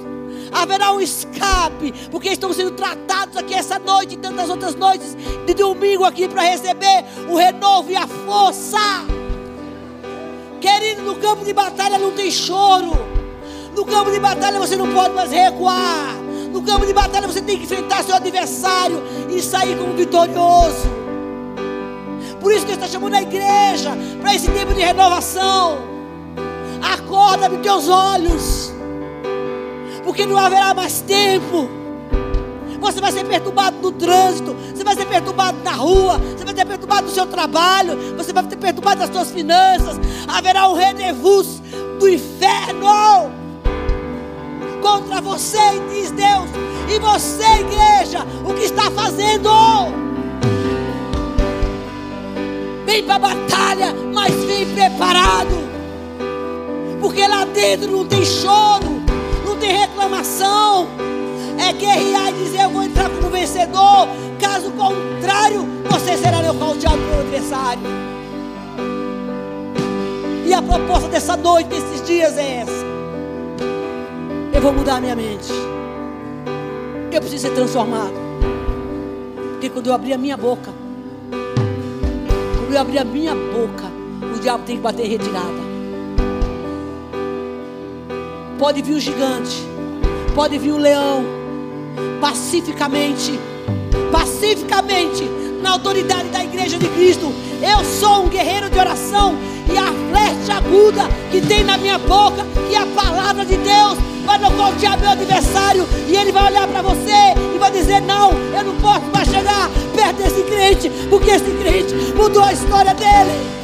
haverá 0.51 0.91
um 0.91 0.99
escape, 0.99 1.93
porque 2.11 2.29
estão 2.29 2.53
sendo 2.53 2.71
tratados 2.71 3.37
aqui 3.37 3.53
essa 3.53 3.79
noite 3.79 4.15
e 4.15 4.17
tantas 4.17 4.49
outras 4.49 4.75
noites 4.75 5.15
de 5.45 5.53
domingo 5.53 6.03
aqui 6.03 6.27
para 6.27 6.41
receber 6.41 7.05
o 7.29 7.35
renovo 7.35 7.91
e 7.91 7.95
a 7.95 8.05
força. 8.05 8.77
Querido, 10.59 11.01
no 11.03 11.15
campo 11.15 11.43
de 11.45 11.53
batalha 11.53 11.97
não 11.97 12.11
tem 12.11 12.29
choro. 12.29 12.91
No 13.75 13.85
campo 13.85 14.11
de 14.11 14.19
batalha 14.19 14.59
você 14.59 14.75
não 14.75 14.91
pode 14.91 15.15
mais 15.15 15.31
recuar. 15.31 16.15
No 16.51 16.61
campo 16.61 16.85
de 16.85 16.93
batalha 16.93 17.27
você 17.27 17.41
tem 17.41 17.57
que 17.57 17.63
enfrentar 17.63 18.03
seu 18.03 18.15
adversário 18.15 19.01
e 19.29 19.41
sair 19.41 19.77
como 19.77 19.93
vitorioso. 19.93 21.01
Por 22.39 22.51
isso 22.51 22.65
que 22.65 22.73
está 22.73 22.87
chamando 22.87 23.13
a 23.13 23.21
igreja 23.21 23.91
para 24.19 24.35
esse 24.35 24.49
tempo 24.51 24.73
de 24.73 24.81
renovação. 24.81 25.79
Acorda, 26.81 27.45
abre 27.45 27.59
teus 27.59 27.87
olhos 27.87 28.80
porque 30.03 30.25
não 30.25 30.37
haverá 30.37 30.73
mais 30.73 31.01
tempo. 31.01 31.69
Você 32.79 32.99
vai 32.99 33.11
ser 33.11 33.23
perturbado 33.25 33.77
no 33.79 33.91
trânsito, 33.91 34.55
você 34.73 34.83
vai 34.83 34.95
ser 34.95 35.05
perturbado 35.05 35.57
na 35.63 35.73
rua, 35.73 36.17
você 36.17 36.43
vai 36.43 36.55
ser 36.55 36.65
perturbado 36.65 37.07
no 37.07 37.13
seu 37.13 37.27
trabalho, 37.27 37.95
você 38.17 38.33
vai 38.33 38.43
ser 38.49 38.55
perturbado 38.55 39.01
nas 39.01 39.11
suas 39.11 39.29
finanças. 39.29 39.97
Haverá 40.27 40.67
um 40.67 40.73
rendezvous 40.73 41.61
do 41.99 42.09
inferno 42.09 43.31
contra 44.81 45.21
você, 45.21 45.59
diz 45.91 46.09
Deus. 46.11 46.49
E 46.89 46.99
você, 46.99 47.45
igreja, 47.59 48.25
o 48.43 48.53
que 48.53 48.63
está 48.63 48.89
fazendo? 48.91 49.49
Vem 52.85 53.03
para 53.03 53.15
a 53.15 53.19
batalha, 53.19 53.95
mas 54.11 54.33
vem 54.43 54.65
preparado. 54.73 55.61
Porque 56.99 57.25
lá 57.27 57.45
dentro 57.45 57.91
não 57.91 58.05
tem 58.05 58.25
choro, 58.25 59.00
tem 59.61 59.77
reclamação. 59.77 60.87
É 61.57 61.71
guerrear 61.71 62.29
e 62.29 62.43
dizer: 62.43 62.63
Eu 62.63 62.69
vou 62.71 62.83
entrar 62.83 63.09
como 63.09 63.29
vencedor. 63.29 64.07
Caso 64.39 64.71
contrário, 64.71 65.65
você 65.89 66.17
será 66.17 66.41
nocauteado 66.41 66.97
pelo 66.97 67.21
adversário. 67.21 67.83
E 70.45 70.53
a 70.53 70.61
proposta 70.61 71.07
dessa 71.07 71.37
noite, 71.37 71.67
desses 71.67 72.05
dias, 72.05 72.37
é 72.37 72.61
essa: 72.61 72.85
Eu 74.53 74.61
vou 74.61 74.73
mudar 74.73 74.95
a 74.95 75.01
minha 75.01 75.15
mente. 75.15 75.51
Eu 77.11 77.21
preciso 77.21 77.47
ser 77.47 77.53
transformado. 77.53 78.13
Porque 79.51 79.69
quando 79.69 79.87
eu 79.87 79.93
abrir 79.93 80.13
a 80.13 80.17
minha 80.17 80.35
boca, 80.35 80.73
quando 81.29 82.73
eu 82.73 82.81
abrir 82.81 82.97
a 82.97 83.05
minha 83.05 83.35
boca, 83.35 83.91
o 84.35 84.39
diabo 84.39 84.63
tem 84.63 84.77
que 84.77 84.81
bater 84.81 85.07
retirada. 85.07 85.70
Pode 88.61 88.83
vir 88.83 88.93
o 88.93 88.99
gigante, 88.99 89.57
pode 90.35 90.55
vir 90.59 90.71
o 90.71 90.77
leão, 90.77 91.25
pacificamente, 92.21 93.39
pacificamente, 94.11 95.23
na 95.63 95.71
autoridade 95.71 96.29
da 96.29 96.43
igreja 96.43 96.77
de 96.77 96.87
Cristo. 96.89 97.33
Eu 97.59 97.83
sou 97.83 98.25
um 98.25 98.29
guerreiro 98.29 98.69
de 98.69 98.77
oração 98.77 99.35
e 99.67 99.75
a 99.75 99.87
flecha 100.11 100.59
aguda 100.59 101.05
que 101.31 101.41
tem 101.41 101.63
na 101.63 101.75
minha 101.75 101.97
boca, 101.97 102.45
que 102.69 102.75
é 102.75 102.77
a 102.77 102.85
palavra 102.85 103.43
de 103.43 103.57
Deus, 103.57 103.97
vai 104.27 104.37
nocautear 104.37 104.99
meu 104.99 105.09
adversário. 105.09 105.87
E 106.07 106.15
ele 106.15 106.31
vai 106.31 106.51
olhar 106.51 106.67
para 106.67 106.83
você 106.83 107.33
e 107.55 107.57
vai 107.57 107.71
dizer: 107.71 107.99
Não, 108.01 108.31
eu 108.31 108.63
não 108.63 108.75
posso 108.75 109.07
mais 109.11 109.27
chegar 109.27 109.71
perto 109.95 110.17
desse 110.17 110.43
crente, 110.43 110.91
porque 111.09 111.31
esse 111.31 111.49
crente 111.49 111.95
mudou 112.15 112.43
a 112.43 112.53
história 112.53 112.93
dele. 112.93 113.60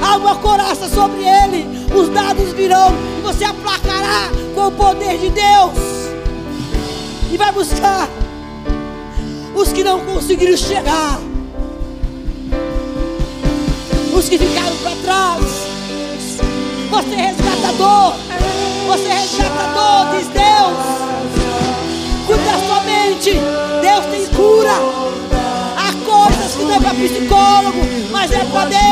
Há 0.00 0.16
uma 0.16 0.36
coraça 0.36 0.88
sobre 0.88 1.22
ele, 1.24 1.66
os 1.94 2.08
dados 2.08 2.52
virão 2.52 2.94
e 3.18 3.22
você 3.22 3.44
aplacará 3.44 4.30
com 4.54 4.68
o 4.68 4.72
poder 4.72 5.18
de 5.18 5.30
Deus. 5.30 5.74
E 7.30 7.36
vai 7.36 7.52
buscar 7.52 8.08
os 9.54 9.72
que 9.72 9.82
não 9.82 10.00
conseguiram 10.00 10.56
chegar, 10.56 11.18
os 14.14 14.28
que 14.28 14.38
ficaram 14.38 14.76
para 14.76 14.96
trás. 14.96 15.66
Você 16.90 17.14
é 17.14 17.26
resgatador. 17.26 18.14
Você 18.86 19.08
é 19.08 19.18
resgatador, 19.18 20.16
diz 20.16 20.28
Deus. 20.28 20.78
Cuida 22.26 22.42
da 22.44 22.58
sua 22.66 22.80
mente. 22.82 23.32
Deus 23.82 24.06
tem 24.06 24.26
cura. 24.28 24.72
Há 25.76 25.92
coisas 26.04 26.54
que 26.54 26.64
não 26.64 26.74
é 26.74 26.80
para 26.80 26.94
psicólogo, 26.94 27.80
mas 28.10 28.30
é 28.30 28.44
para 28.44 28.64
Deus. 28.66 28.85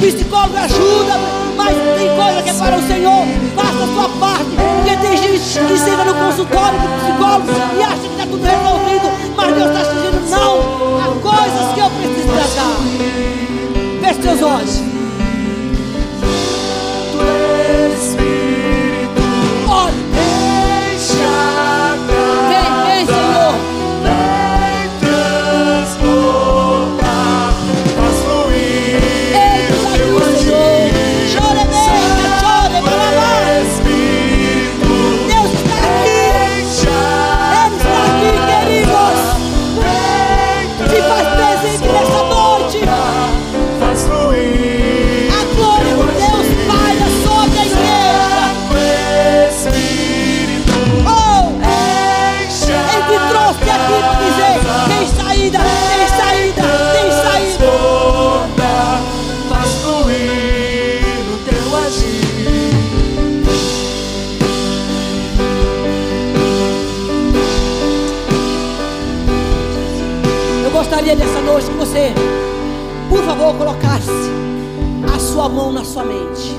Psicólogo 0.00 0.56
ajuda, 0.56 1.20
mas 1.56 1.76
tem 1.98 2.08
coisa 2.16 2.42
que 2.42 2.50
é 2.50 2.54
para 2.54 2.78
o 2.78 2.86
Senhor. 2.86 3.26
Faça 3.54 3.84
a 3.84 3.86
sua 3.86 4.08
parte. 4.18 4.50
Porque 4.56 4.96
tem 4.96 5.16
gente 5.16 5.38
que 5.38 5.78
senta 5.78 6.04
no 6.04 6.14
consultório 6.14 6.78
do 6.80 6.88
psicólogo 6.88 7.52
e 7.78 7.82
acha 7.82 7.96
que 7.96 8.06
está 8.06 8.26
tudo 8.26 8.42
resolvido. 8.42 9.10
Mas 9.36 9.54
Deus 9.54 9.68
está 9.68 9.92
dizendo: 9.92 10.30
não. 10.30 11.00
Há 11.00 11.06
coisas 11.20 11.74
que 11.74 11.80
eu 11.80 11.90
preciso 11.90 12.28
tratar. 12.32 12.76
Feche 14.00 14.22
seus 14.22 14.42
olhos. 14.42 14.89
Mão 75.50 75.72
na 75.72 75.84
sua 75.84 76.04
mente. 76.04 76.54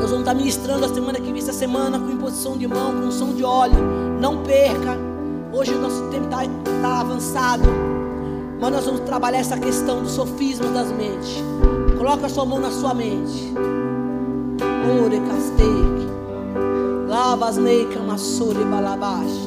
Nós 0.00 0.10
vamos 0.10 0.20
estar 0.20 0.34
ministrando 0.34 0.84
a 0.84 0.88
semana 0.88 1.18
que 1.18 1.32
vem, 1.32 1.40
essa 1.40 1.52
semana, 1.52 1.98
com 1.98 2.10
imposição 2.10 2.56
de 2.56 2.66
mão, 2.66 3.00
com 3.00 3.10
som 3.10 3.32
de 3.34 3.44
óleo. 3.44 3.78
Não 4.20 4.42
perca. 4.42 4.98
Hoje 5.52 5.72
o 5.72 5.80
nosso 5.80 6.02
tempo 6.10 6.24
está 6.24 6.42
tá 6.82 7.00
avançado. 7.00 7.64
Mas 8.60 8.72
nós 8.72 8.84
vamos 8.84 9.00
trabalhar 9.00 9.38
essa 9.38 9.58
questão 9.58 10.02
do 10.02 10.08
sofisma 10.08 10.68
das 10.68 10.90
mentes. 10.92 11.42
Coloca 11.96 12.26
a 12.26 12.28
sua 12.28 12.44
mão 12.44 12.58
na 12.58 12.70
sua 12.70 12.94
mente. 12.94 13.52
Ore 15.02 15.20
casteque. 15.20 16.04
Lava 17.08 17.48
as 17.48 17.56
neika 17.56 18.00
massore 18.00 18.64
balabash. 18.64 19.44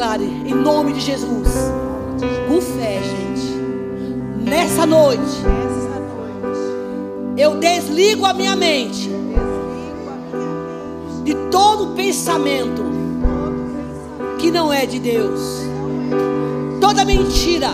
Declare 0.00 0.24
em 0.24 0.54
nome 0.54 0.94
de 0.94 1.00
Jesus. 1.00 1.46
Com 2.48 2.58
fé, 2.58 3.02
gente. 3.02 4.48
Nessa 4.48 4.86
noite. 4.86 5.20
Eu 7.36 7.56
desligo 7.56 8.24
a 8.24 8.32
minha 8.32 8.56
mente. 8.56 9.10
De 11.22 11.34
todo 11.50 11.94
pensamento 11.94 12.82
que 14.38 14.50
não 14.50 14.72
é 14.72 14.86
de 14.86 14.98
Deus. 14.98 15.60
Toda 16.80 17.04
mentira. 17.04 17.68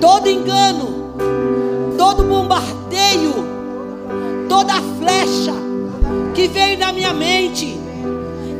Todo 0.00 0.30
engano. 0.30 1.12
Todo 1.98 2.24
bombardeio. 2.24 3.34
Toda 4.48 4.80
flecha 4.98 5.52
que 6.34 6.48
veio 6.48 6.78
na 6.78 6.90
minha 6.90 7.12
mente, 7.12 7.78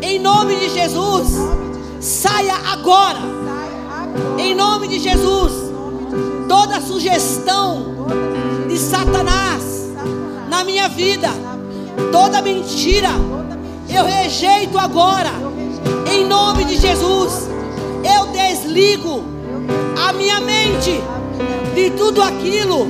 em 0.02 0.18
nome 0.18 0.56
de 0.56 0.68
Jesus, 0.68 1.32
saia 2.02 2.56
agora, 2.72 3.20
em 4.36 4.56
nome 4.56 4.88
de 4.88 4.98
Jesus, 4.98 5.52
toda 6.48 6.80
sugestão 6.80 8.08
de 8.68 8.76
Satanás 8.76 9.88
na 10.48 10.64
minha 10.64 10.88
vida, 10.88 11.28
toda 12.10 12.42
mentira, 12.42 13.10
eu 13.88 14.04
rejeito 14.04 14.76
agora, 14.78 15.30
em 16.12 16.26
nome 16.26 16.64
de 16.64 16.76
Jesus, 16.76 17.48
eu 18.02 18.26
desligo 18.32 19.22
a 20.04 20.12
minha 20.12 20.40
mente 20.40 21.00
de 21.72 21.90
tudo 21.90 22.20
aquilo 22.20 22.84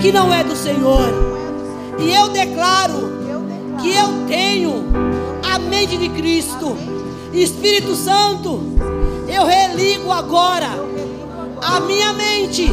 que 0.00 0.10
não 0.10 0.32
é 0.32 0.42
do 0.42 0.56
Senhor, 0.56 1.10
e 1.98 2.10
eu 2.10 2.28
declaro 2.30 3.12
que 3.82 3.90
eu 3.90 4.26
tenho 4.26 4.86
a 5.42 5.58
mente 5.58 5.98
de 5.98 6.08
Cristo. 6.08 6.99
Espírito 7.32 7.94
Santo, 7.94 8.60
eu 9.28 9.44
religo 9.44 10.10
agora 10.10 10.68
a 11.62 11.80
minha 11.80 12.12
mente 12.12 12.68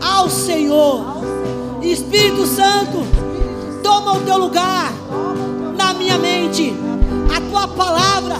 ao 0.00 0.30
Senhor. 0.30 1.04
Espírito 1.82 2.46
Santo, 2.46 2.98
toma 3.82 4.14
o 4.14 4.20
teu 4.20 4.38
lugar 4.38 4.92
na 5.76 5.92
minha 5.94 6.18
mente. 6.18 6.72
A 7.34 7.40
tua 7.50 7.66
palavra 7.66 8.36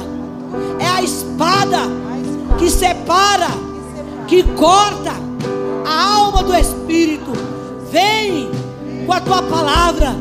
é 0.78 0.86
a 0.86 1.02
espada 1.02 1.78
que 2.58 2.70
separa, 2.70 3.48
que 4.28 4.42
corta 4.42 5.12
a 5.84 6.14
alma 6.16 6.42
do 6.44 6.54
espírito. 6.54 7.32
Vem 7.90 8.50
com 9.04 9.12
a 9.12 9.20
tua 9.20 9.42
palavra 9.42 10.14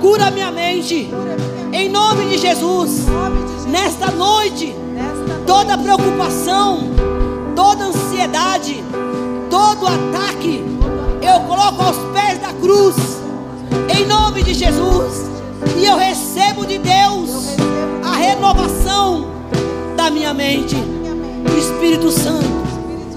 Cura 0.00 0.30
minha 0.30 0.50
mente. 0.50 1.10
Em 1.72 1.88
nome 1.88 2.26
de 2.26 2.38
Jesus. 2.38 3.06
Nesta 3.66 4.10
noite, 4.10 4.74
toda 5.46 5.76
preocupação, 5.76 6.90
toda 7.54 7.84
ansiedade, 7.84 8.82
todo 9.50 9.86
ataque, 9.86 10.64
eu 11.20 11.40
coloco 11.40 11.82
aos 11.82 11.96
pés 12.12 12.38
da 12.38 12.52
cruz. 12.54 12.96
Em 13.94 14.06
nome 14.06 14.42
de 14.42 14.54
Jesus. 14.54 15.28
E 15.76 15.84
eu 15.84 15.96
recebo 15.96 16.64
de 16.64 16.78
Deus 16.78 17.56
a 18.04 18.16
renovação 18.16 19.26
da 19.96 20.10
minha 20.10 20.32
mente. 20.32 20.76
O 20.76 21.58
Espírito 21.58 22.10
Santo 22.10 22.46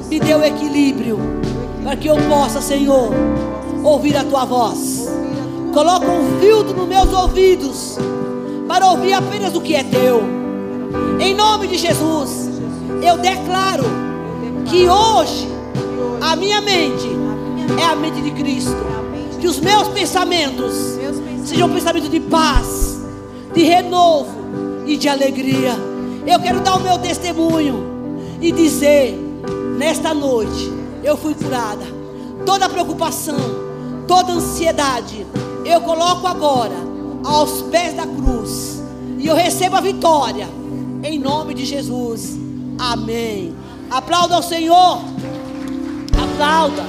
me 0.09 0.19
deu 0.19 0.43
equilíbrio 0.43 1.19
para 1.83 1.95
que 1.95 2.07
eu 2.07 2.15
possa, 2.29 2.61
Senhor, 2.61 3.11
ouvir 3.83 4.17
a 4.17 4.23
tua 4.23 4.45
voz. 4.45 5.07
Coloca 5.73 6.05
um 6.05 6.37
filtro 6.41 6.75
nos 6.75 6.87
meus 6.87 7.13
ouvidos 7.13 7.97
para 8.67 8.87
ouvir 8.87 9.13
apenas 9.13 9.55
o 9.55 9.61
que 9.61 9.73
é 9.73 9.83
teu. 9.83 10.21
Em 11.17 11.33
nome 11.33 11.65
de 11.67 11.77
Jesus, 11.77 12.49
eu 13.01 13.17
declaro 13.17 13.85
que 14.65 14.89
hoje 14.89 15.47
a 16.19 16.35
minha 16.35 16.59
mente 16.59 17.07
é 17.79 17.85
a 17.85 17.95
mente 17.95 18.21
de 18.21 18.31
Cristo. 18.31 18.75
Que 19.39 19.47
os 19.47 19.61
meus 19.61 19.87
pensamentos 19.87 20.73
sejam 21.45 21.69
pensamentos 21.69 22.09
de 22.09 22.19
paz, 22.19 22.99
de 23.53 23.63
renovo 23.63 24.29
e 24.85 24.97
de 24.97 25.07
alegria. 25.07 25.73
Eu 26.27 26.39
quero 26.41 26.59
dar 26.59 26.75
o 26.75 26.81
meu 26.81 26.97
testemunho 26.99 27.81
e 28.41 28.51
dizer: 28.51 29.17
nesta 29.77 30.13
noite 30.13 30.69
eu 31.01 31.15
fui 31.15 31.33
curada. 31.33 31.85
Toda 32.45 32.67
preocupação, 32.67 33.39
toda 34.05 34.33
ansiedade 34.33 35.25
eu 35.65 35.81
coloco 35.81 36.27
agora 36.27 36.75
aos 37.23 37.61
pés 37.63 37.93
da 37.93 38.05
cruz 38.05 38.81
e 39.17 39.27
eu 39.27 39.35
recebo 39.35 39.75
a 39.75 39.81
vitória 39.81 40.47
em 41.03 41.19
nome 41.19 41.53
de 41.53 41.65
Jesus. 41.65 42.37
Amém. 42.79 43.55
Aplauda 43.89 44.35
ao 44.35 44.43
Senhor. 44.43 45.01
Aplauda. 46.17 46.83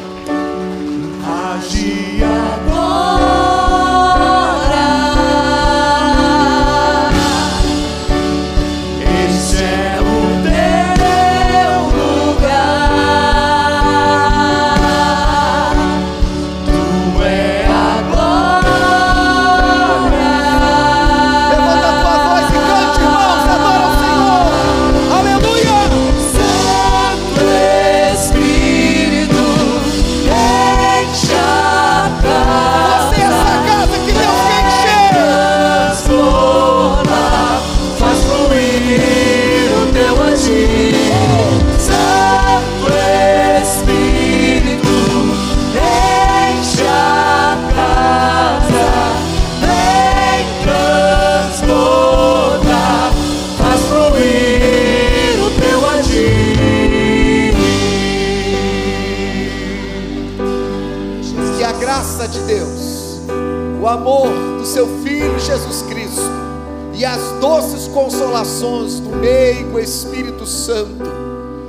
Consolações 68.42 68.98
do 68.98 69.10
meio 69.10 69.78
Espírito 69.78 70.44
Santo 70.44 71.04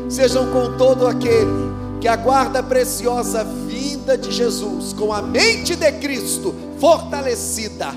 sejam 0.10 0.52
com 0.52 0.76
todo 0.76 1.06
aquele 1.06 1.72
que 2.02 2.08
aguarda 2.08 2.60
a 2.60 2.64
preciosa 2.64 3.44
vinda 3.44 4.18
de 4.18 4.32
Jesus, 4.32 4.92
com 4.92 5.14
a 5.14 5.22
mente 5.22 5.76
de 5.76 5.92
Cristo 5.94 6.54
fortalecida, 6.80 7.92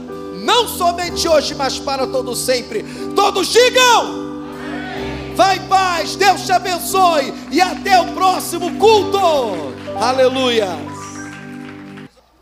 não 0.44 0.68
somente 0.68 1.26
hoje, 1.26 1.54
mas 1.54 1.78
para 1.78 2.06
todo 2.06 2.36
sempre. 2.36 2.84
Todos 3.14 3.48
digam: 3.48 4.44
Vai 5.34 5.56
em 5.56 5.66
paz, 5.68 6.14
Deus 6.14 6.42
te 6.42 6.52
abençoe 6.52 7.32
e 7.50 7.60
até 7.60 7.98
o 7.98 8.12
próximo 8.12 8.78
culto. 8.78 9.18
Aleluia. 9.98 10.68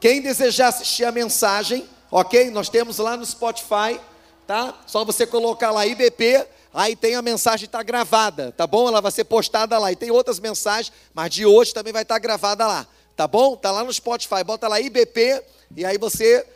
Quem 0.00 0.20
desejar 0.20 0.68
assistir 0.68 1.04
a 1.04 1.12
mensagem, 1.12 1.84
ok? 2.10 2.50
Nós 2.50 2.68
temos 2.68 2.98
lá 2.98 3.16
no 3.16 3.24
Spotify 3.24 4.00
tá? 4.46 4.82
Só 4.86 5.04
você 5.04 5.26
colocar 5.26 5.70
lá 5.70 5.86
IBP, 5.86 6.46
aí 6.72 6.94
tem 6.96 7.14
a 7.14 7.22
mensagem 7.22 7.66
está 7.66 7.82
gravada, 7.82 8.52
tá 8.56 8.66
bom? 8.66 8.88
Ela 8.88 9.00
vai 9.00 9.10
ser 9.10 9.24
postada 9.24 9.78
lá. 9.78 9.92
E 9.92 9.96
tem 9.96 10.10
outras 10.10 10.38
mensagens, 10.38 10.92
mas 11.12 11.30
de 11.30 11.46
hoje 11.46 11.72
também 11.72 11.92
vai 11.92 12.02
estar 12.02 12.16
tá 12.16 12.18
gravada 12.18 12.66
lá, 12.66 12.86
tá 13.16 13.26
bom? 13.26 13.56
Tá 13.56 13.70
lá 13.70 13.84
no 13.84 13.92
Spotify, 13.92 14.44
bota 14.44 14.68
lá 14.68 14.80
IBP 14.80 15.42
e 15.76 15.84
aí 15.84 15.98
você 15.98 16.46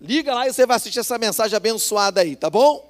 liga 0.00 0.34
lá 0.34 0.46
e 0.46 0.52
você 0.52 0.66
vai 0.66 0.76
assistir 0.76 1.00
essa 1.00 1.18
mensagem 1.18 1.56
abençoada 1.56 2.20
aí, 2.20 2.36
tá 2.36 2.50
bom? 2.50 2.85